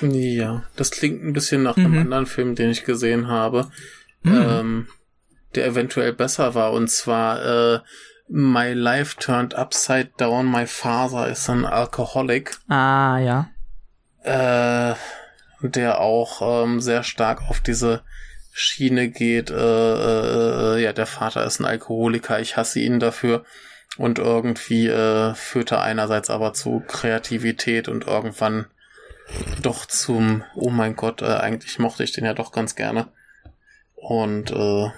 Ja, 0.00 0.64
das 0.74 0.90
klingt 0.90 1.22
ein 1.22 1.32
bisschen 1.32 1.62
nach 1.62 1.76
Mhm. 1.76 1.86
einem 1.86 1.98
anderen 2.00 2.26
Film, 2.26 2.54
den 2.56 2.70
ich 2.70 2.84
gesehen 2.84 3.28
habe, 3.28 3.70
Mhm. 4.24 4.32
ähm, 4.34 4.88
der 5.54 5.66
eventuell 5.66 6.12
besser 6.12 6.54
war. 6.54 6.72
Und 6.72 6.88
zwar 6.88 7.44
äh, 7.44 7.80
My 8.28 8.72
Life 8.72 9.16
Turned 9.18 9.54
Upside 9.54 10.10
Down. 10.16 10.50
My 10.50 10.66
Father 10.66 11.28
is 11.28 11.48
an 11.48 11.64
Alcoholic. 11.64 12.56
Ah, 12.68 13.18
ja. 13.18 13.50
äh, 14.22 14.94
der 15.60 16.00
auch 16.00 16.64
ähm, 16.64 16.80
sehr 16.80 17.02
stark 17.02 17.42
auf 17.48 17.60
diese 17.60 18.02
Schiene 18.52 19.08
geht. 19.08 19.50
Äh, 19.50 19.54
äh, 20.76 20.82
ja, 20.82 20.92
der 20.92 21.06
Vater 21.06 21.44
ist 21.44 21.60
ein 21.60 21.66
Alkoholiker, 21.66 22.40
ich 22.40 22.56
hasse 22.56 22.80
ihn 22.80 23.00
dafür. 23.00 23.44
Und 23.98 24.18
irgendwie 24.18 24.88
äh, 24.88 25.34
führt 25.34 25.72
er 25.72 25.82
einerseits 25.82 26.30
aber 26.30 26.54
zu 26.54 26.82
Kreativität 26.86 27.88
und 27.88 28.06
irgendwann 28.06 28.66
doch 29.62 29.86
zum, 29.86 30.44
oh 30.54 30.70
mein 30.70 30.96
Gott, 30.96 31.22
äh, 31.22 31.26
eigentlich 31.26 31.78
mochte 31.78 32.02
ich 32.04 32.12
den 32.12 32.24
ja 32.24 32.34
doch 32.34 32.52
ganz 32.52 32.74
gerne. 32.74 33.08
Und 33.94 34.50
äh, 34.50 34.90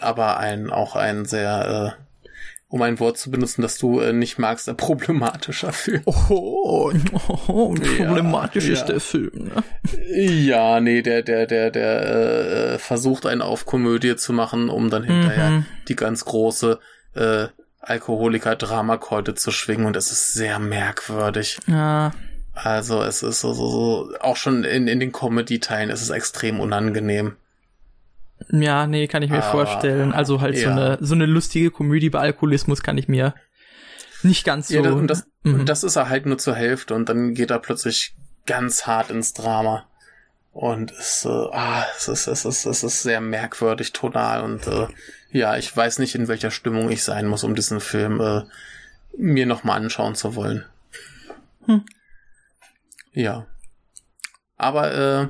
aber 0.00 0.38
ein 0.38 0.70
auch 0.70 0.96
ein 0.96 1.24
sehr, 1.24 1.94
äh, 1.96 2.28
um 2.68 2.82
ein 2.82 2.98
Wort 2.98 3.18
zu 3.18 3.30
benutzen, 3.30 3.62
das 3.62 3.78
du 3.78 4.00
äh, 4.00 4.12
nicht 4.12 4.38
magst, 4.38 4.68
ein 4.68 4.76
problematischer 4.76 5.72
Film. 5.72 6.02
Oh, 6.06 6.92
oh 7.48 7.74
problematisch 7.74 8.66
Ja, 8.66 8.72
ist 8.72 8.80
ja. 8.80 8.86
der 8.86 9.00
Film. 9.00 9.30
Ne? 9.54 9.62
Ja, 10.16 10.80
nee, 10.80 11.02
der, 11.02 11.22
der, 11.22 11.46
der, 11.46 11.70
der 11.70 12.72
äh, 12.74 12.78
versucht 12.78 13.26
eine 13.26 13.44
Aufkomödie 13.44 14.16
zu 14.16 14.32
machen, 14.32 14.68
um 14.68 14.90
dann 14.90 15.04
hinterher 15.04 15.50
Mhm. 15.50 15.66
die 15.88 15.96
ganz 15.96 16.24
große 16.24 16.78
äh, 17.14 17.46
Alkoholiker-Dramakeule 17.80 19.34
zu 19.34 19.50
schwingen 19.50 19.86
und 19.86 19.96
es 19.96 20.10
ist 20.10 20.32
sehr 20.32 20.58
merkwürdig. 20.58 21.58
Ja, 21.66 22.12
Also 22.54 23.02
es 23.02 23.22
ist 23.22 23.40
so, 23.40 23.52
so, 23.52 23.68
so 23.68 24.12
auch 24.20 24.36
schon 24.36 24.64
in, 24.64 24.88
in 24.88 25.00
den 25.00 25.12
Comedy-Teilen 25.12 25.90
ist 25.90 26.02
es 26.02 26.10
extrem 26.10 26.60
unangenehm. 26.60 27.36
Ja, 28.50 28.86
nee, 28.86 29.06
kann 29.06 29.22
ich 29.22 29.30
mir 29.30 29.42
Aber, 29.42 29.50
vorstellen. 29.50 30.12
Also 30.12 30.40
halt 30.40 30.56
so 30.56 30.64
ja. 30.64 30.70
eine 30.70 30.98
so 31.00 31.14
eine 31.14 31.26
lustige 31.26 31.70
Komödie 31.70 32.10
bei 32.10 32.20
Alkoholismus 32.20 32.82
kann 32.82 32.98
ich 32.98 33.08
mir 33.08 33.34
nicht 34.22 34.44
ganz 34.44 34.68
so. 34.68 34.74
Ja, 34.74 34.82
das, 34.82 34.92
und, 34.94 35.06
das, 35.08 35.26
Mhm. 35.44 35.60
und 35.60 35.68
das 35.68 35.84
ist 35.84 35.96
er 35.96 36.08
halt 36.08 36.26
nur 36.26 36.38
zur 36.38 36.56
Hälfte 36.56 36.94
und 36.94 37.08
dann 37.08 37.34
geht 37.34 37.50
er 37.50 37.58
plötzlich 37.60 38.16
ganz 38.46 38.86
hart 38.86 39.10
ins 39.10 39.34
Drama. 39.34 39.86
Und 40.52 40.92
es, 40.92 41.24
äh, 41.24 41.28
ah, 41.28 41.84
es, 41.96 42.08
ist, 42.08 42.26
es, 42.26 42.44
ist, 42.44 42.64
es 42.64 42.82
ist 42.82 43.02
sehr 43.02 43.20
merkwürdig 43.20 43.92
tonal 43.92 44.42
und 44.42 44.66
äh, 44.66 44.86
ja, 45.30 45.56
ich 45.56 45.76
weiß 45.76 45.98
nicht, 45.98 46.14
in 46.14 46.28
welcher 46.28 46.50
Stimmung 46.50 46.90
ich 46.90 47.02
sein 47.02 47.26
muss, 47.26 47.42
um 47.44 47.54
diesen 47.54 47.80
Film 47.80 48.20
äh, 48.20 48.42
mir 49.16 49.46
nochmal 49.46 49.80
anschauen 49.80 50.14
zu 50.14 50.36
wollen. 50.36 50.64
Hm. 51.66 51.84
Ja. 53.12 53.46
Aber 54.56 54.94
äh, 54.94 55.28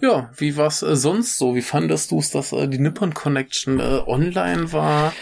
ja, 0.00 0.30
wie 0.36 0.56
war's 0.56 0.82
äh, 0.82 0.96
sonst 0.96 1.38
so? 1.38 1.54
Wie 1.54 1.62
fandest 1.62 2.10
du 2.10 2.18
es, 2.18 2.30
dass 2.30 2.52
äh, 2.52 2.68
die 2.68 2.78
Nippon 2.78 3.14
Connection 3.14 3.80
äh, 3.80 4.02
online 4.06 4.72
war? 4.72 5.12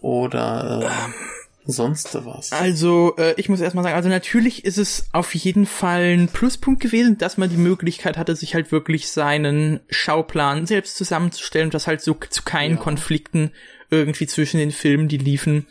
Oder 0.00 0.82
äh, 0.82 1.70
sonst 1.70 2.14
was? 2.26 2.52
Also, 2.52 3.14
äh, 3.16 3.34
ich 3.38 3.48
muss 3.48 3.60
erstmal 3.60 3.84
sagen, 3.84 3.96
also 3.96 4.08
natürlich 4.08 4.64
ist 4.64 4.78
es 4.78 5.08
auf 5.12 5.34
jeden 5.34 5.66
Fall 5.66 6.14
ein 6.16 6.28
Pluspunkt 6.28 6.80
gewesen, 6.80 7.16
dass 7.18 7.38
man 7.38 7.48
die 7.48 7.56
Möglichkeit 7.56 8.18
hatte, 8.18 8.36
sich 8.36 8.54
halt 8.54 8.70
wirklich 8.72 9.08
seinen 9.10 9.80
Schauplan 9.88 10.66
selbst 10.66 10.96
zusammenzustellen 10.96 11.68
und 11.68 11.74
das 11.74 11.86
halt 11.86 12.00
so 12.02 12.14
zu 12.14 12.42
keinen 12.42 12.76
Ja. 12.76 12.82
Konflikten 12.82 13.52
irgendwie 13.90 14.26
zwischen 14.26 14.58
den 14.58 14.72
Filmen, 14.72 15.08
die 15.08 15.18
liefen 15.18 15.66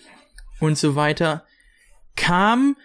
und 0.60 0.78
so 0.78 0.96
weiter 0.96 1.44
kam. 2.16 2.76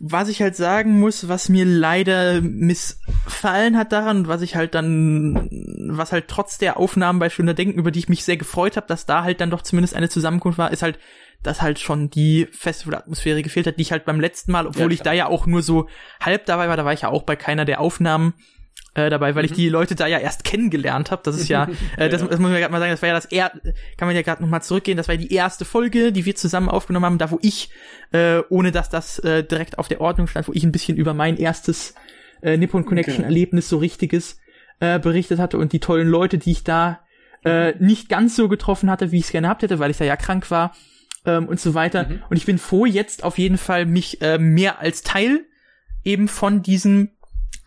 Was 0.00 0.28
ich 0.28 0.42
halt 0.42 0.56
sagen 0.56 1.00
muss, 1.00 1.28
was 1.28 1.48
mir 1.48 1.64
leider 1.64 2.40
missfallen 2.42 3.76
hat 3.76 3.92
daran, 3.92 4.18
und 4.18 4.28
was 4.28 4.42
ich 4.42 4.54
halt 4.56 4.74
dann, 4.74 5.48
was 5.90 6.12
halt 6.12 6.28
trotz 6.28 6.58
der 6.58 6.76
Aufnahmen 6.76 7.18
bei 7.18 7.30
Schöner 7.30 7.54
Denken, 7.54 7.78
über 7.78 7.90
die 7.90 8.00
ich 8.00 8.08
mich 8.08 8.24
sehr 8.24 8.36
gefreut 8.36 8.76
habe, 8.76 8.86
dass 8.86 9.06
da 9.06 9.22
halt 9.22 9.40
dann 9.40 9.50
doch 9.50 9.62
zumindest 9.62 9.94
eine 9.96 10.08
Zusammenkunft 10.08 10.58
war, 10.58 10.70
ist 10.70 10.82
halt, 10.82 10.98
dass 11.42 11.62
halt 11.62 11.78
schon 11.78 12.10
die 12.10 12.48
Festivalatmosphäre 12.50 13.42
gefehlt 13.42 13.66
hat, 13.66 13.78
die 13.78 13.82
ich 13.82 13.92
halt 13.92 14.04
beim 14.04 14.20
letzten 14.20 14.52
Mal, 14.52 14.66
obwohl 14.66 14.84
Ja, 14.84 14.90
ich 14.90 15.02
da 15.02 15.12
ja 15.12 15.26
auch 15.26 15.46
nur 15.46 15.62
so 15.62 15.88
halb 16.20 16.46
dabei 16.46 16.68
war, 16.68 16.76
da 16.76 16.84
war 16.84 16.92
ich 16.92 17.02
ja 17.02 17.08
auch 17.08 17.22
bei 17.22 17.36
keiner 17.36 17.64
der 17.64 17.80
Aufnahmen 17.80 18.34
äh, 18.94 19.10
dabei, 19.10 19.34
weil 19.34 19.44
ich 19.44 19.52
die 19.52 19.68
Leute 19.68 19.94
da 19.94 20.06
ja 20.06 20.18
erst 20.18 20.44
kennengelernt 20.44 21.10
habe. 21.10 21.22
Das 21.24 21.36
ist 21.36 21.48
ja, 21.48 21.68
äh, 21.96 22.08
das, 22.08 22.26
das 22.26 22.38
muss 22.38 22.50
man 22.50 22.54
gerade 22.54 22.72
mal 22.72 22.78
sagen, 22.78 22.92
das 22.92 23.02
war 23.02 23.08
ja 23.08 23.14
das 23.14 23.26
er 23.26 23.50
kann 23.96 24.08
man 24.08 24.16
ja 24.16 24.22
gerade 24.22 24.42
noch 24.42 24.48
mal 24.48 24.62
zurückgehen, 24.62 24.96
das 24.96 25.08
war 25.08 25.14
ja 25.14 25.20
die 25.20 25.32
erste 25.32 25.64
Folge, 25.64 26.12
die 26.12 26.24
wir 26.24 26.34
zusammen 26.34 26.68
aufgenommen 26.68 27.04
haben, 27.04 27.18
da 27.18 27.30
wo 27.30 27.38
ich, 27.42 27.70
äh, 28.12 28.40
ohne 28.48 28.72
dass 28.72 28.88
das 28.88 29.18
äh, 29.18 29.44
direkt 29.44 29.78
auf 29.78 29.88
der 29.88 30.00
Ordnung 30.00 30.26
stand, 30.26 30.48
wo 30.48 30.52
ich 30.52 30.64
ein 30.64 30.72
bisschen 30.72 30.96
über 30.96 31.14
mein 31.14 31.36
erstes 31.36 31.94
äh, 32.42 32.56
Nippon 32.56 32.84
Connection. 32.84 33.24
Erlebnis 33.24 33.68
so 33.68 33.78
richtiges 33.78 34.38
äh, 34.80 34.98
berichtet 34.98 35.38
hatte 35.38 35.58
und 35.58 35.72
die 35.72 35.80
tollen 35.80 36.08
Leute, 36.08 36.38
die 36.38 36.52
ich 36.52 36.64
da 36.64 37.00
äh, 37.44 37.74
nicht 37.78 38.08
ganz 38.08 38.36
so 38.36 38.48
getroffen 38.48 38.90
hatte, 38.90 39.12
wie 39.12 39.18
ich 39.18 39.26
es 39.26 39.32
gerne 39.32 39.46
gehabt 39.46 39.62
hätte, 39.62 39.78
weil 39.78 39.90
ich 39.90 39.98
da 39.98 40.04
ja 40.04 40.16
krank 40.16 40.50
war 40.50 40.74
ähm, 41.24 41.48
und 41.48 41.60
so 41.60 41.74
weiter. 41.74 42.08
Mhm. 42.08 42.22
Und 42.30 42.36
ich 42.36 42.46
bin 42.46 42.58
froh, 42.58 42.86
jetzt 42.86 43.24
auf 43.24 43.38
jeden 43.38 43.58
Fall 43.58 43.86
mich 43.86 44.22
äh, 44.22 44.38
mehr 44.38 44.80
als 44.80 45.02
Teil 45.02 45.44
eben 46.04 46.28
von 46.28 46.62
diesem 46.62 47.10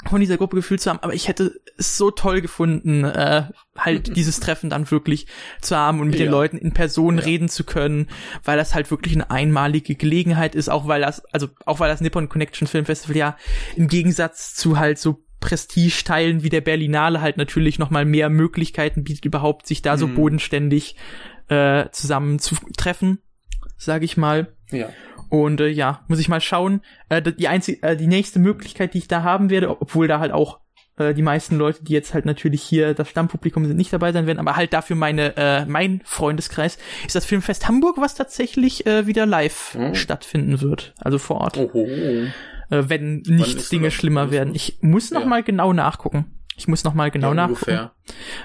von 0.07 0.21
dieser 0.21 0.37
Gruppe 0.37 0.55
gefühlt 0.55 0.79
zu 0.79 0.89
haben, 0.89 0.99
aber 1.01 1.13
ich 1.13 1.27
hätte 1.27 1.59
es 1.77 1.97
so 1.97 2.09
toll 2.09 2.39
gefunden, 2.41 3.03
äh, 3.03 3.43
halt 3.77 4.15
dieses 4.15 4.39
Treffen 4.39 4.69
dann 4.69 4.89
wirklich 4.91 5.27
zu 5.61 5.75
haben 5.75 5.99
und 5.99 6.07
mit 6.09 6.19
den 6.19 6.27
Ja. 6.27 6.31
Leuten 6.31 6.57
in 6.57 6.73
Person 6.73 7.17
Ja. 7.17 7.23
reden 7.25 7.49
zu 7.49 7.65
können, 7.65 8.07
weil 8.45 8.57
das 8.57 8.73
halt 8.73 8.89
wirklich 8.91 9.13
eine 9.15 9.29
einmalige 9.29 9.95
Gelegenheit 9.95 10.55
ist, 10.55 10.69
auch 10.69 10.87
weil 10.87 11.01
das, 11.01 11.25
also 11.33 11.49
auch 11.65 11.79
weil 11.81 11.89
das 11.89 11.99
Nippon 12.01 12.29
Connection 12.29 12.67
Film 12.67 12.85
Festival 12.85 13.17
ja 13.17 13.37
im 13.75 13.87
Gegensatz 13.89 14.55
zu 14.55 14.79
halt 14.79 14.99
so 14.99 15.23
Prestige-Teilen 15.41 16.43
wie 16.43 16.49
der 16.49 16.61
Berlinale 16.61 17.21
halt 17.21 17.37
natürlich 17.37 17.79
noch 17.79 17.89
mal 17.89 18.05
mehr 18.05 18.29
Möglichkeiten 18.29 19.03
bietet, 19.03 19.25
überhaupt 19.25 19.67
sich 19.67 19.81
da 19.81 19.97
so 19.97 20.07
Mhm. 20.07 20.15
bodenständig 20.15 20.95
äh, 21.49 21.89
zusammen 21.91 22.39
zu 22.39 22.55
treffen, 22.77 23.19
sage 23.79 24.05
ich 24.05 24.15
mal. 24.17 24.53
Ja. 24.69 24.89
Und 25.29 25.59
äh, 25.61 25.67
ja, 25.67 26.03
muss 26.07 26.19
ich 26.19 26.29
mal 26.29 26.41
schauen. 26.41 26.81
Äh, 27.09 27.21
die 27.21 27.47
einzige, 27.47 27.81
äh, 27.83 27.95
die 27.97 28.07
nächste 28.07 28.37
Möglichkeit, 28.39 28.93
die 28.93 28.99
ich 28.99 29.07
da 29.07 29.23
haben 29.23 29.49
werde, 29.49 29.69
obwohl 29.81 30.07
da 30.07 30.19
halt 30.19 30.31
auch 30.31 30.59
Äh, 30.97 31.13
die 31.13 31.21
meisten 31.21 31.55
Leute, 31.57 31.81
die 31.81 31.93
jetzt 31.93 32.13
halt 32.13 32.25
natürlich 32.25 32.61
hier 32.61 32.93
das 32.93 33.07
Stammpublikum 33.09 33.65
sind, 33.65 33.77
nicht 33.77 33.93
dabei 33.93 34.11
sein 34.11 34.27
werden, 34.27 34.37
aber 34.39 34.57
halt 34.57 34.73
dafür 34.73 34.97
meine, 34.97 35.33
äh, 35.37 35.65
mein 35.65 36.01
Freundeskreis, 36.03 36.77
ist 37.07 37.15
das 37.15 37.25
Filmfest 37.25 37.69
Hamburg, 37.69 37.95
was 37.99 38.15
tatsächlich 38.15 38.85
äh, 38.85 39.07
wieder 39.07 39.25
live 39.25 39.77
Oh. 39.79 39.93
stattfinden 39.93 40.59
wird. 40.59 40.93
Also 40.99 41.17
vor 41.17 41.37
Ort. 41.39 41.55
Oho. 41.57 41.85
Äh, 41.87 42.31
wenn 42.69 43.21
nicht 43.25 43.71
Dinge 43.71 43.91
schlimmer 43.91 44.29
werden. 44.29 44.53
Ich 44.55 44.79
muss 44.81 45.11
noch 45.11 45.21
Ja. 45.21 45.27
mal 45.27 45.41
genau 45.41 45.71
nachgucken. 45.71 46.25
Ich 46.57 46.67
muss 46.67 46.83
noch 46.83 46.93
mal 46.93 47.11
genau 47.11 47.29
ja, 47.29 47.33
nachgucken. 47.47 47.71
ungefähr. 47.71 47.91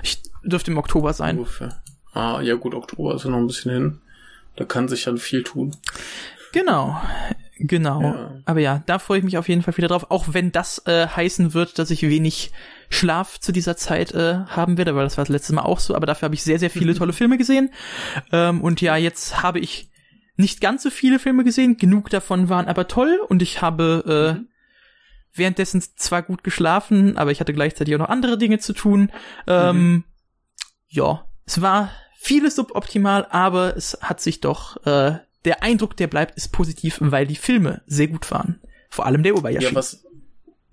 Ich 0.05 0.23
dürfte 0.45 0.71
im 0.71 0.79
Oktober 0.79 1.13
sein. 1.13 1.39
ungefähr. 1.39 1.83
Ah, 2.13 2.41
ja 2.41 2.55
gut, 2.55 2.75
Oktober 2.75 3.17
ist 3.17 3.25
ja 3.25 3.31
noch 3.31 3.39
ein 3.39 3.49
bisschen 3.49 3.73
hin. 3.73 4.01
Da 4.57 4.65
kann 4.65 4.89
sich 4.89 5.05
dann 5.05 5.19
viel 5.19 5.43
tun. 5.43 5.77
Genau. 6.53 7.01
Genau. 7.59 8.03
Ja. 8.03 8.41
Aber 8.45 8.61
ja, 8.61 8.83
da 8.87 8.99
freue 8.99 9.19
ich 9.19 9.25
mich 9.25 9.39
auf 9.39 9.49
jeden 9.49 9.63
Fall 9.63 9.77
wieder 9.77 9.89
drauf, 9.89 10.11
auch 10.11 10.27
wenn 10.33 10.53
das 10.53 10.83
äh, 10.87 11.07
heißen 11.07 11.55
wird, 11.55 11.79
dass 11.79 11.91
ich 11.91 12.03
wenig 12.03 12.53
Schlaf 12.91 13.39
zu 13.39 13.53
dieser 13.53 13.77
Zeit 13.77 14.13
äh, 14.13 14.39
haben 14.47 14.77
werde, 14.77 14.95
weil 14.95 15.05
das 15.05 15.17
war 15.17 15.25
das 15.25 15.33
letzte 15.33 15.55
Mal 15.55 15.63
auch 15.63 15.79
so, 15.79 15.95
aber 15.95 16.07
dafür 16.07 16.27
habe 16.27 16.35
ich 16.35 16.43
sehr, 16.43 16.59
sehr 16.59 16.71
viele 16.71 16.95
tolle 16.95 17.13
Filme 17.13 17.39
gesehen. 17.39 17.71
Ähm, 18.33 18.61
und 18.61 18.81
ja, 18.81 18.97
jetzt 18.97 19.43
habe 19.43 19.61
ich 19.61 19.91
nicht 20.37 20.61
ganz 20.61 20.83
so 20.83 20.91
viele 20.91 21.19
Filme 21.19 21.45
gesehen, 21.45 21.77
genug 21.77 22.11
davon 22.11 22.49
waren 22.49 22.67
aber 22.67 22.89
toll 22.89 23.21
und 23.29 23.41
ich 23.41 23.63
habe 23.63 24.41
äh, 24.43 24.45
währenddessen 25.33 25.83
zwar 25.97 26.23
gut 26.23 26.45
geschlafen, 26.45 27.17
aber 27.17 27.31
ich 27.31 27.41
hatte 27.41 27.53
gleichzeitig 27.53 27.95
auch 27.95 28.01
noch 28.01 28.09
andere 28.09 28.37
Dinge 28.39 28.59
zu 28.59 28.73
tun. 28.73 29.11
Ähm, 29.47 30.05
Ja, 30.89 31.25
es 31.47 31.61
war 31.61 31.91
vieles 32.25 32.57
suboptimal, 32.57 33.27
aber 33.31 33.77
es 33.77 33.99
hat 34.01 34.21
sich 34.21 34.41
doch, 34.41 34.79
äh, 34.87 35.19
der 35.45 35.63
Eindruck, 35.63 35.95
der 35.97 36.07
bleibt, 36.07 36.37
ist 36.37 36.53
positiv, 36.53 36.97
weil 37.01 37.27
die 37.27 37.37
Filme 37.37 37.83
sehr 37.87 38.09
gut 38.09 38.31
waren. 38.31 38.61
Vor 38.89 39.05
allem 39.05 39.23
der 39.23 39.37
Obayashi. 39.37 39.67
Ja, 39.67 39.75
was, 39.75 40.05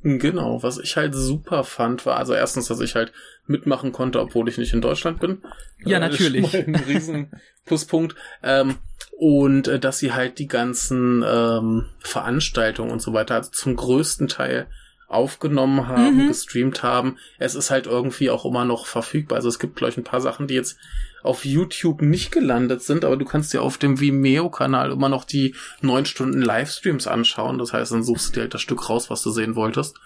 genau, 0.02 0.64
was 0.64 0.78
ich 0.78 0.96
halt 0.96 1.14
super 1.14 1.66
fand, 1.66 2.06
war 2.06 2.16
also 2.16 2.34
erstens, 2.34 2.68
dass 2.68 2.80
ich 2.80 2.96
halt 2.96 3.12
mitmachen 3.48 3.92
konnte, 3.92 4.22
obwohl 4.22 4.48
ich 4.48 4.58
nicht 4.58 4.72
in 4.74 4.80
Deutschland 4.80 5.20
bin. 5.20 5.42
Ja, 5.84 5.98
Äh, 5.98 6.00
natürlich. 6.00 6.56
Ein 6.68 6.76
riesen 6.76 7.32
Pluspunkt. 7.66 8.16
Ähm, 8.44 8.78
und 9.18 9.68
äh, 9.68 9.78
dass 9.78 10.00
sie 10.00 10.14
halt 10.14 10.40
die 10.40 10.48
ganzen 10.48 11.22
ähm, 11.28 11.88
Veranstaltungen 12.00 12.92
und 12.92 13.02
so 13.02 13.12
weiter 13.12 13.36
also 13.36 13.52
zum 13.52 13.76
größten 13.76 14.30
Teil 14.30 14.68
aufgenommen 15.12 15.88
haben, 15.88 16.24
Mhm. 16.24 16.28
gestreamt 16.28 16.84
haben. 16.84 17.18
Es 17.38 17.56
ist 17.56 17.70
halt 17.70 17.86
irgendwie 17.86 18.30
auch 18.30 18.46
immer 18.46 18.66
noch 18.66 18.86
verfügbar. 18.86 19.38
Also 19.38 19.50
es 19.50 19.60
gibt, 19.60 19.76
glaube 19.76 19.92
ich, 19.92 19.98
ein 19.98 20.04
paar 20.04 20.22
Sachen, 20.22 20.48
die 20.48 20.54
jetzt 20.54 20.78
auf 21.24 21.46
YouTube 21.46 22.02
nicht 22.02 22.32
gelandet 22.32 22.82
sind, 22.82 23.06
aber 23.06 23.18
du 23.18 23.26
kannst 23.26 23.54
dir 23.54 23.62
auf 23.62 23.78
dem 23.78 24.00
Vimeo-Kanal 24.00 24.92
immer 24.92 25.10
noch 25.10 25.24
die 25.26 25.54
neun 25.82 26.06
Stunden 26.06 26.42
Livestreams 26.42 27.06
anschauen. 27.08 27.58
Das 27.60 27.74
heißt, 27.74 27.92
dann 27.92 28.04
suchst 28.04 28.30
du 28.30 28.34
dir 28.36 28.42
halt 28.42 28.54
das 28.54 28.62
Stück 28.62 28.90
raus, 28.90 29.10
was 29.10 29.22
du 29.22 29.30
sehen 29.30 29.56
wolltest. 29.56 29.98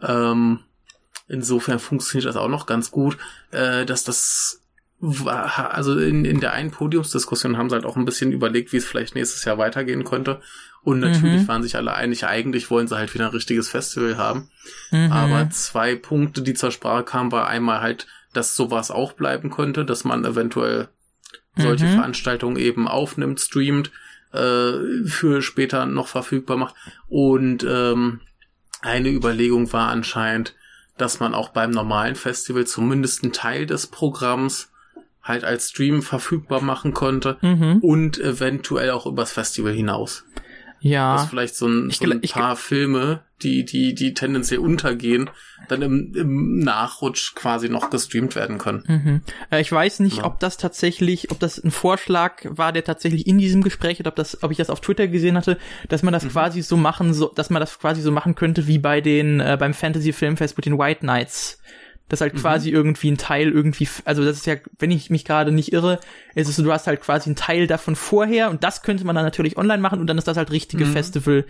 Ähm, 0.00 0.60
insofern 1.28 1.78
funktioniert 1.78 2.28
das 2.28 2.36
auch 2.36 2.48
noch 2.48 2.66
ganz 2.66 2.90
gut, 2.90 3.18
äh, 3.50 3.84
dass 3.84 4.04
das 4.04 4.62
also 5.00 5.98
in, 5.98 6.24
in 6.24 6.40
der 6.40 6.52
einen 6.52 6.70
Podiumsdiskussion 6.70 7.56
haben 7.58 7.68
sie 7.68 7.74
halt 7.74 7.84
auch 7.84 7.96
ein 7.96 8.04
bisschen 8.06 8.32
überlegt, 8.32 8.72
wie 8.72 8.78
es 8.78 8.86
vielleicht 8.86 9.14
nächstes 9.14 9.44
Jahr 9.44 9.58
weitergehen 9.58 10.04
könnte. 10.04 10.40
Und 10.82 11.00
natürlich 11.00 11.42
Mhm. 11.42 11.48
waren 11.48 11.62
sich 11.62 11.76
alle 11.76 11.94
einig, 11.94 12.24
eigentlich 12.24 12.70
wollen 12.70 12.86
sie 12.86 12.96
halt 12.96 13.12
wieder 13.12 13.26
ein 13.26 13.32
richtiges 13.32 13.68
Festival 13.68 14.16
haben. 14.16 14.50
Mhm. 14.90 15.12
Aber 15.12 15.50
zwei 15.50 15.96
Punkte, 15.96 16.42
die 16.42 16.54
zur 16.54 16.70
Sprache 16.70 17.04
kamen, 17.04 17.32
war 17.32 17.48
einmal 17.48 17.80
halt, 17.80 18.06
dass 18.32 18.54
sowas 18.56 18.90
auch 18.90 19.12
bleiben 19.12 19.50
könnte, 19.50 19.84
dass 19.84 20.04
man 20.04 20.24
eventuell 20.24 20.88
solche 21.56 21.86
Mhm. 21.86 21.94
Veranstaltungen 21.94 22.56
eben 22.56 22.86
aufnimmt, 22.86 23.40
streamt, 23.40 23.90
äh, 24.32 25.04
für 25.06 25.42
später 25.42 25.86
noch 25.86 26.08
verfügbar 26.08 26.56
macht. 26.56 26.74
Und 27.08 27.64
ähm, 27.68 28.20
eine 28.82 29.08
Überlegung 29.10 29.72
war 29.72 29.88
anscheinend, 29.88 30.54
dass 30.98 31.18
man 31.20 31.34
auch 31.34 31.48
beim 31.50 31.70
normalen 31.70 32.14
Festival 32.14 32.66
zumindest 32.66 33.22
einen 33.22 33.32
Teil 33.32 33.66
des 33.66 33.86
Programms 33.88 34.70
halt 35.26 35.44
als 35.44 35.70
Stream 35.70 36.02
verfügbar 36.02 36.62
machen 36.62 36.94
konnte 36.94 37.36
mhm. 37.42 37.80
und 37.82 38.18
eventuell 38.18 38.90
auch 38.90 39.06
übers 39.06 39.32
Festival 39.32 39.72
hinaus. 39.72 40.24
Dass 40.82 40.92
Ja, 40.92 41.26
vielleicht 41.28 41.56
so 41.56 41.66
ein, 41.66 41.90
so 41.90 42.04
ein 42.08 42.20
paar 42.20 42.54
Filme, 42.54 43.22
die, 43.42 43.64
die, 43.64 43.94
die 43.94 44.14
tendenziell 44.14 44.60
untergehen, 44.60 45.28
dann 45.68 45.82
im, 45.82 46.14
im 46.14 46.58
Nachrutsch 46.60 47.34
quasi 47.34 47.68
noch 47.68 47.90
gestreamt 47.90 48.36
werden 48.36 48.58
können. 48.58 48.84
mhm. 48.86 49.20
Äh, 49.50 49.62
ich 49.62 49.72
weiß 49.72 49.98
nicht, 50.00 50.18
Ja. 50.18 50.24
ob 50.26 50.38
das 50.38 50.58
tatsächlich, 50.58 51.30
ob 51.32 51.40
das 51.40 51.58
ein 51.58 51.70
Vorschlag 51.72 52.42
war, 52.44 52.72
der 52.72 52.84
tatsächlich 52.84 53.26
in 53.26 53.38
diesem 53.38 53.62
Gespräch 53.64 53.98
oder 53.98 54.10
ob 54.10 54.16
das, 54.16 54.42
ob 54.44 54.52
ich 54.52 54.58
das 54.58 54.70
auf 54.70 54.80
Twitter 54.80 55.08
gesehen 55.08 55.36
hatte, 55.36 55.58
dass 55.88 56.02
man 56.04 56.12
das 56.12 56.24
Mhm. 56.24 56.28
quasi 56.28 56.62
so 56.62 56.76
machen, 56.76 57.12
so, 57.14 57.32
dass 57.34 57.50
man 57.50 57.58
das 57.58 57.78
quasi 57.80 58.00
so 58.00 58.12
machen 58.12 58.34
könnte 58.36 58.66
wie 58.68 58.78
bei 58.78 59.00
den 59.00 59.40
äh, 59.40 59.56
beim 59.58 59.74
Fantasy 59.74 60.12
Filmfest 60.12 60.56
mit 60.56 60.66
den 60.66 60.78
White 60.78 61.00
Knights. 61.00 61.58
Das 62.08 62.20
Mhm. 62.20 62.24
halt 62.24 62.36
quasi 62.36 62.70
irgendwie 62.70 63.10
ein 63.10 63.16
Teil 63.18 63.50
irgendwie, 63.50 63.88
also 64.04 64.24
das 64.24 64.36
ist 64.36 64.46
ja, 64.46 64.54
wenn 64.78 64.90
ich 64.92 65.10
mich 65.10 65.24
gerade 65.24 65.50
nicht 65.50 65.72
irre, 65.72 65.98
ist 66.36 66.48
es 66.48 66.54
so, 66.56 66.62
du 66.62 66.72
hast 66.72 66.86
halt 66.86 67.00
quasi 67.00 67.28
einen 67.28 67.36
Teil 67.36 67.66
davon 67.66 67.96
vorher 67.96 68.48
und 68.50 68.62
das 68.62 68.82
könnte 68.82 69.04
man 69.04 69.16
dann 69.16 69.24
natürlich 69.24 69.56
online 69.56 69.82
machen 69.82 70.00
und 70.00 70.06
dann 70.06 70.16
ist 70.18 70.28
das 70.28 70.36
halt 70.36 70.52
richtige 70.52 70.84
Mhm. 70.84 70.92
Festival 70.92 71.44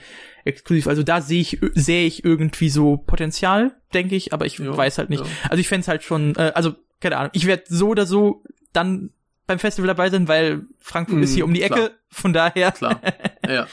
exklusiv. 0.45 0.87
Also 0.87 1.03
da 1.03 1.21
sehe 1.21 1.41
ich, 1.41 1.59
sehe 1.75 2.07
ich 2.07 2.25
irgendwie 2.25 2.69
so 2.71 2.97
Potenzial, 2.97 3.73
denke 3.93 4.17
ich, 4.17 4.33
aber 4.33 4.47
ich 4.47 4.59
Ja, 4.59 4.75
weiß 4.77 4.99
halt 4.99 5.11
nicht. 5.11 5.25
ja. 5.25 5.31
Also 5.51 5.61
ich 5.61 5.69
fände 5.69 5.87
halt 5.89 6.03
schon, 6.03 6.35
äh, 6.37 6.53
also 6.55 6.75
keine 7.01 7.19
Ahnung, 7.19 7.31
ich 7.35 7.47
werde 7.47 7.65
so 7.69 7.89
oder 7.89 8.07
so 8.07 8.43
dann 8.73 9.11
beim 9.47 9.59
Festival 9.59 9.87
dabei 9.89 10.11
sein, 10.11 10.27
weil 10.27 10.63
Frankfurt 10.81 11.19
Mhm, 11.19 11.23
ist 11.23 11.35
hier 11.35 11.45
um 11.45 11.53
die 11.55 11.63
Ecke, 11.63 11.75
klar. 11.75 11.91
von 12.11 12.33
daher. 12.33 12.73
Klar. 12.73 13.01
ja. 13.49 13.67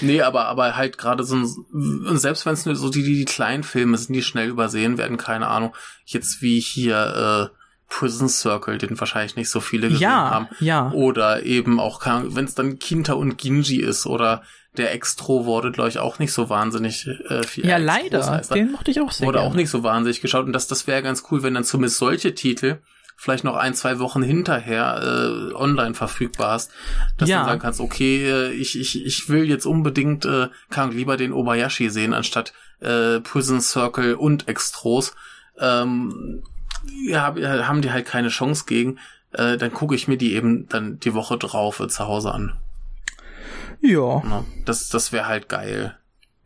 Nee, 0.00 0.22
aber, 0.22 0.46
aber 0.46 0.76
halt 0.76 0.98
gerade 0.98 1.24
so 1.24 1.36
ein, 1.36 1.44
und 2.06 2.18
selbst 2.18 2.44
wenn 2.46 2.54
es 2.54 2.66
nur 2.66 2.76
so 2.76 2.88
die, 2.90 3.02
die, 3.02 3.14
die 3.16 3.24
kleinen 3.24 3.62
Filme 3.62 3.96
sind, 3.98 4.14
die 4.14 4.22
schnell 4.22 4.48
übersehen 4.48 4.98
werden, 4.98 5.16
keine 5.16 5.48
Ahnung, 5.48 5.74
jetzt 6.04 6.42
wie 6.42 6.60
hier 6.60 7.50
äh, 7.52 7.56
Prison 7.88 8.28
Circle, 8.28 8.78
den 8.78 8.98
wahrscheinlich 8.98 9.36
nicht 9.36 9.50
so 9.50 9.60
viele 9.60 9.88
gesehen 9.88 10.02
Ja, 10.02 10.30
haben. 10.30 10.48
ja. 10.60 10.90
Oder 10.92 11.44
eben 11.44 11.78
auch, 11.80 12.00
wenn 12.04 12.44
es 12.44 12.54
dann 12.54 12.78
Kinta 12.78 13.12
und 13.14 13.38
Ginji 13.38 13.80
ist 13.80 14.06
oder 14.06 14.42
der 14.76 14.92
Extro 14.92 15.46
wurde, 15.46 15.72
glaube 15.72 15.88
ich, 15.88 15.98
auch 15.98 16.18
nicht 16.18 16.32
so 16.32 16.50
wahnsinnig 16.50 17.06
äh, 17.28 17.42
viel. 17.44 17.64
Ja, 17.66 17.76
Extros 17.78 18.02
leider. 18.02 18.42
er. 18.50 18.54
Den 18.56 18.72
mochte 18.72 18.90
ich 18.90 19.00
auch 19.00 19.10
sehr 19.12 19.26
Wurde 19.26 19.38
gerne. 19.38 19.50
auch 19.50 19.54
nicht 19.54 19.70
so 19.70 19.82
wahnsinnig 19.82 20.20
geschaut. 20.20 20.44
Und 20.46 20.52
das, 20.52 20.66
das 20.66 20.86
wäre 20.86 21.02
ganz 21.02 21.22
cool, 21.30 21.42
wenn 21.42 21.54
dann 21.54 21.64
zumindest 21.64 21.98
solche 21.98 22.34
Titel 22.34 22.78
vielleicht 23.16 23.44
noch 23.44 23.56
ein, 23.56 23.74
zwei 23.74 23.98
Wochen 23.98 24.22
hinterher 24.22 25.00
äh, 25.50 25.54
online 25.54 25.94
verfügbar 25.94 26.52
hast, 26.52 26.70
dass 27.16 27.28
Ja. 27.28 27.40
du 27.40 27.46
sagen 27.48 27.60
kannst, 27.60 27.80
okay, 27.80 28.24
äh, 28.28 28.52
ich, 28.52 28.78
ich, 28.78 29.04
ich 29.04 29.28
will 29.28 29.44
jetzt 29.44 29.64
unbedingt 29.66 30.24
äh, 30.26 30.48
kann 30.70 30.92
lieber 30.92 31.16
den 31.16 31.32
Obayashi 31.32 31.88
sehen, 31.90 32.12
anstatt 32.14 32.52
äh, 32.80 33.20
Prison 33.20 33.60
Circle 33.60 34.14
und 34.14 34.48
Extros. 34.48 35.14
Ähm, 35.58 36.42
ja, 37.08 37.34
ja, 37.36 37.66
haben 37.66 37.82
die 37.82 37.90
halt 37.90 38.06
keine 38.06 38.28
Chance 38.28 38.64
gegen. 38.66 38.98
Äh, 39.32 39.56
dann 39.56 39.72
gucke 39.72 39.94
ich 39.94 40.06
mir 40.08 40.18
die 40.18 40.34
eben 40.34 40.68
dann 40.68 41.00
die 41.00 41.14
Woche 41.14 41.36
drauf 41.38 41.80
äh, 41.80 41.88
zu 41.88 42.06
Hause 42.06 42.32
an. 42.32 42.52
Ja. 43.80 44.20
Ne? 44.22 44.44
Das, 44.64 44.88
das 44.88 45.12
wäre 45.12 45.26
halt 45.26 45.48
geil. 45.48 45.96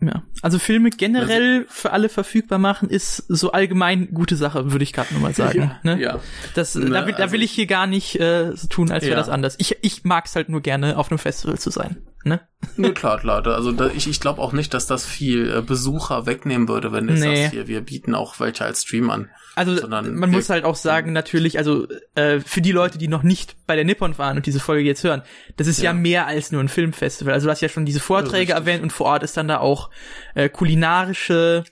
Ja. 0.02 0.22
Also 0.42 0.58
Filme 0.58 0.90
generell 0.90 1.66
für 1.68 1.92
alle 1.92 2.08
verfügbar 2.08 2.58
machen 2.58 2.88
ist 2.88 3.18
so 3.28 3.52
allgemein 3.52 4.08
gute 4.14 4.36
Sache, 4.36 4.72
würde 4.72 4.82
ich 4.82 4.92
gerade 4.92 5.12
nur 5.12 5.22
mal 5.22 5.34
sagen. 5.34 5.58
Ja, 5.84 5.94
ne? 5.94 6.00
ja. 6.00 6.20
Das, 6.54 6.74
Ne, 6.74 6.88
da, 6.90 7.06
will, 7.06 7.12
da 7.12 7.24
also 7.24 7.32
will 7.32 7.42
ich 7.42 7.50
hier 7.50 7.66
gar 7.66 7.86
nicht 7.86 8.18
äh, 8.18 8.52
so 8.56 8.66
tun, 8.68 8.90
als 8.90 9.02
wäre 9.04 9.12
Ja. 9.12 9.18
das 9.18 9.28
anders. 9.28 9.56
Ich, 9.58 9.76
ich 9.82 10.04
mag's 10.04 10.34
halt 10.36 10.48
nur 10.48 10.62
gerne, 10.62 10.96
auf 10.96 11.10
einem 11.10 11.18
Festival 11.18 11.58
zu 11.58 11.70
sein. 11.70 11.96
Ne? 12.22 12.40
Nee, 12.76 12.90
klar, 12.92 13.18
klar. 13.18 13.46
Also 13.46 13.72
da, 13.72 13.86
ich, 13.88 14.06
ich 14.06 14.20
glaube 14.20 14.42
auch 14.42 14.52
nicht, 14.52 14.74
dass 14.74 14.86
das 14.86 15.06
viel 15.06 15.50
äh, 15.50 15.62
Besucher 15.62 16.26
wegnehmen 16.26 16.68
würde, 16.68 16.92
wenn 16.92 17.06
du 17.06 17.14
Nee. 17.14 17.20
sagst, 17.44 17.52
hier, 17.52 17.66
wir 17.66 17.80
bieten 17.80 18.14
auch 18.14 18.38
welche 18.40 18.64
als 18.66 18.82
Stream 18.82 19.08
an. 19.08 19.30
Also 19.56 19.74
Sondern 19.76 20.14
man 20.14 20.30
muss 20.30 20.50
halt 20.50 20.64
auch 20.64 20.76
sagen, 20.76 21.12
natürlich, 21.14 21.56
also 21.58 21.88
äh, 22.14 22.40
für 22.40 22.60
die 22.60 22.72
Leute, 22.72 22.98
die 22.98 23.08
noch 23.08 23.22
nicht 23.22 23.56
bei 23.66 23.74
der 23.74 23.86
Nippon 23.86 24.18
waren 24.18 24.36
und 24.36 24.44
diese 24.44 24.60
Folge 24.60 24.86
jetzt 24.86 25.02
hören, 25.02 25.22
das 25.56 25.66
ist 25.66 25.78
ja, 25.78 25.84
Ja. 25.90 25.92
mehr 25.94 26.26
als 26.26 26.52
nur 26.52 26.62
ein 26.62 26.68
Filmfestival. 26.68 27.32
Also 27.32 27.46
du 27.46 27.50
hast 27.50 27.62
ja 27.62 27.70
schon 27.70 27.86
diese 27.86 28.00
Vorträge 28.00 28.50
Ja, 28.50 28.56
erwähnt 28.58 28.82
und 28.82 28.92
vor 28.92 29.06
Ort 29.06 29.22
ist 29.22 29.36
dann 29.38 29.48
da 29.48 29.58
auch 29.58 29.88
äh, 30.34 30.50
kulinarische 30.50 31.64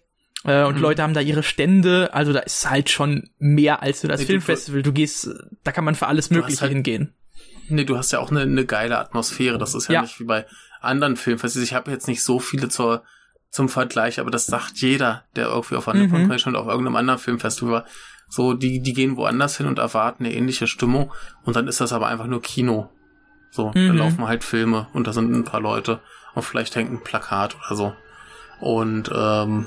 äh, 0.44 0.64
und 0.64 0.76
Mhm. 0.76 0.82
Leute 0.82 1.02
haben 1.02 1.14
da 1.14 1.20
ihre 1.20 1.42
Stände. 1.42 2.14
Also 2.14 2.32
da 2.32 2.40
ist 2.40 2.68
halt 2.70 2.90
schon 2.90 3.30
mehr 3.38 3.82
als 3.82 4.02
nur 4.02 4.10
das 4.10 4.20
Nee, 4.20 4.26
Filmfestival. 4.26 4.82
Du 4.82 4.92
gehst, 4.92 5.28
da 5.64 5.72
kann 5.72 5.84
man 5.84 5.94
für 5.94 6.06
alles 6.06 6.30
Mögliche 6.30 6.62
halt- 6.62 6.72
hingehen. 6.72 7.12
Nee, 7.70 7.84
du 7.84 7.96
hast 7.96 8.12
ja 8.12 8.18
auch 8.20 8.30
eine, 8.30 8.40
eine 8.42 8.64
geile 8.66 8.98
Atmosphäre. 8.98 9.58
Das 9.58 9.74
ist 9.74 9.88
ja, 9.88 9.94
Ja. 9.94 10.02
nicht 10.02 10.18
wie 10.20 10.24
bei 10.24 10.46
anderen 10.80 11.16
Filmfestivals. 11.16 11.68
Ich 11.68 11.74
habe 11.74 11.90
jetzt 11.90 12.08
nicht 12.08 12.22
so 12.22 12.38
viele 12.38 12.68
zur, 12.68 13.02
zum 13.50 13.68
Vergleich, 13.68 14.20
aber 14.20 14.30
das 14.30 14.46
sagt 14.46 14.78
jeder, 14.78 15.24
der 15.36 15.48
irgendwie 15.48 15.76
auf 15.76 15.88
einer 15.88 16.04
Mhm. 16.04 16.10
Convention 16.10 16.54
oder 16.54 16.62
auf 16.64 16.68
irgendeinem 16.68 16.96
anderen 16.96 17.18
Filmfestival 17.18 17.72
war. 17.72 17.84
So, 18.28 18.52
die, 18.54 18.80
die 18.80 18.92
gehen 18.92 19.16
woanders 19.16 19.56
hin 19.56 19.66
und 19.66 19.78
erwarten 19.78 20.24
eine 20.24 20.34
ähnliche 20.34 20.66
Stimmung 20.66 21.12
und 21.44 21.56
dann 21.56 21.66
ist 21.66 21.80
das 21.80 21.92
aber 21.94 22.08
einfach 22.08 22.26
nur 22.26 22.42
Kino. 22.42 22.90
So, 23.50 23.70
da 23.74 23.80
Mhm. 23.80 23.96
laufen 23.96 24.26
halt 24.28 24.44
Filme 24.44 24.86
und 24.92 25.06
da 25.06 25.12
sind 25.14 25.32
ein 25.32 25.44
paar 25.44 25.60
Leute 25.60 26.00
und 26.34 26.42
vielleicht 26.42 26.76
hängt 26.76 26.92
ein 26.92 27.02
Plakat 27.02 27.56
oder 27.56 27.74
so. 27.76 27.94
Und 28.60 29.10
ähm, 29.14 29.66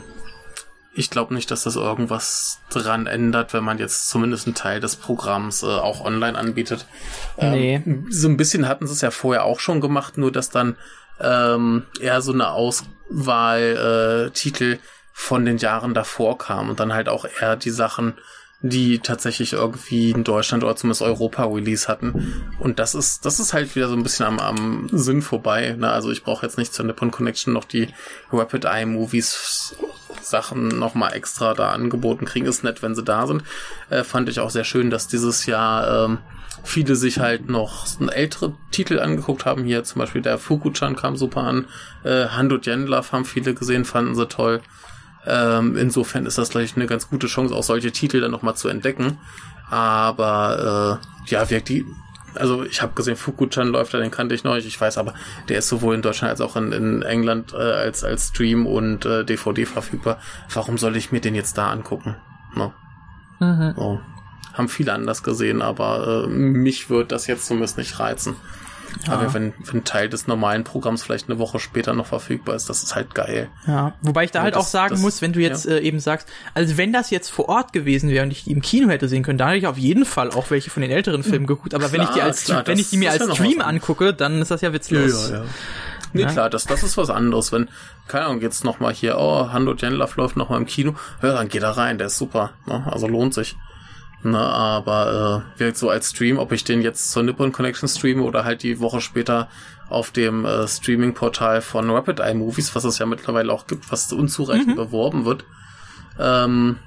ich 0.94 1.10
glaube 1.10 1.34
nicht, 1.34 1.50
dass 1.52 1.64
das 1.64 1.76
irgendwas 1.76 2.60
dran 2.70 3.08
ändert, 3.08 3.54
wenn 3.54 3.64
man 3.64 3.78
jetzt 3.78 4.10
zumindest 4.10 4.48
einen 4.48 4.56
Teil 4.56 4.80
des 4.80 4.98
Programms 4.98 5.64
äh, 5.64 5.68
auch 5.68 6.04
online 6.04 6.38
anbietet. 6.38 6.86
Nee. 7.39 7.76
Ähm, 7.76 8.08
so 8.10 8.28
ein 8.28 8.38
bisschen 8.38 8.68
hatten 8.68 8.88
sie 8.88 8.94
es 8.94 9.02
ja 9.02 9.12
vorher 9.12 9.46
auch 9.46 9.60
schon 9.60 9.80
gemacht, 9.80 10.18
nur 10.18 10.32
dass 10.32 10.50
dann 10.50 10.76
ähm, 11.22 11.84
eher 12.00 12.22
so 12.22 12.34
eine 12.34 12.50
Auswahl 12.50 14.28
äh, 14.28 14.32
Titel 14.32 14.80
von 15.14 15.46
den 15.46 15.58
Jahren 15.58 15.94
davor 15.94 16.38
kamen 16.38 16.72
und 16.72 16.80
dann 16.80 16.94
halt 16.94 17.08
auch 17.08 17.26
eher 17.26 17.56
die 17.56 17.70
Sachen, 17.70 18.16
die 18.62 19.00
tatsächlich 19.00 19.54
irgendwie 19.54 20.12
in 20.12 20.24
Deutschland 20.24 20.64
oder 20.64 20.76
zumindest 20.76 21.02
Europa 21.02 21.46
Release 21.46 21.88
hatten. 21.88 22.54
Und 22.60 22.80
das 22.80 22.96
ist, 22.96 23.26
das 23.26 23.39
ist 23.39 23.54
halt 23.54 23.76
wieder 23.76 23.88
so 23.88 23.96
ein 23.96 24.04
bisschen 24.04 24.26
am, 24.26 24.39
am 24.39 24.89
Sinn 24.92 25.22
vorbei. 25.22 25.76
Ne? 25.78 25.89
Also 25.89 26.12
ich 26.12 26.24
brauche 26.24 26.46
jetzt 26.46 26.58
nicht 26.58 26.74
zur 26.74 26.86
Nippon 26.86 27.12
Connection 27.12 27.54
noch 27.54 27.66
die 27.66 27.88
Rapid 28.32 28.66
Eye 28.66 28.86
Movies 28.86 29.76
Sachen 30.32 30.68
nochmal 30.70 31.14
extra 31.14 31.54
da 31.54 31.72
angeboten 31.72 32.26
kriegen. 32.26 32.48
Ist 32.48 32.64
nett, 32.64 32.82
wenn 32.82 32.96
sie 32.96 33.04
da 33.04 33.28
sind. 33.28 33.44
Äh, 33.90 34.04
fand 34.04 34.30
ich 34.30 34.40
auch 34.40 34.50
sehr 34.50 34.64
schön, 34.64 34.90
dass 34.90 35.08
dieses 35.08 35.46
Jahr 35.46 36.06
ähm, 36.06 36.18
viele 36.64 36.96
sich 36.96 37.20
halt 37.20 37.50
noch 37.50 37.86
ältere 38.10 38.54
Titel 38.72 39.00
angeguckt 39.00 39.46
haben. 39.46 39.64
Hier 39.64 39.84
zum 39.84 40.00
Beispiel 40.00 40.22
der 40.22 40.38
Fuku-chan 40.38 40.96
kam 40.96 41.16
super 41.16 41.42
an. 41.42 41.68
Äh, 42.04 42.28
Hando 42.30 42.58
Jenlove 42.58 43.12
haben 43.12 43.26
viele 43.26 43.54
gesehen, 43.54 43.86
fanden 43.86 44.16
sie 44.16 44.28
toll. 44.28 44.62
Ähm, 45.26 45.78
insofern 45.78 46.26
ist 46.26 46.38
das 46.38 46.50
gleich 46.50 46.76
eine 46.76 46.88
ganz 46.88 47.08
gute 47.10 47.28
Chance, 47.28 47.56
auch 47.56 47.64
solche 47.64 47.92
Titel 47.92 48.22
dann 48.22 48.32
nochmal 48.32 48.56
zu 48.56 48.70
entdecken. 48.70 49.20
Aber 49.70 51.00
äh, 51.28 51.32
ja, 51.32 51.50
wirklich, 51.50 51.86
also 52.36 52.64
ich 52.64 52.82
habe 52.82 52.94
gesehen, 52.94 53.16
Fuku-chan 53.16 53.68
läuft 53.68 53.94
da, 53.94 54.00
den 54.00 54.12
kannte 54.12 54.36
ich 54.36 54.44
noch 54.44 54.56
nicht. 54.56 54.68
Ich 54.68 54.80
weiß 54.80 54.98
aber, 54.98 55.14
der 55.50 55.60
ist 55.60 55.68
sowohl 55.68 55.96
in 55.96 56.02
Deutschland 56.02 56.32
als 56.32 56.42
auch 56.42 56.56
in, 56.56 56.72
in 56.72 57.02
England 57.02 57.54
äh, 57.54 57.58
als, 57.58 58.04
als 58.04 58.30
Stream 58.30 58.66
und 58.66 59.06
äh, 59.06 59.24
DVD 59.24 59.66
verfügbar. 59.66 60.20
Warum 60.54 60.78
soll 60.78 60.96
ich 60.96 61.12
mir 61.12 61.22
den 61.22 61.36
jetzt 61.36 61.58
da 61.58 61.70
angucken? 61.70 62.16
No. 62.56 62.74
Mhm. 63.40 63.74
So. 63.76 64.00
Haben 64.54 64.70
viele 64.70 64.94
anders 64.94 65.24
gesehen, 65.24 65.62
aber 65.62 66.26
äh, 66.26 66.28
mich 66.28 66.90
wird 66.90 67.12
das 67.12 67.28
jetzt 67.28 67.48
zumindest 67.48 67.78
nicht 67.78 68.00
reizen. 68.00 68.36
Ja. 69.08 69.14
Aber 69.14 69.34
wenn, 69.34 69.54
wenn 69.64 69.84
Teil 69.84 70.10
des 70.10 70.28
normalen 70.28 70.64
Programms 70.64 71.04
vielleicht 71.04 71.30
eine 71.30 71.39
Woche 71.39 71.60
später 71.60 71.94
noch 71.94 72.06
verfügbar 72.06 72.56
ist, 72.56 72.70
das 72.70 72.84
ist 72.84 72.96
halt 72.96 73.16
geil. 73.16 73.50
Ja, 73.66 73.94
wobei 74.02 74.26
ich 74.26 74.32
da 74.32 74.42
halt 74.42 74.56
das, 74.56 74.66
auch 74.66 74.68
sagen 74.68 74.96
das, 74.96 75.02
muss, 75.02 75.22
wenn 75.22 75.34
du 75.34 75.39
jetzt 75.39 75.66
ja. 75.66 75.74
äh, 75.74 75.82
eben 75.82 76.00
sagst, 76.00 76.28
also 76.54 76.78
wenn 76.78 76.94
das 76.94 77.10
jetzt 77.10 77.30
vor 77.30 77.50
Ort 77.50 77.74
gewesen 77.74 78.10
wäre 78.10 78.26
und 78.26 78.32
ich 78.32 78.44
die 78.44 78.52
im 78.52 78.62
Kino 78.62 78.89
hätte 78.89 79.08
sehen 79.08 79.24
können, 79.24 79.38
dann 79.38 79.50
hätte 79.50 79.60
ich 79.60 79.68
auf 79.68 79.78
jeden 79.78 80.06
Fall 80.06 80.32
auch 80.32 80.52
welche 80.52 80.70
von 80.70 80.82
den 80.82 80.92
älteren 80.92 81.24
Filmen 81.24 81.48
geguckt. 81.48 81.74
Aber 81.74 81.89
klar, 81.89 81.94
wenn 81.94 82.02
ich 82.04 82.10
die 82.10 82.22
als 82.22 82.44
klar, 82.46 82.68
wenn 82.68 82.80
ich 82.80 82.89
die 82.89 82.98
mir 82.98 83.12
als 83.12 83.24
Stream 83.36 83.62
angucke, 83.62 84.14
dann 84.14 84.42
ist 84.42 84.52
das 84.52 84.62
ja 84.62 84.74
witzlos. 84.74 85.30
Ja, 85.30 85.38
ja, 85.38 85.44
ja. 85.44 85.50
Nee, 86.14 86.24
ja? 86.24 86.32
klar, 86.32 86.50
das, 86.50 86.66
das 86.66 86.84
ist 86.84 86.98
was 86.98 87.10
anderes. 87.10 87.52
Wenn, 87.52 87.70
keine 88.08 88.26
Ahnung, 88.26 88.42
jetzt 88.42 88.64
noch 88.64 88.80
mal 88.80 88.94
hier, 88.94 89.18
oh, 89.18 89.50
Hando 89.52 89.74
Jenlove 89.74 90.14
läuft 90.18 90.36
noch 90.36 90.50
mal 90.50 90.58
im 90.58 90.66
Kino, 90.66 90.96
ja, 91.22 91.34
dann 91.34 91.48
geh 91.48 91.60
da 91.60 91.72
rein, 91.72 91.98
der 91.98 92.08
ist 92.08 92.18
super. 92.18 92.52
Ne? 92.66 92.84
Also 92.92 93.08
lohnt 93.08 93.34
sich. 93.34 93.56
Na, 94.24 94.52
aber 94.52 95.46
äh, 95.58 95.60
wirkt 95.60 95.78
so 95.78 95.90
als 95.90 96.12
Stream, 96.12 96.38
ob 96.38 96.52
ich 96.52 96.64
den 96.64 96.82
jetzt 96.82 97.12
zur 97.12 97.24
Nippon 97.24 97.52
Connection 97.52 97.90
streame 97.90 98.22
oder 98.22 98.46
halt 98.46 98.62
die 98.62 98.80
Woche 98.80 99.02
später 99.02 99.50
auf 99.90 100.12
dem 100.12 100.46
äh, 100.46 100.68
Streaming-Portal 100.68 101.62
von 101.62 101.90
Rapid 101.90 102.20
Eye 102.20 102.36
Movies, 102.36 102.76
was 102.76 102.84
es 102.84 103.00
ja 103.00 103.06
mittlerweile 103.06 103.52
auch 103.52 103.66
gibt, 103.66 103.92
was 103.92 104.12
unzureichend 104.14 104.68
mhm. 104.68 104.76
beworben 104.76 105.26
wird, 105.26 105.44
ähm, 106.20 106.78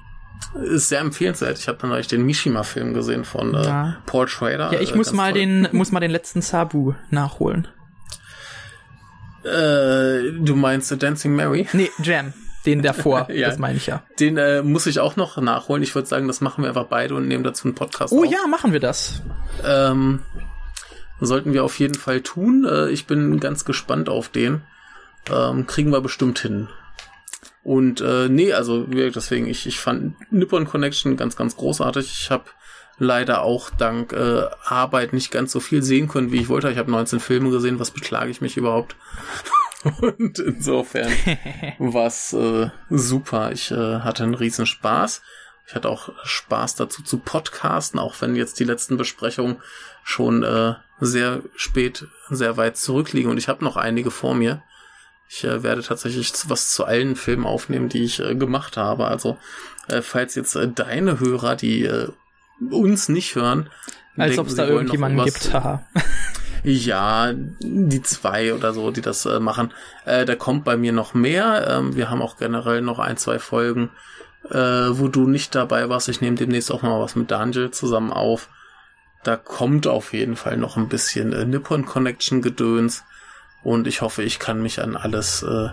ist 0.64 0.88
sehr 0.88 1.00
empfehlenswert. 1.00 1.58
Ich 1.58 1.66
habe 1.66 1.78
dann 1.78 1.90
neulich 1.90 2.06
den 2.06 2.24
Mishima-Film 2.24 2.94
gesehen 2.94 3.24
von 3.24 3.54
äh, 3.54 3.64
ja. 3.64 3.96
Paul 4.06 4.28
Schrader. 4.28 4.72
Ja, 4.72 4.80
ich 4.80 4.92
äh, 4.92 4.96
muss 4.96 5.12
mal 5.12 5.32
toll. 5.32 5.40
den 5.40 5.68
muss 5.72 5.90
mal 5.90 6.00
den 6.00 6.12
letzten 6.12 6.40
Sabu 6.40 6.94
nachholen. 7.10 7.66
Äh, 9.44 10.32
du 10.38 10.54
meinst 10.54 10.88
The 10.88 10.98
Dancing 10.98 11.34
Mary? 11.34 11.68
Nee, 11.72 11.90
Jam. 12.02 12.32
Den 12.66 12.82
davor, 12.82 13.28
ja, 13.32 13.48
das 13.48 13.58
meine 13.58 13.76
ich 13.76 13.86
ja. 13.86 14.02
Den 14.18 14.36
äh, 14.38 14.62
muss 14.62 14.86
ich 14.86 15.00
auch 15.00 15.16
noch 15.16 15.36
nachholen. 15.36 15.82
Ich 15.82 15.94
würde 15.94 16.08
sagen, 16.08 16.26
das 16.26 16.40
machen 16.40 16.62
wir 16.62 16.68
einfach 16.68 16.86
beide 16.86 17.14
und 17.14 17.28
nehmen 17.28 17.44
dazu 17.44 17.68
einen 17.68 17.74
Podcast 17.74 18.12
Oh 18.12 18.24
auf. 18.24 18.30
ja, 18.30 18.46
machen 18.48 18.72
wir 18.72 18.80
das. 18.80 19.22
Ähm, 19.64 20.22
sollten 21.20 21.52
wir 21.52 21.64
auf 21.64 21.78
jeden 21.78 21.94
Fall 21.94 22.20
tun. 22.22 22.66
Äh, 22.68 22.90
ich 22.90 23.06
bin 23.06 23.38
ganz 23.40 23.64
gespannt 23.64 24.08
auf 24.08 24.28
den. 24.28 24.62
Ähm, 25.30 25.66
kriegen 25.66 25.90
wir 25.90 26.00
bestimmt 26.00 26.38
hin. 26.38 26.68
Und 27.62 28.02
äh, 28.02 28.28
nee, 28.28 28.52
also 28.52 28.84
deswegen, 28.84 29.46
ich, 29.46 29.66
ich 29.66 29.80
fand 29.80 30.16
Nippon 30.30 30.66
Connection 30.66 31.16
ganz, 31.16 31.34
ganz 31.34 31.56
großartig. 31.56 32.12
Ich 32.12 32.30
habe 32.30 32.44
leider 32.98 33.42
auch 33.42 33.70
dank 33.70 34.12
äh, 34.12 34.44
Arbeit 34.64 35.12
nicht 35.12 35.30
ganz 35.30 35.50
so 35.50 35.60
viel 35.60 35.82
sehen 35.82 36.08
können, 36.08 36.30
wie 36.30 36.40
ich 36.40 36.48
wollte. 36.48 36.70
Ich 36.70 36.78
habe 36.78 36.90
19 36.90 37.20
Filme 37.20 37.50
gesehen, 37.50 37.80
was 37.80 37.90
beklage 37.90 38.30
ich 38.30 38.40
mich 38.40 38.56
überhaupt? 38.56 38.96
Und 40.00 40.38
insofern 40.38 41.12
war 41.78 42.06
es 42.06 42.32
äh, 42.32 42.70
super. 42.90 43.52
Ich 43.52 43.70
äh, 43.70 44.00
hatte 44.00 44.22
einen 44.22 44.34
riesen 44.34 44.66
Spaß. 44.66 45.22
Ich 45.66 45.74
hatte 45.74 45.88
auch 45.88 46.10
Spaß 46.24 46.76
dazu 46.76 47.02
zu 47.02 47.18
podcasten, 47.18 47.98
auch 47.98 48.14
wenn 48.20 48.36
jetzt 48.36 48.60
die 48.60 48.64
letzten 48.64 48.96
Besprechungen 48.96 49.56
schon 50.02 50.42
äh, 50.42 50.74
sehr 51.00 51.42
spät, 51.56 52.06
sehr 52.28 52.56
weit 52.56 52.76
zurückliegen. 52.76 53.30
Und 53.30 53.38
ich 53.38 53.48
habe 53.48 53.64
noch 53.64 53.76
einige 53.76 54.10
vor 54.10 54.34
mir. 54.34 54.62
Ich 55.28 55.44
äh, 55.44 55.62
werde 55.62 55.82
tatsächlich 55.82 56.32
was 56.48 56.70
zu 56.74 56.84
allen 56.84 57.16
Filmen 57.16 57.46
aufnehmen, 57.46 57.88
die 57.88 58.04
ich 58.04 58.20
äh, 58.20 58.34
gemacht 58.34 58.76
habe. 58.76 59.06
Also 59.06 59.38
äh, 59.88 60.02
falls 60.02 60.34
jetzt 60.34 60.54
äh, 60.54 60.68
deine 60.68 61.18
Hörer, 61.18 61.56
die 61.56 61.84
äh, 61.84 62.08
uns 62.70 63.08
nicht 63.08 63.34
hören, 63.34 63.70
als 64.16 64.38
ob 64.38 64.48
es 64.48 64.54
da 64.54 64.66
irgendjemanden 64.66 65.24
gibt, 65.24 65.52
haha. 65.52 65.86
Ja, 66.64 67.30
die 67.60 68.00
zwei 68.00 68.54
oder 68.54 68.72
so, 68.72 68.90
die 68.90 69.02
das 69.02 69.26
äh, 69.26 69.38
machen. 69.38 69.74
Äh, 70.06 70.24
da 70.24 70.34
kommt 70.34 70.64
bei 70.64 70.78
mir 70.78 70.92
noch 70.92 71.12
mehr. 71.12 71.66
Ähm, 71.68 71.94
wir 71.94 72.08
haben 72.08 72.22
auch 72.22 72.38
generell 72.38 72.80
noch 72.80 72.98
ein, 72.98 73.18
zwei 73.18 73.38
Folgen, 73.38 73.90
äh, 74.48 74.56
wo 74.56 75.08
du 75.08 75.28
nicht 75.28 75.54
dabei 75.54 75.90
warst. 75.90 76.08
Ich 76.08 76.22
nehme 76.22 76.36
demnächst 76.38 76.72
auch 76.72 76.80
mal 76.80 76.98
was 76.98 77.16
mit 77.16 77.30
Daniel 77.30 77.70
zusammen 77.70 78.14
auf. 78.14 78.48
Da 79.24 79.36
kommt 79.36 79.86
auf 79.86 80.14
jeden 80.14 80.36
Fall 80.36 80.56
noch 80.56 80.78
ein 80.78 80.88
bisschen 80.88 81.34
äh, 81.34 81.44
Nippon 81.44 81.84
Connection 81.84 82.40
Gedöns. 82.40 83.04
Und 83.62 83.86
ich 83.86 84.00
hoffe, 84.00 84.22
ich 84.22 84.38
kann 84.38 84.62
mich 84.62 84.80
an 84.80 84.96
alles 84.96 85.42
äh, 85.42 85.68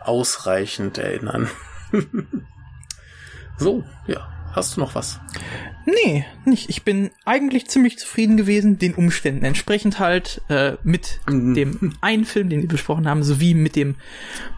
ausreichend 0.00 0.98
erinnern. 0.98 1.48
so, 3.56 3.82
ja. 4.06 4.33
Hast 4.54 4.76
du 4.76 4.80
noch 4.80 4.94
was? 4.94 5.20
Nee, 5.84 6.24
nicht. 6.44 6.70
Ich 6.70 6.84
bin 6.84 7.10
eigentlich 7.24 7.66
ziemlich 7.66 7.98
zufrieden 7.98 8.36
gewesen, 8.36 8.78
den 8.78 8.94
Umständen 8.94 9.44
entsprechend 9.44 9.98
halt, 9.98 10.42
äh, 10.48 10.76
mit 10.84 11.20
mhm. 11.28 11.54
dem 11.54 11.94
einen 12.00 12.24
Film, 12.24 12.48
den 12.48 12.62
wir 12.62 12.68
besprochen 12.68 13.08
haben, 13.08 13.24
sowie 13.24 13.54
mit 13.54 13.74
dem 13.74 13.96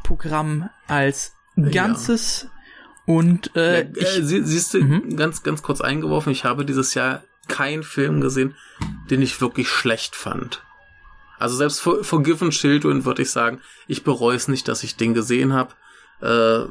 Programm 0.02 0.68
als 0.86 1.34
Ganzes. 1.56 2.42
Ja. 2.44 2.50
Und 3.06 3.56
äh, 3.56 3.84
ja, 3.84 3.88
ich, 3.96 4.18
äh, 4.18 4.22
sie, 4.22 4.44
siehst 4.44 4.74
du, 4.74 4.82
mhm. 4.82 5.16
ganz, 5.16 5.42
ganz 5.42 5.62
kurz 5.62 5.80
eingeworfen, 5.80 6.30
ich 6.30 6.44
habe 6.44 6.66
dieses 6.66 6.92
Jahr 6.94 7.24
keinen 7.48 7.82
Film 7.82 8.20
gesehen, 8.20 8.54
den 9.10 9.22
ich 9.22 9.40
wirklich 9.40 9.68
schlecht 9.68 10.14
fand. 10.14 10.62
Also 11.38 11.56
selbst 11.56 11.80
Forgiven 11.80 12.50
Children 12.50 13.04
würde 13.04 13.22
ich 13.22 13.30
sagen, 13.30 13.60
ich 13.86 14.04
bereue 14.04 14.36
es 14.36 14.48
nicht, 14.48 14.68
dass 14.68 14.82
ich 14.82 14.96
den 14.96 15.14
gesehen 15.14 15.52
habe. 15.52 15.74
Äh, 16.20 16.70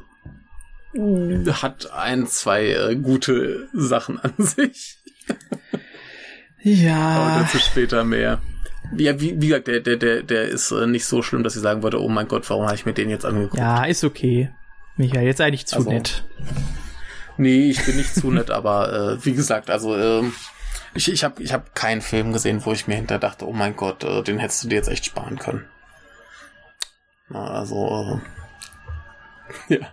hat 0.98 1.91
ein, 1.91 2.28
zwei 2.28 2.68
äh, 2.68 2.96
gute 2.96 3.68
Sachen 3.74 4.20
an 4.20 4.34
sich. 4.38 4.98
ja. 6.62 6.98
Aber 6.98 7.41
dazu 7.41 7.58
später 7.60 8.04
mehr. 8.04 8.41
Ja, 8.96 9.20
wie, 9.20 9.41
wie 9.41 9.48
gesagt, 9.48 9.68
der, 9.68 9.80
der, 9.80 9.98
der, 9.98 10.24
der 10.24 10.43
ist 10.43 10.72
äh, 10.72 10.88
nicht 10.88 11.06
so 11.06 11.22
schlimm, 11.22 11.43
dass 11.43 11.56
ich 11.56 11.62
sagen 11.62 11.84
würde, 11.84 12.02
oh 12.02 12.08
mein 12.08 12.28
Gott, 12.28 12.50
warum 12.50 12.66
habe 12.66 12.76
ich 12.76 12.86
mir 12.86 12.93
den 12.93 13.10
jetzt 13.10 13.26
angeguckt? 13.26 13.58
Ja, 13.58 13.86
ist 13.86 14.04
okay. 14.04 14.50
Michael, 14.98 15.26
jetzt 15.26 15.41
eigentlich 15.41 15.66
zu 15.66 15.78
also, 15.78 15.89
nett. 15.89 16.24
Nee, 17.38 17.70
ich 17.70 17.84
bin 17.86 17.98
nicht 17.98 18.14
zu 18.14 18.32
nett, 18.32 18.52
aber 18.52 19.18
äh, 19.18 19.26
wie 19.26 19.34
gesagt, 19.34 19.70
also 19.70 19.96
äh, 19.96 20.24
ich, 20.93 21.12
ich 21.12 21.24
habe 21.24 21.43
ich 21.43 21.52
hab 21.52 21.76
keinen 21.76 22.02
Film 22.02 22.32
gesehen, 22.32 22.64
wo 22.64 22.72
ich 22.72 22.88
mir 22.88 22.96
hinter 22.96 23.20
dachte, 23.20 23.48
oh 23.48 23.54
mein 23.54 23.76
Gott, 23.76 24.04
äh, 24.04 24.22
den 24.24 24.39
hättest 24.39 24.64
du 24.64 24.70
dir 24.70 24.76
jetzt 24.76 24.88
echt 24.88 25.06
sparen 25.06 25.38
können. 25.38 25.66
Na, 27.30 27.60
also, 27.60 28.22
äh, 29.70 29.76
ja. 29.80 29.88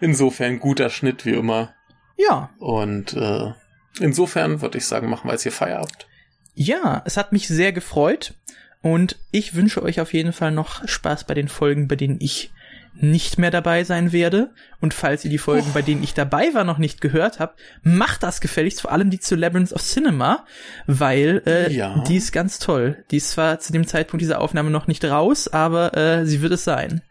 Insofern 0.00 0.58
guter 0.58 0.90
Schnitt 0.90 1.24
wie 1.24 1.34
immer. 1.34 1.74
Ja. 2.16 2.50
Und 2.58 3.14
äh, 3.14 3.52
insofern 4.00 4.60
würde 4.62 4.78
ich 4.78 4.86
sagen, 4.86 5.08
machen 5.08 5.28
wir 5.28 5.32
jetzt 5.32 5.42
hier 5.42 5.52
Feierabend. 5.52 6.06
Ja, 6.54 7.02
es 7.04 7.16
hat 7.16 7.32
mich 7.32 7.48
sehr 7.48 7.72
gefreut 7.72 8.34
und 8.82 9.18
ich 9.30 9.54
wünsche 9.54 9.82
euch 9.82 10.00
auf 10.00 10.14
jeden 10.14 10.32
Fall 10.32 10.52
noch 10.52 10.86
Spaß 10.86 11.24
bei 11.24 11.34
den 11.34 11.48
Folgen, 11.48 11.88
bei 11.88 11.96
denen 11.96 12.18
ich 12.20 12.50
nicht 12.98 13.38
mehr 13.38 13.50
dabei 13.50 13.84
sein 13.84 14.12
werde. 14.12 14.50
Und 14.80 14.94
falls 14.94 15.24
ihr 15.24 15.30
die 15.30 15.38
Folgen, 15.38 15.68
oh. 15.70 15.74
bei 15.74 15.82
denen 15.82 16.02
ich 16.02 16.14
dabei 16.14 16.54
war, 16.54 16.64
noch 16.64 16.78
nicht 16.78 17.00
gehört 17.00 17.40
habt, 17.40 17.60
macht 17.82 18.22
das 18.22 18.40
gefälligst, 18.40 18.80
vor 18.80 18.92
allem 18.92 19.10
die 19.10 19.20
zu 19.20 19.34
Labyrinth 19.36 19.72
of 19.72 19.82
Cinema, 19.82 20.44
weil 20.86 21.42
äh, 21.46 21.72
ja. 21.72 22.02
die 22.08 22.16
ist 22.16 22.32
ganz 22.32 22.58
toll. 22.58 23.04
Die 23.10 23.18
ist 23.18 23.30
zwar 23.30 23.60
zu 23.60 23.72
dem 23.72 23.86
Zeitpunkt 23.86 24.22
dieser 24.22 24.40
Aufnahme 24.40 24.70
noch 24.70 24.86
nicht 24.86 25.04
raus, 25.04 25.48
aber 25.48 25.96
äh, 25.96 26.26
sie 26.26 26.40
wird 26.40 26.52
es 26.52 26.64
sein. 26.64 27.02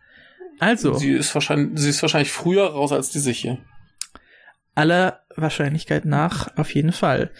Also. 0.59 0.93
Sie 0.95 1.11
ist 1.11 1.33
wahrscheinlich, 1.33 1.79
sie 1.79 1.89
ist 1.89 2.01
wahrscheinlich 2.01 2.31
früher 2.31 2.65
raus 2.67 2.91
als 2.91 3.09
diese 3.09 3.31
hier. 3.31 3.57
Aller 4.73 5.21
Wahrscheinlichkeit 5.35 6.05
nach, 6.05 6.57
auf 6.57 6.73
jeden 6.73 6.91
Fall. 6.91 7.31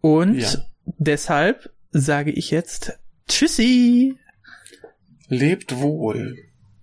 Und 0.00 0.38
ja. 0.38 0.50
deshalb 0.84 1.70
sage 1.90 2.30
ich 2.30 2.50
jetzt 2.50 2.98
Tschüssi. 3.28 4.16
Lebt 5.28 5.78
wohl. 5.78 6.36